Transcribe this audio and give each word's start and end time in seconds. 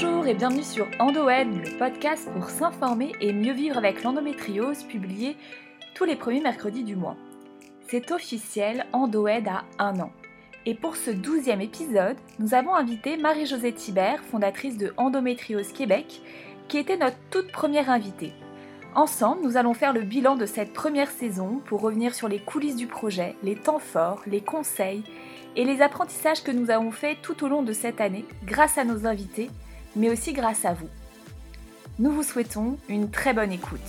Bonjour 0.00 0.28
et 0.28 0.34
bienvenue 0.34 0.62
sur 0.62 0.86
EndoEd, 1.00 1.48
le 1.48 1.76
podcast 1.76 2.30
pour 2.32 2.50
s'informer 2.50 3.14
et 3.20 3.32
mieux 3.32 3.52
vivre 3.52 3.76
avec 3.76 4.04
l'endométriose, 4.04 4.84
publié 4.84 5.36
tous 5.96 6.04
les 6.04 6.14
premiers 6.14 6.40
mercredis 6.40 6.84
du 6.84 6.94
mois. 6.94 7.16
C'est 7.88 8.12
officiel, 8.12 8.86
EndoEd 8.92 9.48
a 9.48 9.64
un 9.80 9.98
an. 9.98 10.12
Et 10.66 10.76
pour 10.76 10.94
ce 10.94 11.10
douzième 11.10 11.60
épisode, 11.60 12.16
nous 12.38 12.54
avons 12.54 12.76
invité 12.76 13.16
Marie-Josée 13.16 13.72
Thibert, 13.72 14.22
fondatrice 14.22 14.76
de 14.76 14.94
Endométriose 14.98 15.72
Québec, 15.72 16.22
qui 16.68 16.78
était 16.78 16.96
notre 16.96 17.18
toute 17.30 17.50
première 17.50 17.90
invitée. 17.90 18.34
Ensemble, 18.94 19.42
nous 19.42 19.56
allons 19.56 19.74
faire 19.74 19.92
le 19.92 20.02
bilan 20.02 20.36
de 20.36 20.46
cette 20.46 20.72
première 20.72 21.10
saison 21.10 21.60
pour 21.66 21.80
revenir 21.80 22.14
sur 22.14 22.28
les 22.28 22.38
coulisses 22.38 22.76
du 22.76 22.86
projet, 22.86 23.34
les 23.42 23.56
temps 23.56 23.80
forts, 23.80 24.22
les 24.28 24.42
conseils 24.42 25.02
et 25.56 25.64
les 25.64 25.82
apprentissages 25.82 26.44
que 26.44 26.52
nous 26.52 26.70
avons 26.70 26.92
faits 26.92 27.18
tout 27.20 27.44
au 27.44 27.48
long 27.48 27.64
de 27.64 27.72
cette 27.72 28.00
année 28.00 28.24
grâce 28.44 28.78
à 28.78 28.84
nos 28.84 29.04
invités, 29.04 29.50
mais 29.98 30.08
aussi 30.08 30.32
grâce 30.32 30.64
à 30.64 30.72
vous. 30.72 30.88
Nous 31.98 32.12
vous 32.12 32.22
souhaitons 32.22 32.78
une 32.88 33.10
très 33.10 33.34
bonne 33.34 33.52
écoute. 33.52 33.80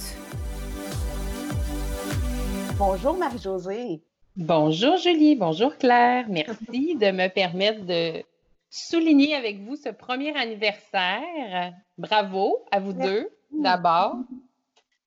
Bonjour 2.77 3.15
Marie-Josée. 3.15 4.01
Bonjour 4.35 4.97
Julie, 4.97 5.35
bonjour 5.35 5.77
Claire. 5.77 6.25
Merci 6.27 6.95
de 6.95 7.11
me 7.11 7.27
permettre 7.27 7.85
de 7.85 8.23
souligner 8.69 9.35
avec 9.35 9.61
vous 9.61 9.75
ce 9.75 9.89
premier 9.89 10.35
anniversaire. 10.35 11.73
Bravo 11.97 12.57
à 12.71 12.79
vous 12.79 12.93
deux 12.93 13.29
d'abord. 13.51 14.15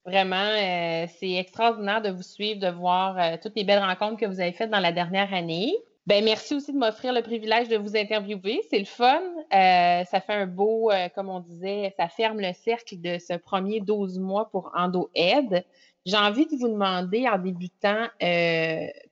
Vraiment, 0.04 0.36
euh, 0.36 1.06
c'est 1.18 1.32
extraordinaire 1.32 2.02
de 2.02 2.10
vous 2.10 2.22
suivre, 2.22 2.60
de 2.60 2.68
voir 2.68 3.18
euh, 3.18 3.36
toutes 3.40 3.54
les 3.54 3.62
belles 3.62 3.82
rencontres 3.82 4.16
que 4.16 4.26
vous 4.26 4.40
avez 4.40 4.52
faites 4.52 4.70
dans 4.70 4.80
la 4.80 4.90
dernière 4.90 5.32
année. 5.32 5.74
Ben, 6.06 6.24
merci 6.24 6.54
aussi 6.54 6.72
de 6.72 6.78
m'offrir 6.78 7.12
le 7.12 7.22
privilège 7.22 7.68
de 7.68 7.76
vous 7.76 7.96
interviewer. 7.96 8.60
C'est 8.70 8.78
le 8.78 8.84
fun. 8.84 9.20
Euh, 9.54 10.04
ça 10.04 10.20
fait 10.20 10.32
un 10.32 10.46
beau, 10.46 10.90
comme 11.14 11.28
on 11.28 11.40
disait, 11.40 11.94
ça 11.96 12.08
ferme 12.08 12.40
le 12.40 12.52
cercle 12.52 13.00
de 13.00 13.18
ce 13.18 13.34
premier 13.34 13.80
12 13.80 14.18
mois 14.18 14.50
pour 14.50 14.72
EndoAid. 14.74 15.64
J'ai 16.04 16.16
envie 16.16 16.46
de 16.46 16.56
vous 16.56 16.68
demander 16.68 17.28
en 17.28 17.38
débutant 17.38 18.08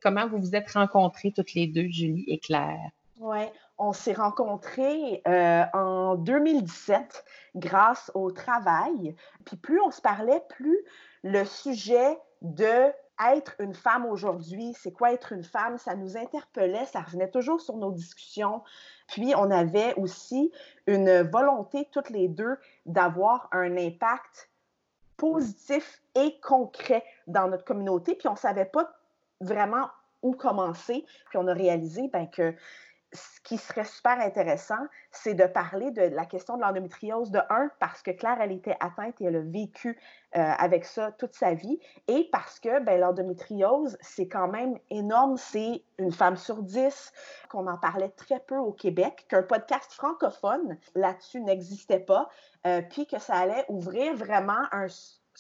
comment 0.03 0.27
vous 0.27 0.39
vous 0.39 0.57
êtes 0.57 0.73
rencontrées 0.73 1.31
toutes 1.31 1.55
les 1.55 1.69
deux, 1.69 1.87
Julie 1.89 2.25
et 2.27 2.39
Claire? 2.39 2.91
Oui, 3.21 3.45
on 3.77 3.93
s'est 3.93 4.15
rencontrés 4.15 5.23
euh, 5.27 5.65
en 5.75 6.15
2017 6.15 7.25
grâce 7.57 8.11
au 8.15 8.31
travail. 8.31 9.15
Puis 9.45 9.57
plus 9.57 9.81
on 9.81 9.91
se 9.91 10.01
parlait, 10.01 10.43
plus 10.49 10.79
le 11.23 11.45
sujet 11.45 12.19
de 12.43 12.93
être 13.29 13.55
une 13.59 13.75
femme 13.75 14.07
aujourd'hui, 14.07 14.75
c'est 14.79 14.93
quoi 14.93 15.13
être 15.13 15.33
une 15.33 15.45
femme, 15.45 15.79
ça 15.79 15.95
nous 15.95 16.17
interpellait, 16.17 16.87
ça 16.87 17.01
revenait 17.01 17.31
toujours 17.31 17.61
sur 17.61 17.77
nos 17.77 17.93
discussions. 17.93 18.63
Puis 19.09 19.35
on 19.37 19.51
avait 19.51 19.95
aussi 19.95 20.53
une 20.87 21.23
volonté 21.23 21.89
toutes 21.93 22.11
les 22.11 22.29
deux 22.29 22.57
d'avoir 22.87 23.49
un 23.53 23.77
impact 23.77 24.51
positif 25.17 26.01
et 26.15 26.41
concret 26.41 27.05
dans 27.27 27.49
notre 27.49 27.65
communauté. 27.65 28.15
Puis 28.15 28.29
on 28.29 28.33
ne 28.33 28.39
savait 28.39 28.65
pas 28.65 28.91
vraiment 29.41 29.89
où 30.23 30.33
commencer. 30.33 31.05
Puis 31.29 31.39
on 31.39 31.47
a 31.47 31.53
réalisé 31.53 32.09
ben, 32.09 32.29
que 32.29 32.55
ce 33.13 33.41
qui 33.43 33.59
serait 33.59 33.85
super 33.85 34.21
intéressant, 34.21 34.87
c'est 35.11 35.35
de 35.35 35.45
parler 35.45 35.91
de 35.91 36.03
la 36.03 36.25
question 36.27 36.57
de 36.57 36.63
l'endométriose 36.63 37.31
de 37.31 37.41
un, 37.51 37.71
parce 37.81 38.03
que 38.03 38.13
Claire, 38.13 38.39
elle 38.41 38.53
était 38.53 38.77
atteinte 38.81 39.21
et 39.21 39.25
elle 39.25 39.37
a 39.37 39.41
vécu 39.41 39.99
euh, 40.37 40.41
avec 40.59 40.85
ça 40.85 41.11
toute 41.13 41.35
sa 41.35 41.55
vie, 41.55 41.81
et 42.07 42.29
parce 42.31 42.61
que 42.61 42.81
ben, 42.81 43.01
l'endométriose, 43.01 43.99
c'est 44.01 44.29
quand 44.29 44.49
même 44.49 44.79
énorme, 44.91 45.37
c'est 45.37 45.83
une 45.99 46.13
femme 46.13 46.37
sur 46.37 46.63
dix, 46.63 47.13
qu'on 47.49 47.67
en 47.67 47.79
parlait 47.79 48.11
très 48.11 48.39
peu 48.39 48.57
au 48.57 48.73
Québec, 48.73 49.27
qu'un 49.29 49.43
podcast 49.43 49.93
francophone 49.93 50.79
là-dessus 50.95 51.41
n'existait 51.41 52.01
pas, 52.01 52.29
euh, 52.67 52.83
puis 52.83 53.07
que 53.07 53.19
ça 53.19 53.35
allait 53.35 53.65
ouvrir 53.69 54.15
vraiment 54.15 54.63
un 54.71 54.87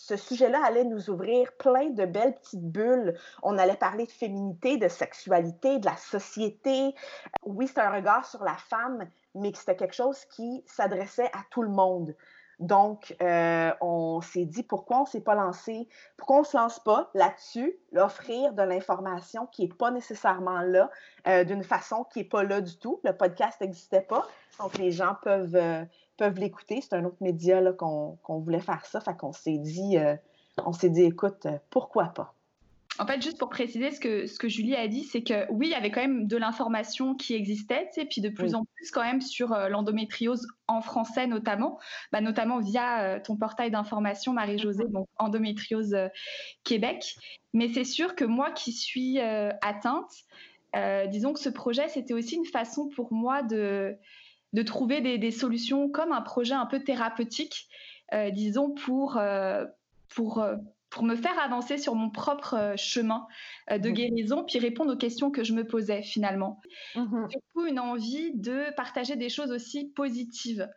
ce 0.06 0.16
sujet-là 0.16 0.64
allait 0.64 0.84
nous 0.84 1.10
ouvrir 1.10 1.52
plein 1.58 1.90
de 1.90 2.06
belles 2.06 2.34
petites 2.34 2.64
bulles. 2.64 3.18
On 3.42 3.58
allait 3.58 3.76
parler 3.76 4.06
de 4.06 4.10
féminité, 4.10 4.78
de 4.78 4.88
sexualité, 4.88 5.78
de 5.78 5.84
la 5.84 5.96
société. 5.96 6.94
Oui, 7.44 7.66
c'est 7.66 7.80
un 7.80 7.90
regard 7.90 8.24
sur 8.24 8.42
la 8.42 8.56
femme, 8.56 9.06
mais 9.34 9.52
c'était 9.54 9.76
quelque 9.76 9.94
chose 9.94 10.24
qui 10.24 10.64
s'adressait 10.66 11.26
à 11.26 11.40
tout 11.50 11.62
le 11.62 11.68
monde. 11.68 12.16
Donc, 12.60 13.14
euh, 13.22 13.72
on 13.80 14.20
s'est 14.20 14.44
dit 14.46 14.62
pourquoi 14.62 14.98
on 14.98 15.02
ne 15.02 15.08
s'est 15.08 15.22
pas 15.22 15.34
lancé, 15.34 15.88
pourquoi 16.16 16.36
on 16.36 16.40
ne 16.40 16.46
se 16.46 16.56
lance 16.56 16.78
pas 16.78 17.10
là-dessus, 17.14 17.74
l'offrir 17.92 18.52
de 18.52 18.62
l'information 18.62 19.46
qui 19.46 19.62
n'est 19.62 19.74
pas 19.74 19.90
nécessairement 19.90 20.60
là, 20.60 20.90
euh, 21.26 21.44
d'une 21.44 21.64
façon 21.64 22.04
qui 22.04 22.20
n'est 22.20 22.26
pas 22.26 22.42
là 22.42 22.60
du 22.60 22.76
tout. 22.78 23.00
Le 23.02 23.16
podcast 23.16 23.60
n'existait 23.62 24.02
pas, 24.02 24.26
donc 24.58 24.76
les 24.76 24.92
gens 24.92 25.16
peuvent, 25.22 25.56
euh, 25.56 25.84
peuvent 26.20 26.38
l'écouter. 26.38 26.82
C'est 26.82 26.94
un 26.94 27.04
autre 27.06 27.16
média 27.22 27.62
qu'on 27.72 28.18
voulait 28.28 28.60
faire 28.60 28.84
ça. 28.84 29.00
Fait 29.00 29.16
qu'on 29.16 29.32
s'est 29.32 29.56
dit, 29.56 29.96
euh, 29.96 30.14
on 30.66 30.72
s'est 30.74 30.90
dit, 30.90 31.02
écoute, 31.02 31.46
euh, 31.46 31.56
pourquoi 31.70 32.08
pas? 32.08 32.34
En 32.98 33.06
fait, 33.06 33.22
juste 33.22 33.38
pour 33.38 33.48
préciser 33.48 33.90
ce 33.90 33.98
que, 34.00 34.26
ce 34.26 34.38
que 34.38 34.46
Julie 34.46 34.76
a 34.76 34.86
dit, 34.86 35.04
c'est 35.04 35.22
que 35.22 35.50
oui, 35.50 35.68
il 35.68 35.70
y 35.70 35.74
avait 35.74 35.90
quand 35.90 36.02
même 36.02 36.26
de 36.26 36.36
l'information 36.36 37.14
qui 37.14 37.34
existait, 37.34 37.88
et 37.96 38.04
puis 38.04 38.20
de 38.20 38.28
plus 38.28 38.54
en 38.54 38.66
plus 38.66 38.90
quand 38.90 39.02
même 39.02 39.22
sur 39.22 39.54
euh, 39.54 39.70
l'endométriose 39.70 40.46
en 40.68 40.82
français 40.82 41.26
notamment, 41.26 41.78
bah, 42.12 42.20
notamment 42.20 42.58
via 42.58 43.18
ton 43.20 43.38
portail 43.38 43.70
d'information 43.70 44.34
Marie-Josée, 44.34 44.84
donc 44.90 45.08
Endométriose 45.18 45.96
Québec. 46.64 47.14
Mais 47.54 47.68
c'est 47.72 47.84
sûr 47.84 48.14
que 48.14 48.26
moi 48.26 48.50
qui 48.50 48.72
suis 48.72 49.18
atteinte, 49.18 50.12
disons 51.08 51.32
que 51.32 51.40
ce 51.40 51.48
projet, 51.48 51.88
c'était 51.88 52.14
aussi 52.14 52.36
une 52.36 52.44
façon 52.44 52.90
pour 52.94 53.12
moi 53.12 53.42
de 53.42 53.96
de 54.52 54.62
trouver 54.62 55.00
des, 55.00 55.30
solutions 55.30 55.88
comme 55.88 56.12
un 56.12 56.22
projet 56.22 56.54
un 56.54 56.66
peu 56.66 56.80
thérapeutique, 56.80 57.68
euh, 58.12 58.30
disons, 58.30 58.70
pour, 58.70 59.16
euh, 59.16 59.64
pour, 60.08 60.42
euh, 60.42 60.56
pour 60.90 61.04
me 61.04 61.14
faire 61.14 61.38
avancer 61.38 61.78
sur 61.78 61.94
mon 61.94 62.10
propre 62.10 62.74
chemin 62.76 63.26
de 63.70 63.88
mmh. 63.88 63.92
guérison, 63.92 64.44
puis 64.44 64.58
répondre 64.58 64.92
aux 64.92 64.96
questions 64.96 65.30
que 65.30 65.44
je 65.44 65.52
me 65.52 65.64
posais 65.64 66.02
finalement. 66.02 66.60
Mmh. 66.96 67.26
Une 67.68 67.78
envie 67.78 68.32
de 68.34 68.74
partager 68.74 69.14
des 69.14 69.28
choses 69.28 69.52
aussi 69.52 69.92
positives. 69.94 70.68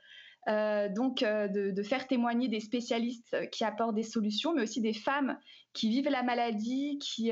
donc 0.47 1.21
de, 1.21 1.71
de, 1.71 1.83
faire 1.83 2.07
témoigner 2.07 2.47
des 2.47 2.59
spécialistes 2.59 3.49
qui 3.49 3.63
apportent 3.63 3.95
des 3.95 4.03
solutions, 4.03 4.53
mais 4.53 4.61
aussi 4.61 4.81
des 4.81 4.93
femmes 4.93 5.39
qui 5.73 5.89
vivent 5.89 6.09
la 6.09 6.21
maladie, 6.21 6.99
qui, 6.99 7.31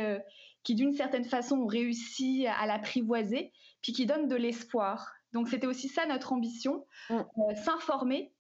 qui 0.64 0.74
d'une 0.74 0.94
certaine 0.94 1.26
façon 1.26 1.58
ont 1.58 1.68
réussi 1.68 2.48
à 2.48 2.66
l'apprivoiser, 2.66 3.52
puis 3.84 3.94
qui 3.94 4.08
donnent 4.08 4.28
de 4.28 4.36
l'espoir. 4.36 5.21
Donc 5.34 5.48
c'était 5.50 5.68
aussi 5.68 5.88
ça 5.88 6.06
notre 6.06 6.34
ambition, 6.34 6.86
mm. 7.10 7.16
euh, 7.16 7.56
s'informer 7.56 8.32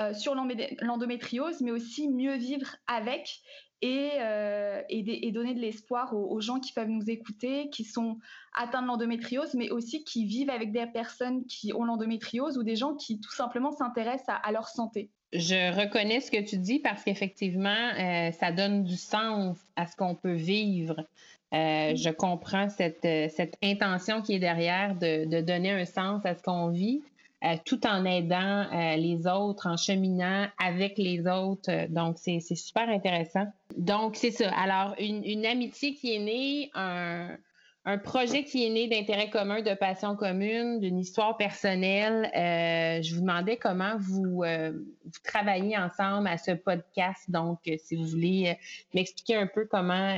euh, 0.00 0.12
sur 0.12 0.34
l'endométriose, 0.34 1.60
mais 1.60 1.70
aussi 1.70 2.08
mieux 2.08 2.36
vivre 2.36 2.76
avec 2.86 3.40
et, 3.80 4.12
euh, 4.18 4.82
et, 4.88 5.30
donner 5.30 5.52
de 5.52 5.60
l'espoir 5.60 6.14
aux, 6.14 6.40
gens 6.40 6.58
qui 6.58 6.72
peuvent 6.72 6.88
nous 6.88 7.10
écouter, 7.10 7.68
qui 7.68 7.84
sont 7.84 8.18
atteints 8.54 8.80
de 8.80 8.86
l'endométriose, 8.86 9.52
mais 9.54 9.70
aussi 9.70 10.04
qui 10.04 10.24
vivent 10.24 10.48
avec 10.48 10.72
des 10.72 10.86
personnes 10.86 11.44
qui 11.44 11.74
ont 11.74 11.84
l'endométriose 11.84 12.56
ou 12.56 12.62
des 12.62 12.76
gens 12.76 12.94
qui 12.94 13.20
tout 13.20 13.32
simplement 13.32 13.72
s'intéressent 13.72 14.36
à, 14.42 14.52
leur 14.52 14.68
santé. 14.68 15.10
Je 15.34 15.78
reconnais 15.78 16.20
ce 16.20 16.30
que 16.30 16.42
tu 16.42 16.56
dis 16.56 16.78
parce 16.78 17.04
qu'effectivement, 17.04 17.90
ça 18.32 18.52
donne 18.52 18.84
du 18.84 18.96
sens 18.96 19.58
à 19.76 19.86
ce 19.86 19.96
qu'on 19.96 20.14
peut 20.14 20.32
vivre. 20.32 21.06
Euh, 21.54 21.94
je 21.94 22.10
comprends 22.10 22.68
cette, 22.68 23.04
euh, 23.04 23.28
cette, 23.28 23.56
intention 23.62 24.22
qui 24.22 24.34
est 24.34 24.38
derrière 24.40 24.96
de, 24.96 25.40
donner 25.40 25.70
un 25.70 25.84
sens 25.84 26.26
à 26.26 26.34
ce 26.34 26.42
qu'on 26.42 26.68
vit, 26.70 27.00
euh, 27.44 27.54
tout 27.64 27.86
en 27.86 28.04
aidant 28.04 28.66
les 28.96 29.26
autres, 29.28 29.68
en 29.68 29.76
cheminant 29.76 30.48
avec 30.58 30.98
les 30.98 31.28
autres. 31.28 31.86
Donc, 31.90 32.16
c'est 32.18 32.40
super 32.40 32.88
intéressant. 32.88 33.46
Donc, 33.76 34.16
c'est 34.16 34.32
ça. 34.32 34.50
Alors, 34.56 34.96
une, 34.98 35.46
amitié 35.46 35.94
qui 35.94 36.16
est 36.16 36.18
née, 36.18 36.70
un, 36.74 37.36
un 37.84 37.98
projet 37.98 38.42
qui 38.42 38.66
est 38.66 38.70
né 38.70 38.88
d'intérêts 38.88 39.30
communs, 39.30 39.62
de 39.62 39.74
passion 39.74 40.16
commune, 40.16 40.80
d'une 40.80 40.98
histoire 40.98 41.36
personnelle. 41.36 42.30
je 42.34 43.14
vous 43.14 43.20
demandais 43.20 43.58
comment 43.58 43.96
vous, 43.98 44.42
vous 44.42 45.20
travaillez 45.22 45.76
ensemble 45.76 46.26
à 46.26 46.38
ce 46.38 46.52
podcast. 46.52 47.30
Donc, 47.30 47.58
si 47.78 47.94
vous 47.94 48.06
voulez 48.06 48.56
m'expliquer 48.92 49.36
un 49.36 49.46
peu 49.46 49.66
comment 49.70 50.16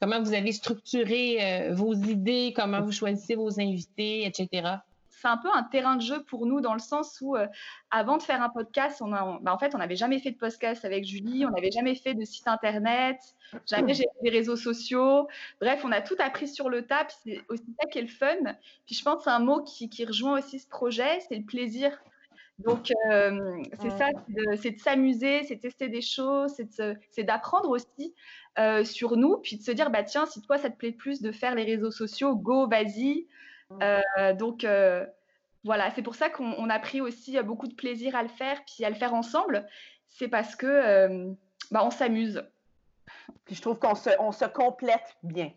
comment 0.00 0.20
vous 0.20 0.34
avez 0.34 0.52
structuré 0.52 1.38
euh, 1.40 1.74
vos 1.74 1.94
idées, 1.94 2.52
comment 2.54 2.80
vous 2.80 2.92
choisissez 2.92 3.34
vos 3.34 3.60
invités, 3.60 4.26
etc. 4.26 4.78
C'est 5.10 5.28
un 5.28 5.38
peu 5.38 5.48
un 5.52 5.62
terrain 5.62 5.96
de 5.96 6.02
jeu 6.02 6.22
pour 6.24 6.46
nous 6.46 6.60
dans 6.60 6.74
le 6.74 6.78
sens 6.78 7.18
où, 7.22 7.36
euh, 7.36 7.46
avant 7.90 8.18
de 8.18 8.22
faire 8.22 8.42
un 8.42 8.50
podcast, 8.50 9.00
on 9.00 9.08
bah, 9.08 9.40
en 9.46 9.58
fait, 9.58 9.74
on 9.74 9.78
n'avait 9.78 9.96
jamais 9.96 10.18
fait 10.18 10.30
de 10.30 10.36
podcast 10.36 10.84
avec 10.84 11.04
Julie, 11.04 11.46
on 11.46 11.50
n'avait 11.50 11.70
jamais 11.70 11.94
fait 11.94 12.14
de 12.14 12.24
site 12.24 12.46
internet, 12.48 13.18
jamais 13.66 13.94
j'ai 13.94 14.06
des 14.22 14.30
réseaux 14.30 14.56
sociaux. 14.56 15.26
Bref, 15.60 15.82
on 15.84 15.92
a 15.92 16.02
tout 16.02 16.16
appris 16.18 16.48
sur 16.48 16.68
le 16.68 16.86
tas, 16.86 17.06
c'est 17.24 17.40
aussi 17.48 17.64
ça 17.80 17.88
qui 17.88 17.98
est 17.98 18.02
le 18.02 18.08
fun. 18.08 18.54
Puis 18.84 18.94
je 18.94 19.02
pense 19.02 19.24
c'est 19.24 19.30
un 19.30 19.38
mot 19.38 19.62
qui 19.62 20.04
rejoint 20.04 20.38
aussi 20.38 20.58
ce 20.58 20.68
projet, 20.68 21.20
c'est 21.28 21.36
le 21.36 21.44
plaisir 21.44 21.98
donc, 22.58 22.90
euh, 23.10 23.62
c'est 23.80 23.90
ça, 23.90 24.08
c'est 24.56 24.70
de, 24.70 24.78
s'amuser, 24.78 25.42
c'est 25.44 25.58
tester 25.58 25.88
des 25.88 26.00
choses, 26.00 26.54
c'est 27.10 27.24
d'apprendre 27.24 27.68
aussi 27.68 28.14
euh, 28.58 28.82
sur 28.82 29.16
nous, 29.16 29.36
puis 29.38 29.58
de 29.58 29.62
se 29.62 29.70
dire, 29.72 29.90
bah 29.90 30.02
tiens, 30.02 30.24
si 30.24 30.40
toi, 30.40 30.56
ça 30.56 30.70
te 30.70 30.76
plaît 30.76 30.92
plus 30.92 31.20
de 31.20 31.32
faire 31.32 31.54
les 31.54 31.64
réseaux 31.64 31.90
sociaux, 31.90 32.34
go, 32.34 32.66
vas-y. 32.66 33.26
Euh, 33.82 34.32
donc, 34.32 34.66
voilà, 35.64 35.90
c'est 35.90 36.02
pour 36.02 36.14
ça 36.14 36.30
qu'on 36.30 36.70
a 36.70 36.78
pris 36.78 37.00
aussi 37.00 37.38
beaucoup 37.42 37.68
de 37.68 37.74
plaisir 37.74 38.16
à 38.16 38.22
le 38.22 38.28
faire, 38.28 38.64
puis 38.64 38.84
à 38.84 38.90
le 38.90 38.96
faire 38.96 39.12
ensemble. 39.12 39.66
C'est 40.08 40.28
parce 40.28 40.56
que 40.56 41.34
bah, 41.70 41.84
on 41.84 41.90
s'amuse. 41.90 42.42
Puis 43.44 43.54
je 43.54 43.60
trouve 43.60 43.78
qu'on 43.78 43.94
se, 43.94 44.10
on 44.18 44.32
se 44.32 44.46
complète 44.46 45.16
bien. 45.22 45.52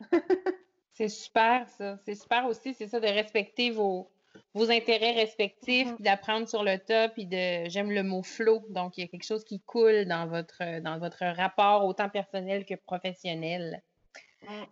c'est 0.92 1.08
super, 1.08 1.66
ça. 1.70 1.96
C'est 2.04 2.14
super 2.14 2.46
aussi, 2.46 2.74
c'est 2.74 2.88
ça, 2.88 3.00
de 3.00 3.06
respecter 3.06 3.70
vos, 3.70 4.10
vos 4.54 4.70
intérêts 4.70 5.12
respectifs, 5.12 5.88
mm-hmm. 5.88 5.94
puis 5.94 6.04
d'apprendre 6.04 6.48
sur 6.48 6.62
le 6.62 6.78
top, 6.78 7.12
puis 7.14 7.26
de, 7.26 7.68
j'aime 7.68 7.90
le 7.90 8.02
mot 8.02 8.22
flow, 8.22 8.64
donc 8.70 8.96
il 8.96 9.02
y 9.02 9.04
a 9.04 9.06
quelque 9.08 9.24
chose 9.24 9.44
qui 9.44 9.60
coule 9.60 10.04
dans 10.04 10.26
votre, 10.26 10.80
dans 10.80 10.98
votre 10.98 11.24
rapport 11.24 11.84
autant 11.84 12.08
personnel 12.08 12.64
que 12.64 12.74
professionnel. 12.74 13.82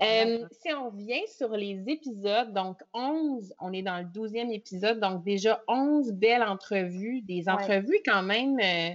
Euh, 0.02 0.46
si 0.50 0.72
on 0.72 0.90
revient 0.90 1.22
sur 1.28 1.50
les 1.50 1.84
épisodes, 1.86 2.52
donc 2.52 2.78
11, 2.92 3.54
on 3.60 3.72
est 3.72 3.82
dans 3.82 3.98
le 3.98 4.04
12e 4.04 4.52
épisode, 4.52 4.98
donc 4.98 5.22
déjà 5.22 5.62
11 5.68 6.12
belles 6.12 6.42
entrevues, 6.42 7.22
des 7.22 7.48
entrevues 7.48 8.00
quand 8.04 8.22
même 8.22 8.58
euh, 8.58 8.94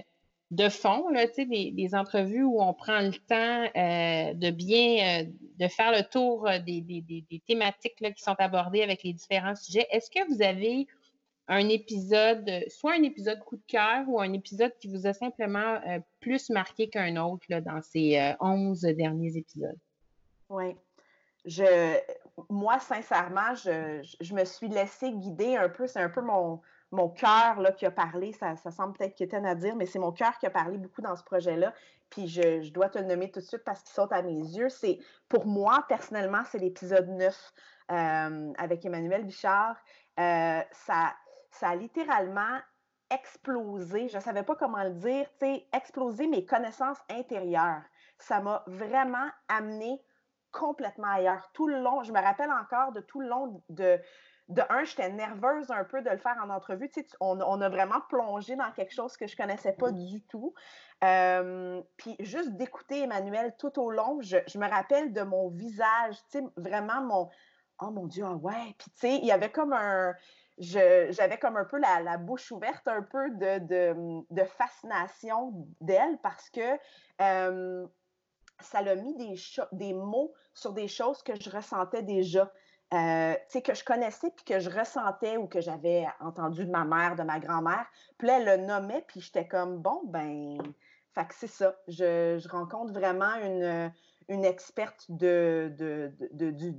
de 0.50 0.68
fond, 0.68 1.08
là, 1.08 1.26
des, 1.26 1.72
des 1.72 1.94
entrevues 1.94 2.44
où 2.44 2.60
on 2.62 2.72
prend 2.72 3.00
le 3.00 3.12
temps 3.12 3.64
euh, 3.76 4.34
de 4.34 4.50
bien 4.50 5.24
de 5.58 5.68
faire 5.68 5.90
le 5.90 6.02
tour 6.02 6.48
des, 6.64 6.80
des, 6.82 7.42
thématiques 7.46 7.96
qui 7.96 8.22
sont 8.22 8.36
abordées 8.38 8.82
avec 8.82 9.02
les 9.02 9.12
différents 9.12 9.56
sujets. 9.56 9.86
Est-ce 9.90 10.10
que 10.10 10.26
vous 10.32 10.42
avez 10.42 10.86
un 11.48 11.68
épisode, 11.68 12.48
soit 12.68 12.94
un 12.94 13.02
épisode 13.02 13.40
coup 13.40 13.56
de 13.56 13.64
cœur 13.66 14.04
ou 14.08 14.20
un 14.20 14.32
épisode 14.32 14.72
qui 14.78 14.88
vous 14.88 15.06
a 15.06 15.12
simplement 15.12 15.80
plus 16.20 16.50
marqué 16.50 16.88
qu'un 16.88 17.16
autre 17.16 17.46
dans 17.60 17.80
ces 17.82 18.34
11 18.40 18.80
derniers 18.82 19.36
épisodes? 19.36 19.78
Oui. 20.48 20.76
Je, 21.44 21.96
moi, 22.50 22.78
sincèrement, 22.80 23.54
je, 23.54 24.06
je, 24.20 24.34
me 24.34 24.44
suis 24.44 24.68
laissée 24.68 25.12
guider 25.12 25.56
un 25.56 25.68
peu. 25.68 25.86
C'est 25.86 26.00
un 26.00 26.10
peu 26.10 26.20
mon, 26.20 26.60
mon 26.92 27.08
cœur 27.08 27.58
qui 27.76 27.86
a 27.86 27.90
parlé. 27.90 28.32
Ça, 28.32 28.56
ça 28.56 28.70
semble 28.70 28.96
peut-être 28.96 29.14
quétaine 29.14 29.46
à 29.46 29.54
dire, 29.54 29.76
mais 29.76 29.86
c'est 29.86 29.98
mon 29.98 30.12
cœur 30.12 30.38
qui 30.38 30.46
a 30.46 30.50
parlé 30.50 30.78
beaucoup 30.78 31.02
dans 31.02 31.16
ce 31.16 31.24
projet-là. 31.24 31.72
Puis 32.10 32.28
je, 32.28 32.70
dois 32.70 32.88
te 32.88 32.98
le 32.98 33.04
nommer 33.04 33.30
tout 33.30 33.40
de 33.40 33.44
suite 33.44 33.64
parce 33.64 33.82
qu'il 33.82 33.92
saute 33.92 34.12
à 34.12 34.22
mes 34.22 34.38
yeux. 34.38 34.68
C'est 34.68 34.98
Pour 35.28 35.46
moi, 35.46 35.84
personnellement, 35.88 36.42
c'est 36.44 36.58
l'épisode 36.58 37.08
9 37.08 37.52
euh, 37.90 38.52
avec 38.58 38.84
Emmanuel 38.84 39.24
Bichard. 39.24 39.76
Euh, 40.18 40.60
ça, 40.72 41.14
ça 41.50 41.70
a 41.70 41.74
littéralement 41.74 42.58
explosé, 43.10 44.08
je 44.08 44.16
ne 44.16 44.22
savais 44.22 44.42
pas 44.42 44.56
comment 44.56 44.82
le 44.82 44.94
dire, 44.94 45.26
explosé 45.72 46.26
mes 46.26 46.44
connaissances 46.44 46.98
intérieures. 47.08 47.82
Ça 48.18 48.40
m'a 48.40 48.64
vraiment 48.66 49.28
amené 49.48 50.02
complètement 50.50 51.08
ailleurs. 51.08 51.50
Tout 51.52 51.68
le 51.68 51.80
long, 51.80 52.02
je 52.02 52.12
me 52.12 52.20
rappelle 52.20 52.50
encore 52.50 52.92
de 52.92 53.00
tout 53.00 53.20
le 53.20 53.28
long 53.28 53.62
de, 53.68 54.00
de 54.48 54.62
un, 54.68 54.84
j'étais 54.84 55.10
nerveuse 55.10 55.70
un 55.70 55.84
peu 55.84 56.02
de 56.02 56.10
le 56.10 56.18
faire 56.18 56.36
en 56.42 56.50
entrevue. 56.50 56.88
Tu 56.90 57.00
sais, 57.00 57.06
on, 57.20 57.60
a 57.60 57.68
vraiment 57.68 58.00
plongé 58.08 58.54
dans 58.56 58.70
quelque 58.72 58.94
chose 58.94 59.16
que 59.16 59.26
je 59.26 59.36
connaissais 59.36 59.72
pas 59.72 59.90
du 59.90 60.22
tout. 60.22 60.54
Euh, 61.04 61.82
puis 61.96 62.16
juste 62.20 62.52
d'écouter 62.56 63.02
Emmanuel 63.02 63.54
tout 63.58 63.78
au 63.80 63.90
long, 63.90 64.20
je, 64.22 64.36
me 64.58 64.68
rappelle 64.68 65.12
de 65.12 65.22
mon 65.22 65.48
visage, 65.48 66.16
tu 66.30 66.38
sais, 66.38 66.44
vraiment 66.56 67.02
mon 67.02 67.30
Oh 67.80 67.90
mon 67.90 68.06
Dieu, 68.06 68.24
ah 68.26 68.34
ouais. 68.34 68.74
Puis 68.78 68.90
tu 68.92 69.00
sais, 69.00 69.16
il 69.16 69.26
y 69.26 69.32
avait 69.32 69.50
comme 69.50 69.72
un. 69.72 70.14
J'avais 70.58 71.38
comme 71.38 71.58
un 71.58 71.66
peu 71.66 71.78
la, 71.78 72.16
bouche 72.16 72.50
ouverte, 72.50 72.88
un 72.88 73.02
peu 73.02 73.28
de, 73.32 74.24
de, 74.30 74.44
fascination 74.44 75.52
d'elle 75.82 76.18
parce 76.22 76.48
que 76.48 76.78
euh, 77.20 77.86
ça 78.60 78.80
l'a 78.80 78.94
mis 78.94 79.14
des, 79.16 79.34
des 79.72 79.92
mots 79.92 80.32
sur 80.54 80.72
des 80.72 80.88
choses 80.88 81.22
que 81.22 81.38
je 81.38 81.50
ressentais 81.50 82.02
déjà. 82.02 82.50
Euh, 82.94 83.34
que 83.64 83.74
je 83.74 83.84
connaissais 83.84 84.30
puis 84.30 84.44
que 84.44 84.60
je 84.60 84.70
ressentais 84.70 85.36
ou 85.36 85.48
que 85.48 85.60
j'avais 85.60 86.06
entendu 86.20 86.64
de 86.64 86.70
ma 86.70 86.84
mère, 86.84 87.16
de 87.16 87.24
ma 87.24 87.40
grand-mère. 87.40 87.84
Puis 88.16 88.28
là, 88.28 88.38
elle 88.38 88.60
le 88.60 88.66
nommait, 88.66 89.04
puis 89.08 89.20
j'étais 89.20 89.48
comme, 89.48 89.78
bon, 89.78 90.02
ben, 90.04 90.58
fait 91.12 91.26
c'est 91.30 91.48
ça. 91.48 91.74
Je, 91.88 92.38
je, 92.38 92.48
rencontre 92.48 92.92
vraiment 92.92 93.34
une, 93.42 93.92
une 94.28 94.44
experte 94.44 95.06
de, 95.08 95.72
de, 95.76 96.12
de, 96.32 96.50
du, 96.50 96.74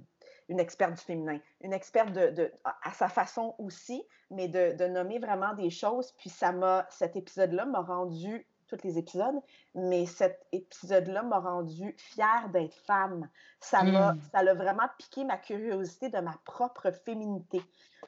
une 0.48 0.60
experte 0.62 0.94
du 0.94 1.02
féminin, 1.02 1.40
une 1.62 1.74
experte 1.74 2.14
de, 2.14 2.30
de, 2.30 2.54
à 2.64 2.94
sa 2.94 3.10
façon 3.10 3.56
aussi, 3.58 4.02
mais 4.32 4.48
de, 4.48 4.78
de 4.78 4.86
nommer 4.86 5.20
vraiment 5.20 5.54
des 5.56 5.70
choses. 5.70 6.14
Puis 6.14 6.30
ça 6.30 6.54
m'a, 6.54 6.88
cet 6.90 7.18
épisode-là 7.18 7.66
m'a 7.66 7.82
rendu 7.82 8.48
tous 8.68 8.84
les 8.84 8.98
épisodes, 8.98 9.36
mais 9.76 10.06
cet 10.06 10.46
épisode-là 10.52 11.24
m'a 11.24 11.40
rendu 11.40 11.94
fière 11.98 12.50
d'être 12.50 12.76
femme. 12.86 13.30
Ça 13.60 13.84
m'a, 13.84 14.14
hmm. 14.14 14.22
ça 14.32 14.40
a 14.40 14.54
vraiment 14.54 14.88
piqué 14.98 15.24
ma 15.24 15.38
curiosité 15.38 16.10
de 16.10 16.20
ma 16.20 16.36
propre 16.46 16.92
féminité. 16.92 17.62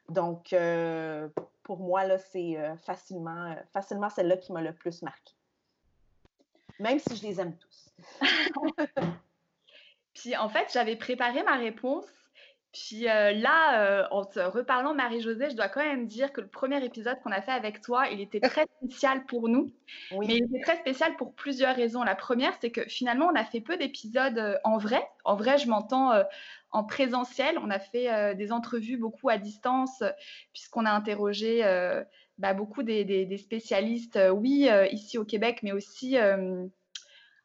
Donc, 0.08 0.52
euh, 0.52 1.28
pour 1.62 1.78
moi, 1.78 2.04
là, 2.04 2.18
c'est 2.18 2.58
euh, 2.58 2.76
facilement, 2.76 3.56
facilement 3.72 4.10
celle-là 4.10 4.36
qui 4.36 4.52
m'a 4.52 4.62
le 4.62 4.72
plus 4.72 5.02
marqué. 5.02 5.34
Même 6.78 6.98
si 6.98 7.16
je 7.16 7.22
les 7.22 7.40
aime 7.40 7.56
tous. 7.56 7.90
Puis, 10.14 10.36
en 10.36 10.48
fait, 10.48 10.70
j'avais 10.72 10.96
préparé 10.96 11.42
ma 11.42 11.56
réponse 11.56 12.06
puis 12.72 13.08
euh, 13.08 13.32
là, 13.32 13.80
euh, 13.80 14.06
en 14.12 14.24
te 14.24 14.38
reparlant 14.38 14.94
Marie-Josée, 14.94 15.50
je 15.50 15.56
dois 15.56 15.68
quand 15.68 15.82
même 15.82 16.06
dire 16.06 16.32
que 16.32 16.40
le 16.40 16.46
premier 16.46 16.84
épisode 16.84 17.18
qu'on 17.22 17.32
a 17.32 17.42
fait 17.42 17.50
avec 17.50 17.80
toi, 17.80 18.06
il 18.08 18.20
était 18.20 18.38
très 18.38 18.66
spécial 18.82 19.24
pour 19.26 19.48
nous. 19.48 19.72
Mais 20.12 20.36
il 20.36 20.44
était 20.44 20.60
très 20.60 20.76
spécial 20.76 21.16
pour 21.16 21.34
plusieurs 21.34 21.74
raisons. 21.74 22.04
La 22.04 22.14
première, 22.14 22.52
c'est 22.60 22.70
que 22.70 22.82
finalement, 22.84 23.26
on 23.26 23.34
a 23.34 23.44
fait 23.44 23.60
peu 23.60 23.76
d'épisodes 23.76 24.38
euh, 24.38 24.56
en 24.62 24.78
vrai. 24.78 25.02
En 25.24 25.34
vrai, 25.34 25.58
je 25.58 25.66
m'entends 25.68 26.12
en 26.70 26.84
présentiel. 26.84 27.58
On 27.58 27.70
a 27.70 27.80
fait 27.80 28.34
des 28.36 28.52
entrevues 28.52 28.96
beaucoup 28.96 29.28
à 29.28 29.36
distance, 29.36 30.02
puisqu'on 30.52 30.86
a 30.86 30.92
interrogé 30.92 31.62
bah, 32.38 32.54
beaucoup 32.54 32.82
des, 32.82 33.04
des 33.04 33.36
spécialistes, 33.36 34.18
oui, 34.32 34.68
ici 34.90 35.18
au 35.18 35.24
Québec, 35.24 35.60
mais 35.62 35.72
aussi 35.72 36.16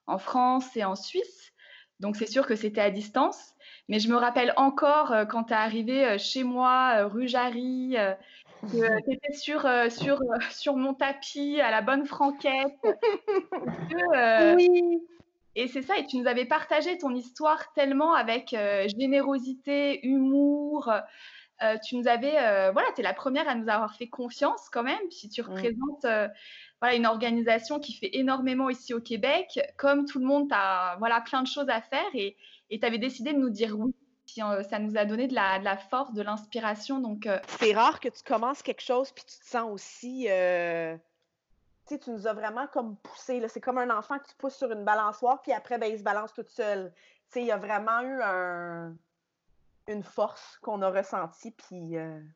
en 0.08 0.18
France 0.18 0.76
et 0.78 0.86
en 0.86 0.96
Suisse. 0.96 1.54
Donc 2.00 2.16
c'est 2.16 2.28
sûr 2.28 2.48
que 2.48 2.56
c'était 2.56 2.82
à 2.82 2.92
distance. 2.92 3.55
Mais 3.88 4.00
je 4.00 4.10
me 4.10 4.16
rappelle 4.16 4.54
encore 4.58 5.12
euh, 5.12 5.26
quand 5.26 5.46
tu 5.46 5.54
es 5.54 5.56
arrivé 5.56 6.06
euh, 6.06 6.18
chez 6.18 6.44
moi, 6.44 6.94
euh, 6.98 7.08
rue 7.08 7.28
Jarry, 7.28 7.96
que 8.64 9.04
tu 9.04 9.14
étais 9.14 9.34
sur, 9.34 9.68
sur, 9.90 10.20
sur 10.52 10.76
mon 10.76 10.94
tapis 10.94 11.62
à 11.62 11.70
la 11.70 11.82
bonne 11.82 12.06
franquette. 12.06 12.74
oui. 14.56 15.02
Et 15.58 15.70
c'est 15.70 15.84
ça, 15.84 15.98
et 15.98 16.06
tu 16.06 16.18
nous 16.18 16.28
avais 16.28 16.44
partagé 16.44 16.98
ton 16.98 17.16
histoire 17.16 17.72
tellement 17.72 18.14
avec 18.14 18.54
générosité, 19.00 20.06
humour. 20.06 20.92
tu 21.86 21.96
nous 21.96 22.10
avais, 22.10 22.34
voilà, 22.74 22.90
tu 22.94 23.00
es 23.00 23.04
la 23.04 23.14
première 23.14 23.48
à 23.48 23.56
nous 23.56 23.70
avoir 23.70 23.96
fait 23.96 24.10
confiance 24.10 24.68
quand 24.70 24.84
même. 24.84 25.10
Si 25.12 25.30
tu 25.30 25.42
mmh. 25.42 25.46
représentes 25.46 26.06
voilà, 26.82 26.96
une 26.96 27.06
organisation 27.06 27.80
qui 27.80 27.94
fait 27.94 28.10
énormément 28.18 28.70
ici 28.70 28.94
au 28.94 29.00
Québec, 29.00 29.62
comme 29.78 30.06
tout 30.06 30.20
le 30.20 30.26
monde, 30.26 30.50
tu 30.50 30.56
as 30.56 30.98
voilà, 31.00 31.22
plein 31.22 31.42
de 31.42 31.48
choses 31.48 31.70
à 31.70 31.80
faire. 31.80 32.14
Et, 32.16 32.36
et 32.70 32.80
tu 32.80 32.86
avais 32.86 32.98
décidé 32.98 33.34
de 33.34 33.40
nous 33.40 33.50
dire 33.50 33.78
oui. 33.78 33.94
Euh, 34.40 34.64
ça 34.64 34.80
nous 34.80 34.98
a 34.98 35.06
donné 35.06 35.28
de 35.28 35.36
la, 35.36 35.78
force, 35.78 36.14
de 36.14 36.22
l'inspiration. 36.22 37.00
Donc, 37.00 37.26
euh, 37.28 37.40
c'est 37.60 37.74
rare 37.74 38.00
que 38.00 38.10
tu 38.10 38.24
commences 38.24 38.62
quelque 38.62 38.82
chose 38.82 39.12
puis 39.12 39.24
tu 39.24 39.38
te 39.40 39.46
sens 39.46 39.72
aussi. 39.72 40.28
Euh, 40.30 40.98
tu 41.88 41.94
sais, 41.94 42.00
tu 42.00 42.10
nous 42.10 42.28
as 42.28 42.34
vraiment 42.34 42.68
comme 42.68 42.98
poussé. 42.98 43.42
C'est 43.48 43.62
comme 43.62 43.78
un 43.78 43.96
enfant 43.96 44.18
que 44.20 44.28
tu 44.28 44.36
pousses 44.36 44.56
sur 44.56 44.72
une 44.72 44.84
balançoire 44.84 45.42
puis 45.42 45.52
après, 45.52 45.78
ben, 45.78 45.92
il 45.92 45.98
se 45.98 46.04
balance 46.04 46.34
tout 46.34 46.46
seul. 46.48 46.92
Tu 46.96 47.34
sais, 47.34 47.42
il 47.42 47.48
y 47.48 47.52
a 47.52 47.58
vraiment 47.58 48.02
eu 48.02 48.22
un, 48.24 48.96
une 49.88 50.04
force 50.04 50.58
qu'on 50.62 50.82
a 50.82 50.90
ressentie. 50.90 51.52
Puis, 51.52 51.96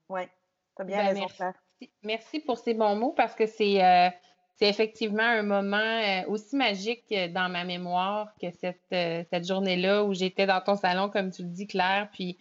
ouais, 0.10 0.30
tu 0.76 0.82
as 0.82 0.86
bien 0.86 0.98
ben, 0.98 1.08
raison, 1.08 1.26
merci. 1.40 1.94
merci 2.04 2.40
pour 2.40 2.58
ces 2.58 2.76
bons 2.76 2.96
mots 2.96 3.14
parce 3.14 3.34
que 3.34 3.48
c'est 3.48 4.14
c'est 4.60 4.68
effectivement 4.68 5.24
un 5.24 5.44
moment 5.44 5.78
euh, 5.78 6.24
aussi 6.28 6.58
magique 6.58 7.14
dans 7.34 7.50
ma 7.50 7.64
mémoire 7.64 8.28
que 8.42 8.52
cette, 8.52 8.82
euh, 8.92 9.24
cette 9.32 9.48
journée-là 9.48 10.04
où 10.04 10.14
j'étais 10.14 10.46
dans 10.46 10.60
ton 10.60 10.76
salon, 10.76 11.10
comme 11.10 11.32
tu 11.32 11.44
le 11.44 11.48
dis, 11.48 11.66
Claire. 11.66 12.10
Puis 12.12 12.38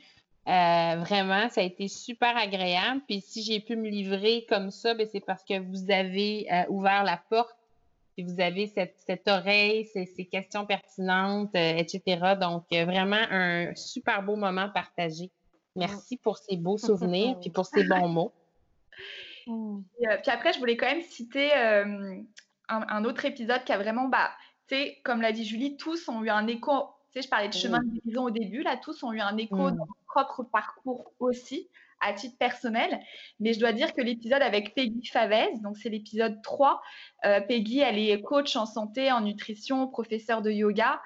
euh, 0.48 0.96
vraiment, 0.96 1.48
ça 1.48 1.60
a 1.60 1.64
été 1.64 1.86
super 1.86 2.36
agréable. 2.36 3.02
Puis 3.06 3.20
si 3.20 3.44
j'ai 3.44 3.60
pu 3.60 3.76
me 3.76 3.88
livrer 3.88 4.44
comme 4.48 4.72
ça, 4.72 4.94
ben, 4.94 5.06
c'est 5.10 5.20
parce 5.20 5.44
que 5.44 5.60
vous 5.60 5.92
avez 5.92 6.48
ouvert 6.68 7.04
la 7.04 7.22
porte 7.30 7.56
et 8.16 8.24
vous 8.24 8.40
avez 8.40 8.66
cette, 8.66 8.96
cette 9.06 9.28
oreille, 9.28 9.84
ces, 9.84 10.06
ces 10.06 10.24
questions 10.24 10.66
pertinentes, 10.66 11.54
etc. 11.54 12.34
Donc, 12.40 12.64
vraiment 12.72 13.22
un 13.30 13.72
super 13.76 14.24
beau 14.24 14.34
moment 14.34 14.68
partagé. 14.74 15.30
Merci 15.76 16.16
pour 16.16 16.38
ces 16.38 16.56
beaux 16.56 16.78
souvenirs 16.78 17.38
puis 17.40 17.50
pour 17.50 17.66
ces 17.66 17.84
bons 17.84 18.08
mots. 18.08 18.32
Mmh. 19.48 19.82
Euh, 20.06 20.16
puis, 20.22 20.30
après, 20.30 20.52
je 20.52 20.58
voulais 20.58 20.76
quand 20.76 20.86
même 20.86 21.02
citer 21.02 21.50
euh, 21.56 22.20
un, 22.68 23.04
autre 23.04 23.24
épisode 23.24 23.64
qui 23.64 23.72
a 23.72 23.78
vraiment, 23.78 24.08
bah, 24.08 24.30
tu 24.68 24.76
sais, 24.76 25.00
comme 25.04 25.22
l'a 25.22 25.32
dit 25.32 25.44
Julie, 25.44 25.76
tous 25.76 26.08
ont 26.08 26.22
eu 26.22 26.28
un 26.30 26.46
écho. 26.46 26.72
Tu 27.10 27.14
sais, 27.14 27.22
je 27.22 27.28
parlais 27.28 27.48
de 27.48 27.54
chemin 27.54 27.78
de 27.80 27.90
guérison 28.00 28.24
au 28.24 28.30
début, 28.30 28.62
là, 28.62 28.76
tous 28.76 29.02
ont 29.02 29.12
eu 29.12 29.20
un 29.20 29.36
écho 29.36 29.56
mmh. 29.56 29.76
dans 29.76 29.86
leur 29.86 29.96
propre 30.06 30.42
parcours 30.44 31.12
aussi, 31.18 31.68
à 32.00 32.12
titre 32.12 32.36
personnel. 32.38 33.00
Mais 33.40 33.52
je 33.52 33.60
dois 33.60 33.72
dire 33.72 33.92
que 33.92 34.00
l'épisode 34.00 34.42
avec 34.42 34.74
Peggy 34.74 35.06
Favez, 35.06 35.48
donc 35.62 35.76
c'est 35.76 35.88
l'épisode 35.88 36.40
3, 36.42 36.80
euh, 37.24 37.40
Peggy, 37.40 37.80
elle 37.80 37.98
est 37.98 38.20
coach 38.22 38.56
en 38.56 38.66
santé, 38.66 39.10
en 39.12 39.20
nutrition, 39.20 39.88
professeure 39.88 40.42
de 40.42 40.50
yoga. 40.50 41.00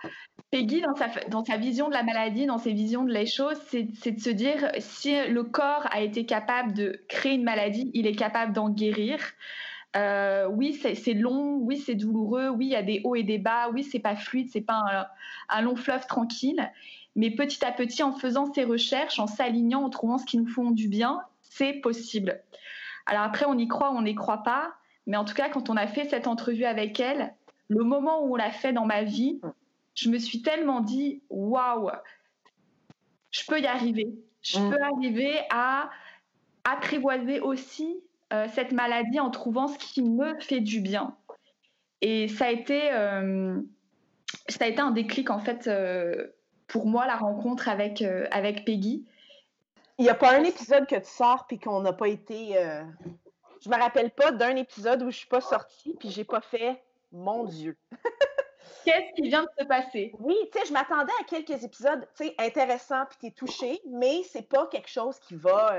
Peggy, 0.51 0.83
dans 1.29 1.45
sa, 1.45 1.57
vision 1.57 1.89
de 1.89 1.95
la 1.95 2.03
maladie, 2.03 2.47
dans 2.47 2.59
ses 2.59 2.73
visions 2.73 3.05
de 3.05 3.13
les 3.13 3.27
choses, 3.27 3.59
c'est 3.69 4.13
de 4.13 4.21
se 4.21 4.31
dire 4.31 4.71
si 4.79 5.15
le 5.29 5.45
corps 5.45 5.87
a 5.91 6.03
été 6.03 6.27
capable 6.27 6.75
de 6.75 7.03
créer 7.09 7.35
une 7.35 7.45
maladie, 7.45 7.91
il 7.95 8.07
est 8.07 8.15
capable 8.15 8.53
d'en 8.53 8.69
guérir. 8.69 9.19
Euh, 9.95 10.47
oui, 10.49 10.73
c'est 10.73 11.15
long, 11.15 11.57
oui, 11.57 11.77
c'est 11.77 11.95
douloureux, 11.95 12.49
oui, 12.49 12.67
il 12.67 12.73
y 12.73 12.77
a 12.77 12.83
des 12.83 13.03
hauts 13.05 13.15
et 13.15 13.23
des 13.23 13.39
bas, 13.39 13.69
oui, 13.73 13.85
c'est 13.85 13.99
pas 13.99 14.17
fluide, 14.17 14.49
c'est 14.51 14.63
pas 14.63 15.09
un, 15.51 15.61
long 15.61 15.77
fleuve 15.77 16.07
tranquille. 16.07 16.71
Mais 17.15 17.31
petit 17.31 17.65
à 17.65 17.73
petit, 17.73 18.03
en 18.03 18.13
faisant 18.13 18.53
ces 18.53 18.65
recherches, 18.65 19.19
en 19.19 19.27
s'alignant, 19.27 19.85
en 19.85 19.91
trouvant 19.91 20.19
ce 20.19 20.25
qui 20.25 20.39
nous 20.39 20.49
font 20.49 20.71
du 20.71 20.89
bien, 20.89 21.21
c'est 21.43 21.75
possible. 21.75 22.43
Alors 23.07 23.23
après, 23.23 23.45
on 23.47 23.59
y 23.59 23.69
croit, 23.69 23.93
on 23.93 24.03
n'y 24.03 24.15
croit 24.15 24.43
pas. 24.43 24.75
Mais 25.07 25.17
en 25.17 25.25
tout 25.25 25.35
cas, 25.35 25.49
quand 25.49 25.69
on 25.69 25.77
a 25.77 25.87
fait 25.87 26.05
cette 26.05 26.27
entrevue 26.27 26.65
avec 26.65 27.01
elle, 27.01 27.35
le 27.69 27.85
moment 27.85 28.25
où 28.25 28.35
on 28.35 28.37
l'a 28.37 28.51
fait 28.51 28.73
dans 28.73 28.87
ma 28.87 29.03
vie, 29.03 29.41
je 29.95 30.09
me 30.09 30.19
suis 30.19 30.43
tellement 30.43 30.81
dit, 30.81 31.23
waouh, 31.29 31.91
je 33.31 33.43
peux 33.47 33.61
y 33.61 33.67
arriver. 33.67 34.09
Je 34.43 34.59
mm. 34.59 34.71
peux 34.71 34.83
arriver 34.83 35.41
à 35.51 35.91
apprivoiser 36.65 37.41
aussi 37.41 37.97
euh, 38.33 38.47
cette 38.55 38.73
maladie 38.73 39.21
en 39.21 39.31
trouvant 39.31 39.69
ce 39.69 39.79
qui 39.79 40.03
me 40.03 40.39
fait 40.41 40.61
du 40.61 40.81
bien. 40.81 41.17
Et 42.01 42.29
ça 42.29 42.47
a 42.47 42.51
été, 42.51 42.93
euh, 42.93 43.61
ça 44.49 44.65
a 44.65 44.69
été 44.69 44.81
un 44.81 44.91
déclic 44.91 45.31
en 45.31 45.39
fait 45.39 45.67
euh, 45.67 46.29
pour 46.69 46.87
moi 46.87 47.07
la 47.07 47.17
rencontre 47.17 47.69
avec 47.69 48.03
avec 48.31 48.65
Peggy. 48.65 49.05
Il 49.99 50.05
n'y 50.05 50.11
a 50.11 50.15
pas 50.15 50.35
un 50.35 50.45
épisode 50.45 50.87
que 50.87 50.97
tu 50.97 51.11
sors 51.11 51.47
puis 51.47 51.59
qu'on 51.59 51.81
n'a 51.81 51.93
pas 51.93 52.09
été. 52.09 52.55
Je 53.63 53.69
me 53.69 53.77
rappelle 53.77 54.11
pas 54.11 54.33
d'un 54.33 54.57
épisode 54.57 55.03
où 55.03 55.11
je 55.11 55.19
suis 55.19 55.29
pas 55.29 55.41
sortie 55.41 55.95
puis 55.99 56.11
j'ai 56.11 56.25
pas 56.25 56.41
fait. 56.41 56.83
Mon 57.13 57.45
Dieu. 57.45 57.77
Qu'est-ce 58.85 59.15
qui 59.15 59.29
vient 59.29 59.43
de 59.43 59.49
se 59.59 59.65
passer? 59.67 60.13
Oui, 60.19 60.35
tu 60.51 60.59
sais, 60.59 60.67
je 60.67 60.73
m'attendais 60.73 61.13
à 61.21 61.25
quelques 61.25 61.63
épisodes, 61.63 62.09
tu 62.17 62.25
sais, 62.25 62.35
intéressants, 62.39 63.05
puis 63.11 63.29
es 63.29 63.31
touché, 63.31 63.81
mais 63.87 64.23
c'est 64.25 64.49
pas 64.49 64.67
quelque 64.67 64.89
chose 64.89 65.19
qui 65.21 65.37
va 65.37 65.77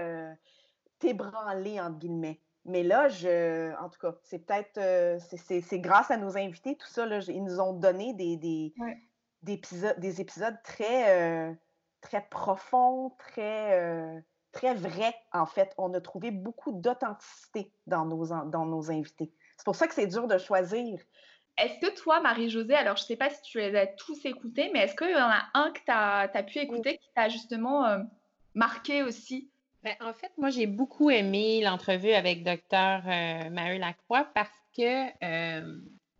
t'ébranler, 0.99 1.81
entre 1.81 1.97
guillemets. 1.97 2.39
Mais 2.65 2.83
là, 2.83 3.09
je, 3.09 3.75
en 3.83 3.89
tout 3.89 3.99
cas, 3.99 4.15
c'est 4.23 4.39
peut-être, 4.39 4.77
euh, 4.77 5.19
c'est 5.19 5.79
grâce 5.79 6.11
à 6.11 6.17
nos 6.17 6.37
invités, 6.37 6.75
tout 6.75 6.87
ça, 6.87 7.05
là, 7.05 7.19
ils 7.27 7.43
nous 7.43 7.59
ont 7.59 7.73
donné 7.73 8.13
des, 8.13 8.37
des, 8.37 8.73
des, 9.43 9.53
épisodes, 9.53 9.99
des 9.99 10.21
épisodes 10.21 10.57
très, 10.63 11.17
euh, 11.17 11.53
très 12.01 12.21
profonds, 12.29 13.11
très, 13.19 13.79
euh, 13.79 14.19
très 14.51 14.73
vrais, 14.73 15.15
en 15.31 15.45
fait. 15.45 15.73
On 15.77 15.93
a 15.93 16.01
trouvé 16.01 16.31
beaucoup 16.31 16.71
d'authenticité 16.71 17.71
dans 17.87 18.05
nos, 18.05 18.25
dans 18.25 18.65
nos 18.65 18.91
invités. 18.91 19.31
C'est 19.57 19.65
pour 19.65 19.75
ça 19.75 19.87
que 19.87 19.93
c'est 19.93 20.07
dur 20.07 20.27
de 20.27 20.37
choisir. 20.37 20.99
Est-ce 21.57 21.79
que 21.79 21.93
toi, 21.95 22.19
Marie-Josée, 22.19 22.75
alors 22.75 22.97
je 22.97 23.03
ne 23.03 23.07
sais 23.07 23.15
pas 23.15 23.29
si 23.29 23.41
tu 23.43 23.59
les 23.59 23.75
as 23.75 23.85
tous 23.85 24.25
écoutés, 24.25 24.71
mais 24.73 24.79
est-ce 24.79 24.95
qu'il 24.95 25.11
y 25.11 25.15
en 25.15 25.29
a 25.29 25.43
un 25.53 25.71
que 25.71 25.79
tu 25.79 25.91
as, 25.91 26.31
as, 26.33 26.43
pu 26.43 26.57
écouter 26.57 26.97
qui 26.97 27.09
t'a 27.13 27.29
justement 27.29 27.85
marqué 28.55 29.03
aussi? 29.03 29.51
Ben, 29.83 29.95
en 29.99 30.13
fait, 30.13 30.31
moi, 30.37 30.49
j'ai 30.49 30.65
beaucoup 30.65 31.09
aimé 31.09 31.61
l'entrevue 31.61 32.13
avec 32.13 32.43
docteur 32.43 33.01
euh, 33.05 33.49
Marie 33.49 33.79
Lacroix 33.79 34.25
parce 34.33 34.49
que, 34.77 35.07
euh, 35.23 35.77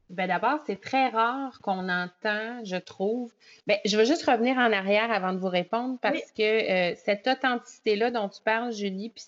ben, 0.09 0.27
d'abord, 0.27 0.59
c'est 0.65 0.79
très 0.79 1.09
rare 1.09 1.59
qu'on 1.61 1.89
entend, 1.89 2.63
je 2.63 2.75
trouve. 2.75 3.33
Ben, 3.67 3.77
je 3.85 3.97
veux 3.97 4.05
juste 4.05 4.25
revenir 4.25 4.57
en 4.57 4.71
arrière 4.71 5.11
avant 5.11 5.33
de 5.33 5.39
vous 5.39 5.49
répondre 5.49 5.97
parce 6.01 6.31
que 6.31 6.91
euh, 6.91 6.95
cette 7.03 7.27
authenticité-là 7.27 8.11
dont 8.11 8.29
tu 8.29 8.41
parles, 8.43 8.71
Julie, 8.71 9.09
puis 9.09 9.23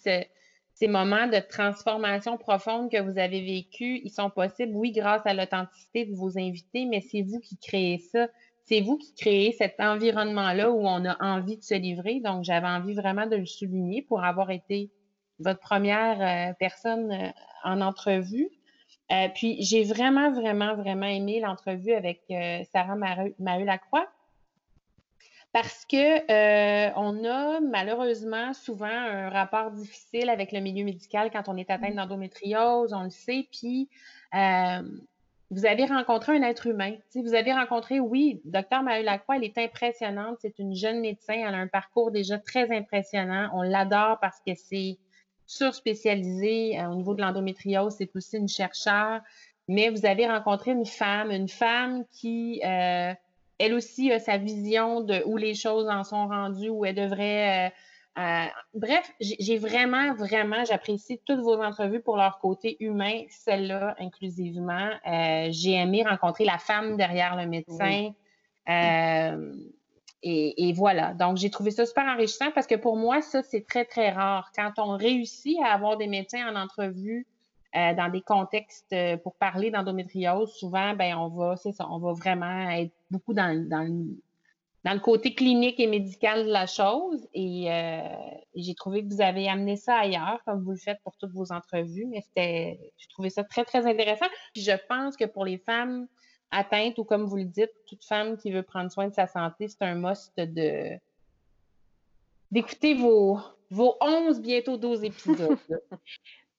ces 0.74 0.88
moments 0.88 1.28
de 1.28 1.40
transformation 1.40 2.38
profonde 2.38 2.92
que 2.92 3.02
vous 3.02 3.18
avez 3.18 3.42
vécu, 3.44 4.02
ils 4.04 4.12
sont 4.12 4.30
possibles, 4.30 4.76
oui, 4.76 4.92
grâce 4.92 5.26
à 5.26 5.34
l'authenticité 5.34 6.06
de 6.06 6.14
vos 6.14 6.38
invités, 6.38 6.86
mais 6.86 7.02
c'est 7.02 7.22
vous 7.22 7.40
qui 7.40 7.58
créez 7.58 7.98
ça 7.98 8.28
c'est 8.66 8.82
vous 8.82 8.98
qui 8.98 9.14
créez 9.14 9.52
cet 9.52 9.80
environnement-là 9.80 10.72
où 10.72 10.88
on 10.88 11.06
a 11.06 11.24
envie 11.24 11.58
de 11.58 11.64
se 11.64 11.76
livrer. 11.76 12.20
Donc, 12.20 12.44
j'avais 12.44 12.68
envie 12.68 12.96
vraiment 12.96 13.28
de 13.28 13.36
le 13.36 13.46
souligner 13.46 14.02
pour 14.02 14.24
avoir 14.24 14.50
été 14.50 14.90
votre 15.40 15.60
première 15.60 16.50
euh, 16.50 16.54
personne 16.60 17.12
euh, 17.12 17.30
en 17.64 17.82
entrevue. 17.82 18.50
Euh, 19.12 19.28
puis, 19.34 19.58
j'ai 19.62 19.84
vraiment, 19.84 20.32
vraiment, 20.32 20.76
vraiment 20.76 21.06
aimé 21.06 21.40
l'entrevue 21.40 21.94
avec 21.94 22.22
Sarah 22.72 22.96
Maheu-Lacroix 22.96 24.08
parce 25.54 25.86
que 25.86 26.92
on 26.98 27.24
a 27.24 27.62
malheureusement 27.62 28.54
souvent 28.54 28.88
un 28.88 29.30
rapport 29.30 29.72
difficile 29.72 30.30
avec 30.30 30.52
le 30.52 30.60
milieu 30.60 30.84
médical 30.84 31.30
quand 31.32 31.48
on 31.48 31.56
est 31.56 31.70
atteint 31.70 31.92
mmh. 31.92 31.96
d'endométriose, 31.96 32.94
on 32.94 33.04
le 33.04 33.10
sait. 33.10 33.48
Puis, 33.52 33.90
vous 35.52 35.66
avez 35.66 35.86
rencontré 35.86 36.36
un 36.36 36.42
être 36.42 36.68
humain. 36.68 36.96
vous 37.14 37.36
avez 37.36 37.54
rencontré, 37.54 38.00
oui, 38.00 38.42
docteur 38.46 38.82
Maheu 38.82 39.04
Lacroix, 39.04 39.38
elle 39.38 39.44
est 39.44 39.58
impressionnante. 39.58 40.38
C'est 40.40 40.58
une 40.58 40.76
jeune 40.76 41.02
médecin. 41.02 41.36
Elle 41.36 41.54
a 41.54 41.58
un 41.58 41.68
parcours 41.68 42.12
déjà 42.12 42.40
très 42.40 42.76
impressionnant. 42.76 43.50
On 43.54 43.62
l'adore 43.62 44.20
parce 44.20 44.40
que 44.46 44.56
c'est 44.56 44.98
surspécialisé 45.46 46.80
euh, 46.80 46.90
au 46.90 46.96
niveau 46.96 47.14
de 47.14 47.22
l'endométriose. 47.22 47.96
C'est 47.98 48.16
aussi 48.16 48.38
une 48.38 48.48
chercheure. 48.48 49.22
Mais 49.68 49.90
vous 49.90 50.06
avez 50.06 50.28
rencontré 50.28 50.72
une 50.72 50.86
femme, 50.86 51.32
une 51.32 51.50
femme 51.50 52.06
qui, 52.12 52.62
euh, 52.64 53.14
elle 53.58 53.74
aussi, 53.74 54.12
a 54.12 54.20
sa 54.20 54.38
vision 54.38 55.02
de 55.02 55.24
où 55.26 55.38
les 55.38 55.56
choses 55.56 55.88
en 55.90 56.04
sont 56.04 56.28
rendues, 56.28 56.70
où 56.70 56.86
elle 56.86 56.96
devrait 56.96 57.68
euh, 57.68 57.70
euh, 58.18 58.46
bref, 58.74 59.12
j'ai 59.20 59.58
vraiment, 59.58 60.14
vraiment, 60.14 60.64
j'apprécie 60.64 61.20
toutes 61.26 61.42
vos 61.42 61.62
entrevues 61.62 62.00
pour 62.00 62.16
leur 62.16 62.40
côté 62.40 62.78
humain, 62.80 63.24
celle-là 63.30 63.96
inclusivement. 64.00 64.90
Euh, 65.06 65.48
j'ai 65.50 65.74
aimé 65.74 66.04
rencontrer 66.08 66.46
la 66.46 66.58
femme 66.58 66.96
derrière 66.96 67.36
le 67.36 67.46
médecin. 67.46 68.12
Euh, 68.70 69.54
et, 70.28 70.74
voilà. 70.74 71.14
Donc, 71.14 71.38
j'ai 71.38 71.50
trouvé 71.50 71.72
ça 71.72 71.86
super 71.86 72.06
enrichissant 72.06 72.52
parce 72.54 72.68
que 72.68 72.76
pour 72.76 72.98
moi, 72.98 73.22
ça, 73.22 73.44
c'est 73.44 73.66
très, 73.68 73.86
très 73.86 74.10
rare. 74.10 74.52
Quand 74.56 74.74
on 74.78 74.98
réussit 74.98 75.58
à 75.64 75.74
avoir 75.74 75.98
des 75.98 76.08
médecins 76.08 76.52
en 76.52 76.56
entrevue 76.56 77.28
dans 77.74 78.10
des 78.12 78.22
contextes 78.22 78.96
pour 79.24 79.36
parler 79.36 79.70
d'endométriose, 79.70 80.52
souvent, 80.54 80.96
ben, 80.96 81.16
on 81.16 81.28
va, 81.28 81.58
c'est 81.58 81.74
ça, 81.74 81.88
on 81.90 82.00
va 82.00 82.14
vraiment 82.14 82.70
être 82.70 82.94
beaucoup 83.12 83.34
dans, 83.34 83.68
dans 83.70 83.84
le 83.84 84.18
dans 84.86 84.94
le 84.94 85.00
côté 85.00 85.34
clinique 85.34 85.80
et 85.80 85.88
médical 85.88 86.46
de 86.46 86.52
la 86.52 86.68
chose. 86.68 87.28
Et 87.34 87.72
euh, 87.72 88.02
j'ai 88.54 88.76
trouvé 88.76 89.04
que 89.04 89.12
vous 89.12 89.20
avez 89.20 89.50
amené 89.50 89.78
ça 89.78 89.96
ailleurs, 89.96 90.40
comme 90.46 90.64
vous 90.64 90.72
le 90.72 90.78
faites 90.78 91.00
pour 91.04 91.18
toutes 91.18 91.32
vos 91.32 91.52
entrevues. 91.52 92.06
Mais 92.06 92.22
c'était, 92.22 92.80
j'ai 92.96 93.08
trouvé 93.08 93.32
ça 93.32 93.44
très, 93.44 93.66
très 93.66 93.88
intéressant. 93.88 94.28
Puis 94.54 94.62
je 94.62 94.74
pense 94.88 95.18
que 95.18 95.26
pour 95.26 95.44
les 95.44 95.58
femmes 95.58 96.08
atteintes, 96.52 96.98
ou 96.98 97.04
comme 97.04 97.26
vous 97.26 97.38
le 97.38 97.46
dites, 97.46 97.72
toute 97.88 98.04
femme 98.04 98.38
qui 98.38 98.52
veut 98.52 98.64
prendre 98.64 98.92
soin 98.92 99.08
de 99.08 99.14
sa 99.14 99.28
santé, 99.28 99.68
c'est 99.68 99.84
un 99.84 99.96
must 99.96 100.34
de 100.38 100.98
d'écouter 102.52 102.94
vos, 102.94 103.40
vos 103.70 103.98
11, 104.02 104.42
bientôt 104.42 104.78
12 104.78 105.04
épisodes. 105.04 105.58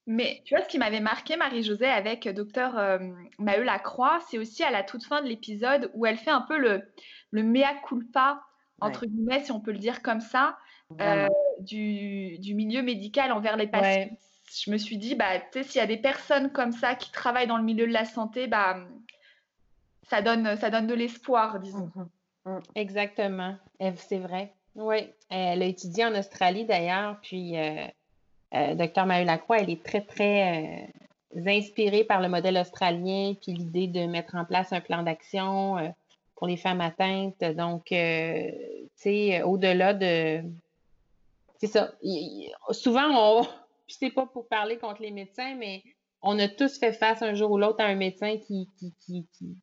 Mais 0.06 0.42
tu 0.44 0.54
vois, 0.54 0.62
ce 0.62 0.68
qui 0.68 0.78
m'avait 0.78 1.00
marqué, 1.00 1.36
Marie-Josée, 1.36 1.86
avec 1.86 2.28
docteur 2.28 2.78
euh, 2.78 2.98
Maheu 3.38 3.64
Lacroix, 3.64 4.20
c'est 4.28 4.38
aussi 4.38 4.62
à 4.62 4.70
la 4.70 4.84
toute 4.84 5.04
fin 5.04 5.20
de 5.20 5.26
l'épisode 5.26 5.90
où 5.94 6.06
elle 6.06 6.16
fait 6.16 6.30
un 6.30 6.42
peu 6.42 6.58
le, 6.58 6.82
le 7.32 7.42
mea 7.42 7.74
culpa, 7.86 8.40
entre 8.80 9.06
guillemets, 9.06 9.42
si 9.42 9.50
on 9.50 9.60
peut 9.60 9.72
le 9.72 9.78
dire 9.78 10.02
comme 10.02 10.20
ça, 10.20 10.58
euh, 11.00 11.26
du, 11.58 12.38
milieu 12.54 12.82
médical 12.82 13.32
envers 13.32 13.56
les 13.56 13.66
patients. 13.66 14.16
Je 14.64 14.70
me 14.70 14.78
suis 14.78 14.96
dit, 14.96 15.16
bah, 15.16 15.40
s'il 15.50 15.80
y 15.80 15.80
a 15.80 15.86
des 15.86 15.96
personnes 15.96 16.52
comme 16.52 16.70
ça 16.70 16.94
qui 16.94 17.10
travaillent 17.10 17.48
dans 17.48 17.58
le 17.58 17.64
milieu 17.64 17.86
de 17.86 17.92
la 17.92 18.04
santé, 18.04 18.46
bah, 18.46 18.76
ça, 20.08 20.22
donne, 20.22 20.56
ça 20.56 20.70
donne 20.70 20.86
de 20.86 20.94
l'espoir, 20.94 21.60
disons. 21.60 21.90
Mmh 21.94 22.50
mmh. 22.50 22.58
Exactement, 22.74 23.56
c'est 23.96 24.18
vrai. 24.18 24.52
Oui, 24.74 25.08
elle 25.30 25.62
a 25.62 25.66
étudié 25.66 26.04
en 26.04 26.14
Australie 26.14 26.64
d'ailleurs, 26.64 27.18
puis 27.22 27.56
euh, 27.56 27.86
euh, 28.54 28.74
docteur 28.74 29.06
Maheu 29.06 29.24
Lacroix, 29.24 29.58
elle 29.58 29.70
est 29.70 29.82
très, 29.82 30.02
très 30.02 30.88
inspirée 31.34 32.04
par 32.04 32.20
le 32.20 32.28
modèle 32.28 32.58
australien, 32.58 33.34
puis 33.40 33.52
l'idée 33.52 33.86
de 33.86 34.06
mettre 34.06 34.34
en 34.34 34.44
place 34.44 34.72
un 34.72 34.80
plan 34.80 35.02
d'action 35.02 35.94
pour 36.36 36.46
les 36.46 36.56
femmes 36.56 36.80
atteintes. 36.80 37.42
Donc, 37.56 37.90
euh, 37.90 38.50
tu 38.50 38.88
sais, 38.94 39.42
au-delà 39.42 39.94
de. 39.94 40.42
C'est 41.58 41.66
ça. 41.66 41.92
souvent, 42.70 43.08
on. 43.10 43.42
Puis 43.86 43.96
c'est 44.00 44.10
pas 44.10 44.26
pour 44.26 44.48
parler 44.48 44.78
contre 44.78 45.00
les 45.00 45.12
médecins, 45.12 45.54
mais 45.54 45.80
on 46.20 46.36
a 46.40 46.48
tous 46.48 46.76
fait 46.76 46.92
face 46.92 47.22
un 47.22 47.34
jour 47.34 47.52
ou 47.52 47.58
l'autre 47.58 47.80
à 47.80 47.86
un 47.86 47.94
médecin 47.94 48.36
qui, 48.36 48.68
qui, 48.76 48.92
qui, 48.98 49.28
qui, 49.32 49.56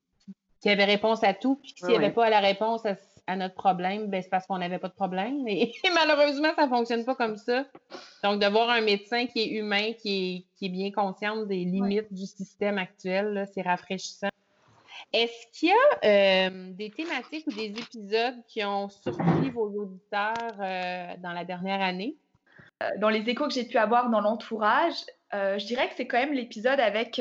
avait 0.71 0.85
réponse 0.85 1.23
à 1.23 1.33
tout. 1.33 1.55
Puis 1.61 1.73
s'il 1.77 1.89
n'y 1.89 1.95
avait 1.95 2.11
pas 2.11 2.29
la 2.29 2.39
réponse 2.39 2.85
à, 3.27 3.35
notre 3.35 3.55
problème, 3.55 4.07
ben 4.07 4.21
c'est 4.21 4.29
parce 4.29 4.45
qu'on 4.47 4.57
n'avait 4.57 4.79
pas 4.79 4.89
de 4.89 4.93
problème. 4.93 5.47
Et, 5.47 5.73
malheureusement, 5.93 6.49
ça 6.55 6.65
ne 6.65 6.69
fonctionne 6.69 7.05
pas 7.05 7.15
comme 7.15 7.37
ça. 7.37 7.65
Donc, 8.23 8.41
de 8.41 8.47
voir 8.47 8.69
un 8.69 8.81
médecin 8.81 9.27
qui 9.27 9.41
est 9.41 9.49
humain, 9.59 9.93
qui 9.93 10.35
est, 10.35 10.57
qui 10.57 10.65
est 10.65 10.69
bien 10.69 10.91
conscient 10.91 11.45
des 11.45 11.63
limites 11.63 12.11
du 12.13 12.25
système 12.25 12.77
actuel, 12.77 13.47
c'est 13.53 13.61
rafraîchissant. 13.61 14.29
Est-ce 15.11 15.59
qu'il 15.59 15.69
y 15.69 15.71
a 15.71 16.47
euh, 16.47 16.71
des 16.71 16.89
thématiques 16.89 17.45
ou 17.47 17.51
des 17.51 17.67
épisodes 17.67 18.35
qui 18.47 18.63
ont 18.63 18.89
surpris 18.89 19.51
vos 19.51 19.67
auditeurs 19.67 20.33
euh, 20.59 21.13
dans 21.21 21.33
la 21.33 21.45
dernière 21.45 21.81
année? 21.81 22.15
dans 22.99 23.07
les 23.07 23.21
échos 23.29 23.47
que 23.47 23.53
j'ai 23.53 23.63
pu 23.63 23.77
avoir 23.77 24.09
dans 24.09 24.19
l'entourage, 24.19 25.05
je 25.31 25.65
dirais 25.65 25.87
que 25.87 25.93
c'est 25.95 26.05
quand 26.05 26.17
même 26.17 26.33
l'épisode 26.33 26.81
avec 26.81 27.17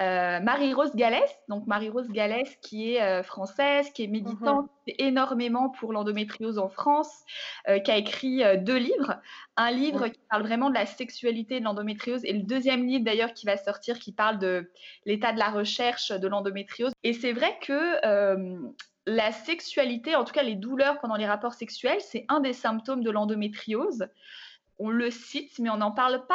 euh, 0.00 0.40
Marie-Rose 0.40 0.96
Gallès, 0.96 1.30
donc 1.48 1.68
Marie-Rose 1.68 2.08
Gallès 2.08 2.56
qui 2.62 2.94
est 2.94 3.02
euh, 3.02 3.22
française, 3.22 3.90
qui 3.90 4.02
est 4.02 4.08
méditante 4.08 4.68
mhm. 4.88 4.94
énormément 4.98 5.70
pour 5.70 5.92
l'endométriose 5.92 6.58
en 6.58 6.68
France, 6.68 7.22
euh, 7.68 7.78
qui 7.78 7.92
a 7.92 7.96
écrit 7.96 8.42
deux 8.58 8.76
livres. 8.76 9.20
Un 9.56 9.70
livre 9.70 10.08
qui 10.08 10.18
parle 10.28 10.42
vraiment 10.42 10.68
de 10.68 10.74
la 10.74 10.86
sexualité 10.86 11.60
de 11.60 11.64
l'endométriose 11.64 12.24
et 12.24 12.32
le 12.32 12.42
deuxième 12.42 12.84
livre 12.84 13.04
d'ailleurs 13.04 13.34
qui 13.34 13.46
va 13.46 13.56
sortir 13.56 14.00
qui 14.00 14.10
parle 14.10 14.38
de 14.38 14.68
l'état 15.06 15.32
de 15.32 15.38
la 15.38 15.50
recherche 15.50 16.10
de 16.10 16.26
l'endométriose. 16.26 16.92
Et 17.04 17.12
c'est 17.12 17.32
vrai 17.32 17.56
que 17.62 18.64
la 19.06 19.30
sexualité, 19.30 20.16
en 20.16 20.24
tout 20.24 20.32
cas 20.32 20.42
les 20.42 20.56
douleurs 20.56 20.98
pendant 20.98 21.16
les 21.16 21.26
rapports 21.26 21.54
sexuels, 21.54 22.00
c'est 22.00 22.24
un 22.28 22.40
des 22.40 22.52
symptômes 22.52 23.04
de 23.04 23.10
l'endométriose. 23.10 24.08
On 24.80 24.90
le 24.90 25.10
cite, 25.12 25.58
mais 25.60 25.70
on 25.70 25.76
n'en 25.76 25.92
parle 25.92 26.26
pas 26.26 26.34